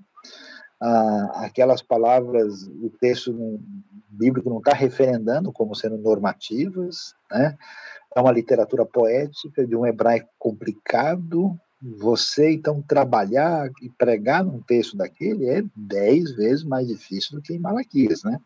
ah, 0.81 1.45
aquelas 1.45 1.81
palavras, 1.81 2.67
o 2.67 2.89
texto 2.99 3.59
bíblico 4.09 4.49
não 4.49 4.57
está 4.57 4.73
referendando 4.73 5.51
como 5.51 5.75
sendo 5.75 5.97
normativas, 5.97 7.15
né? 7.31 7.57
é 8.15 8.21
uma 8.21 8.31
literatura 8.31 8.85
poética 8.85 9.65
de 9.65 9.75
um 9.75 9.85
hebraico 9.85 10.29
complicado. 10.37 11.57
Você, 11.99 12.51
então, 12.51 12.81
trabalhar 12.81 13.69
e 13.81 13.89
pregar 13.89 14.43
num 14.43 14.61
texto 14.61 14.95
daquele 14.95 15.49
é 15.49 15.63
dez 15.75 16.31
vezes 16.35 16.63
mais 16.63 16.87
difícil 16.87 17.37
do 17.37 17.41
que 17.41 17.53
em 17.53 17.59
Malaquias, 17.59 18.23
né? 18.23 18.39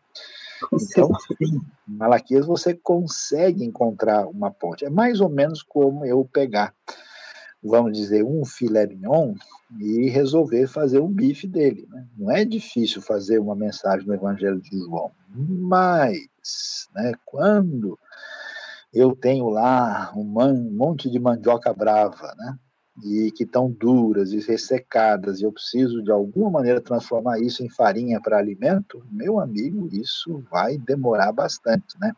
Então, 0.72 1.10
em 1.40 1.60
Malaquias 1.86 2.46
você 2.46 2.74
consegue 2.74 3.64
encontrar 3.64 4.26
uma 4.26 4.50
ponte. 4.50 4.84
É 4.84 4.90
mais 4.90 5.20
ou 5.20 5.28
menos 5.28 5.62
como 5.62 6.04
eu 6.04 6.24
pegar, 6.24 6.74
vamos 7.62 7.92
dizer, 7.96 8.24
um 8.24 8.44
filé 8.44 8.86
mignon 8.86 9.34
e 9.78 10.08
resolver 10.08 10.66
fazer 10.66 11.00
um 11.00 11.12
bife 11.12 11.46
dele. 11.46 11.86
Né? 11.90 12.06
Não 12.16 12.30
é 12.30 12.44
difícil 12.44 13.02
fazer 13.02 13.38
uma 13.38 13.54
mensagem 13.54 14.06
no 14.06 14.14
Evangelho 14.14 14.60
de 14.60 14.78
João, 14.78 15.10
mas 15.28 16.18
né, 16.94 17.12
quando 17.24 17.98
eu 18.92 19.14
tenho 19.14 19.48
lá 19.48 20.12
um, 20.16 20.24
monte 20.24 21.10
de 21.10 21.18
mandioca 21.18 21.72
brava, 21.72 22.34
né? 22.36 22.58
E 23.04 23.30
que 23.30 23.44
estão 23.44 23.70
duras 23.70 24.32
e 24.32 24.40
ressecadas, 24.40 25.40
e 25.40 25.44
eu 25.44 25.52
preciso 25.52 26.02
de 26.02 26.10
alguma 26.10 26.50
maneira 26.50 26.80
transformar 26.80 27.38
isso 27.38 27.62
em 27.62 27.68
farinha 27.68 28.20
para 28.20 28.38
alimento, 28.38 29.04
meu 29.10 29.38
amigo, 29.38 29.88
isso 29.92 30.44
vai 30.50 30.76
demorar 30.78 31.32
bastante, 31.32 31.98
né? 32.00 32.12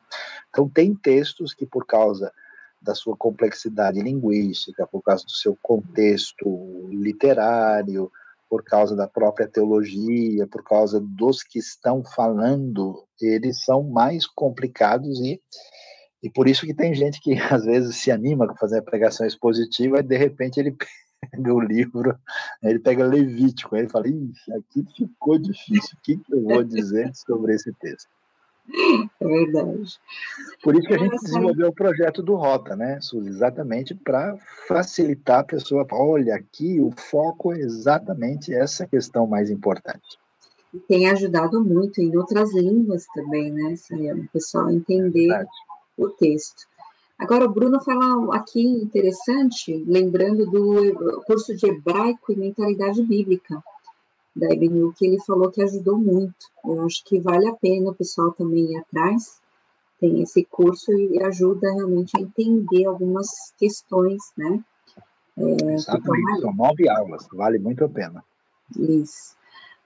Então, 0.49 0.69
tem 0.69 0.95
textos 0.95 1.53
que, 1.53 1.67
por 1.67 1.87
causa 1.87 2.33
da 2.81 2.95
sua 2.95 3.17
complexidade 3.17 4.01
linguística, 4.01 4.87
por 4.87 5.03
causa 5.03 5.25
do 5.25 5.33
seu 5.33 5.57
contexto 5.61 6.89
literário, 6.91 8.11
por 8.49 8.65
causa 8.65 8.97
da 8.97 9.07
própria 9.07 9.47
teologia, 9.47 10.47
por 10.47 10.65
causa 10.65 10.99
dos 10.99 11.43
que 11.43 11.59
estão 11.59 12.03
falando, 12.03 13.05
eles 13.21 13.63
são 13.63 13.83
mais 13.83 14.27
complicados 14.27 15.21
e 15.21 15.41
e 16.23 16.29
por 16.29 16.49
isso 16.49 16.67
que 16.67 16.75
tem 16.75 16.95
gente 16.95 17.21
que 17.21 17.35
às 17.53 17.65
vezes 17.65 17.97
se 17.97 18.11
anima 18.11 18.47
com 18.47 18.57
fazer 18.57 18.79
a 18.79 18.83
pregação 18.83 19.27
expositiva 19.27 20.01
e 20.01 20.03
de 20.03 20.17
repente 20.17 20.59
ele 20.59 20.77
pega 21.31 21.55
o 21.55 21.61
livro, 21.61 22.19
ele 22.63 22.79
pega 22.79 23.07
Levítico, 23.07 23.75
aí 23.75 23.83
ele 23.83 23.91
fala, 23.91 24.09
Ixi, 24.09 24.53
aqui 24.53 24.85
ficou 24.97 25.39
difícil, 25.39 25.97
o 25.97 26.03
que, 26.03 26.17
que 26.17 26.35
eu 26.35 26.43
vou 26.43 26.65
dizer 26.65 27.11
sobre 27.15 27.55
esse 27.55 27.73
texto? 27.75 28.09
É 29.21 29.27
verdade. 29.27 29.99
Por 30.63 30.77
isso 30.77 30.87
que 30.87 30.95
a 30.95 30.99
gente 30.99 31.19
desenvolveu 31.23 31.69
o 31.69 31.75
projeto 31.75 32.23
do 32.23 32.37
Rota, 32.37 32.77
né, 32.77 33.01
Suzy? 33.01 33.29
Exatamente 33.29 33.95
para 33.95 34.37
facilitar 34.69 35.41
a 35.41 35.45
pessoa. 35.45 35.87
Olha, 35.91 36.37
aqui 36.37 36.81
o 36.81 36.93
foco 36.93 37.53
é 37.53 37.59
exatamente 37.59 38.55
essa 38.55 38.87
questão 38.87 39.27
mais 39.27 39.51
importante. 39.51 40.19
E 40.73 40.79
tem 40.79 41.11
ajudado 41.11 41.65
muito 41.65 42.01
em 42.01 42.17
outras 42.17 42.55
línguas 42.55 43.05
também, 43.13 43.51
né, 43.51 43.75
o 44.15 44.29
pessoal 44.33 44.71
entender 44.71 45.33
é 45.33 45.45
o 46.05 46.11
texto. 46.11 46.69
Agora, 47.19 47.45
o 47.45 47.53
Bruno 47.53 47.81
fala 47.83 48.35
aqui 48.35 48.63
interessante, 48.63 49.85
lembrando 49.87 50.47
do 50.47 51.23
curso 51.27 51.55
de 51.55 51.67
hebraico 51.67 52.33
e 52.33 52.37
mentalidade 52.37 53.03
bíblica 53.03 53.63
da 54.35 54.51
EBNU, 54.51 54.95
que 54.95 55.07
ele 55.07 55.21
falou 55.21 55.51
que 55.51 55.63
ajudou 55.63 55.99
muito. 55.99 56.47
Eu 56.65 56.83
acho 56.87 57.05
que 57.05 57.21
vale 57.21 57.47
a 57.47 57.53
pena 57.53 57.91
o 57.91 57.95
pessoal 57.95 58.33
também 58.33 58.73
ir 58.73 58.79
atrás, 58.79 59.39
tem 60.01 60.23
esse 60.23 60.45
curso 60.47 60.93
e 60.93 61.23
ajuda 61.23 61.71
realmente 61.73 62.17
a 62.17 62.21
entender 62.21 62.87
algumas 62.87 63.53
questões, 63.59 64.33
né? 64.37 64.65
É, 65.37 65.75
Exatamente, 65.75 66.41
são 66.41 66.55
nove 66.55 66.89
aulas, 66.89 67.29
vale 67.33 67.59
muito 67.59 67.85
a 67.85 67.89
pena. 67.89 68.25
Isso. 68.79 69.37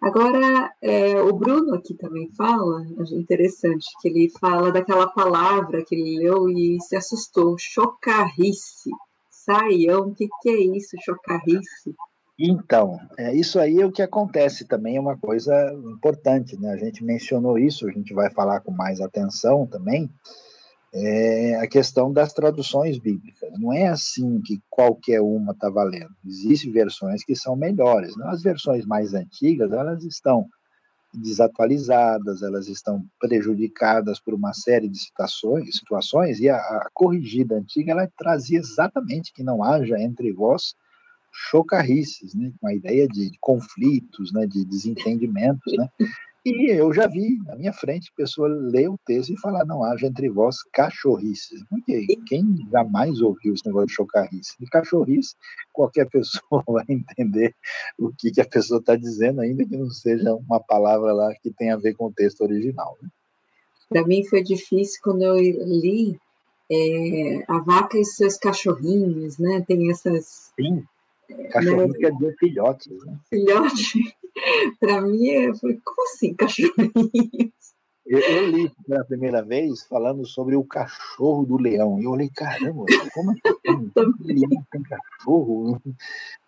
Agora, 0.04 0.70
é, 0.82 1.18
o 1.22 1.32
Bruno 1.32 1.74
aqui 1.74 1.94
também 1.94 2.30
fala, 2.36 2.84
interessante, 3.12 3.86
que 4.02 4.08
ele 4.08 4.30
fala 4.38 4.70
daquela 4.70 5.06
palavra 5.06 5.82
que 5.82 5.94
ele 5.94 6.18
leu 6.18 6.46
e 6.50 6.78
se 6.82 6.94
assustou, 6.94 7.56
chocarrice. 7.58 8.90
Saião, 9.30 10.08
o 10.08 10.14
que, 10.14 10.28
que 10.42 10.50
é 10.50 10.60
isso, 10.76 10.94
chocarrice? 11.02 11.94
Então, 12.38 13.00
é, 13.16 13.34
isso 13.34 13.58
aí 13.58 13.80
é 13.80 13.86
o 13.86 13.92
que 13.92 14.02
acontece 14.02 14.66
também, 14.66 14.96
é 14.96 15.00
uma 15.00 15.16
coisa 15.16 15.72
importante, 15.72 16.54
né? 16.60 16.72
A 16.72 16.76
gente 16.76 17.02
mencionou 17.02 17.58
isso, 17.58 17.88
a 17.88 17.90
gente 17.90 18.12
vai 18.12 18.30
falar 18.30 18.60
com 18.60 18.72
mais 18.72 19.00
atenção 19.00 19.66
também, 19.66 20.10
é 20.96 21.56
a 21.56 21.66
questão 21.66 22.12
das 22.12 22.32
traduções 22.32 22.98
bíblicas. 22.98 23.50
Não 23.58 23.72
é 23.72 23.88
assim 23.88 24.40
que 24.40 24.62
qualquer 24.70 25.20
uma 25.20 25.52
está 25.52 25.68
valendo. 25.68 26.14
Existem 26.24 26.70
versões 26.70 27.24
que 27.24 27.34
são 27.34 27.56
melhores. 27.56 28.16
Né? 28.16 28.26
As 28.28 28.42
versões 28.42 28.86
mais 28.86 29.12
antigas, 29.12 29.72
elas 29.72 30.04
estão 30.04 30.46
desatualizadas, 31.12 32.42
elas 32.42 32.68
estão 32.68 33.04
prejudicadas 33.20 34.20
por 34.20 34.34
uma 34.34 34.52
série 34.52 34.88
de 34.88 34.98
situações, 34.98 35.76
situações 35.76 36.40
e 36.40 36.48
a, 36.48 36.56
a 36.56 36.88
corrigida 36.92 37.56
antiga 37.56 37.92
ela 37.92 38.10
trazia 38.16 38.58
exatamente 38.58 39.32
que 39.32 39.42
não 39.42 39.62
haja 39.62 39.98
entre 40.00 40.32
vós 40.32 40.74
chocarrices, 41.32 42.34
né, 42.34 42.52
com 42.60 42.66
a 42.66 42.74
ideia 42.74 43.08
de, 43.08 43.30
de 43.30 43.38
conflitos, 43.40 44.32
né, 44.32 44.46
de 44.46 44.64
desentendimentos, 44.64 45.72
né, 45.76 45.88
e 46.44 46.70
eu 46.70 46.92
já 46.92 47.06
vi 47.06 47.38
na 47.46 47.56
minha 47.56 47.72
frente 47.72 48.12
pessoa 48.14 48.48
ler 48.48 48.88
o 48.88 48.98
texto 49.06 49.32
e 49.32 49.40
falar: 49.40 49.64
não 49.64 49.82
haja 49.82 50.06
entre 50.06 50.28
vós 50.28 50.62
cachorrices. 50.72 51.64
Quem 52.26 52.56
jamais 52.70 53.20
ouviu 53.22 53.54
esse 53.54 53.64
negócio 53.64 53.86
de 53.86 53.94
chocarrice? 53.94 54.54
De 54.60 54.66
cachorrice, 54.66 55.34
qualquer 55.72 56.06
pessoa 56.10 56.62
vai 56.68 56.84
entender 56.88 57.54
o 57.98 58.12
que, 58.12 58.30
que 58.30 58.40
a 58.42 58.46
pessoa 58.46 58.78
está 58.78 58.94
dizendo, 58.94 59.40
ainda 59.40 59.64
que 59.64 59.76
não 59.76 59.88
seja 59.88 60.34
uma 60.34 60.60
palavra 60.60 61.12
lá 61.14 61.34
que 61.42 61.50
tenha 61.50 61.74
a 61.74 61.78
ver 61.78 61.94
com 61.94 62.06
o 62.06 62.12
texto 62.12 62.42
original. 62.42 62.98
Né? 63.00 63.08
Para 63.88 64.06
mim 64.06 64.24
foi 64.26 64.42
difícil 64.42 65.00
quando 65.02 65.22
eu 65.22 65.36
li 65.36 66.18
é, 66.70 67.44
A 67.48 67.58
Vaca 67.60 67.98
e 67.98 68.04
seus 68.04 68.36
Cachorrinhos, 68.36 69.38
né? 69.38 69.64
Tem 69.66 69.90
essas. 69.90 70.52
Sim. 70.56 70.84
Cachorrinho 71.50 71.88
né? 71.88 71.98
quer 71.98 72.12
dizer 72.12 72.36
filhotes, 72.38 73.04
né? 73.04 73.18
Filhote. 73.30 74.14
para 74.80 75.00
mim, 75.00 75.26
eu 75.26 75.54
falei, 75.56 75.80
como 75.84 76.02
assim, 76.08 76.34
cachorrinhos? 76.34 77.52
Eu, 78.06 78.18
eu, 78.18 78.50
li 78.50 78.70
pela 78.86 79.02
primeira 79.02 79.42
vez 79.42 79.82
falando 79.84 80.26
sobre 80.26 80.54
o 80.56 80.62
cachorro 80.62 81.46
do 81.46 81.56
leão. 81.56 81.98
E 81.98 82.04
eu 82.04 82.10
olhei, 82.10 82.28
caramba, 82.28 82.84
como 83.14 83.32
é 83.32 83.34
que 83.34 83.54
tem, 83.64 83.92
leão 84.20 84.66
tem 84.70 84.82
cachorro? 84.82 85.80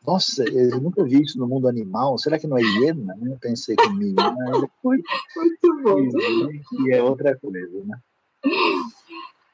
Nossa, 0.07 0.45
eu 0.45 0.79
nunca 0.83 1.03
vi 1.03 1.23
isso 1.23 1.39
no 1.39 1.49
mundo 1.49 1.67
animal. 1.67 2.19
Será 2.19 2.39
que 2.39 2.47
não 2.47 2.59
é 2.59 2.63
hiena? 2.63 3.17
Eu 3.23 3.39
pensei 3.39 3.75
comigo. 3.75 4.17
Mas 4.17 4.61
depois, 4.61 5.01
Muito 5.35 5.83
bom. 5.83 6.87
E 6.87 6.93
é 6.93 7.03
outra 7.03 7.35
coisa, 7.39 7.85
né? 7.85 7.99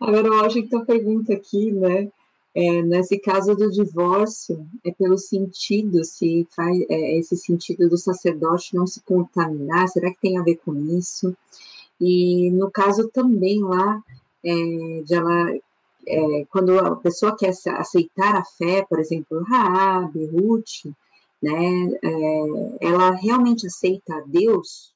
Agora, 0.00 0.26
eu 0.26 0.44
acho 0.44 0.60
que 0.60 0.74
a 0.74 0.84
pergunta 0.84 1.32
aqui, 1.32 1.70
né? 1.70 2.10
É, 2.54 2.82
nesse 2.82 3.18
caso 3.18 3.54
do 3.56 3.70
divórcio, 3.70 4.66
é 4.84 4.92
pelo 4.92 5.16
sentido, 5.16 6.04
se 6.04 6.46
faz 6.54 6.78
é, 6.90 7.18
esse 7.18 7.34
sentido 7.36 7.88
do 7.88 7.96
sacerdote 7.96 8.74
não 8.74 8.86
se 8.86 9.00
contaminar, 9.02 9.88
será 9.88 10.10
que 10.10 10.20
tem 10.20 10.38
a 10.38 10.42
ver 10.42 10.56
com 10.56 10.74
isso? 10.98 11.34
E 11.98 12.50
no 12.50 12.70
caso 12.70 13.08
também 13.08 13.62
lá, 13.62 14.02
é, 14.44 15.02
de 15.02 15.14
ela, 15.14 15.54
é, 16.06 16.44
quando 16.50 16.78
a 16.78 16.96
pessoa 16.96 17.36
quer 17.36 17.54
aceitar 17.68 18.36
a 18.36 18.44
fé, 18.44 18.84
por 18.86 18.98
exemplo, 19.00 19.42
Raab, 19.44 20.12
Ruth, 20.26 20.92
né, 21.42 21.98
é, 22.02 22.86
ela 22.86 23.12
realmente 23.12 23.66
aceita 23.66 24.16
a 24.16 24.20
Deus 24.26 24.91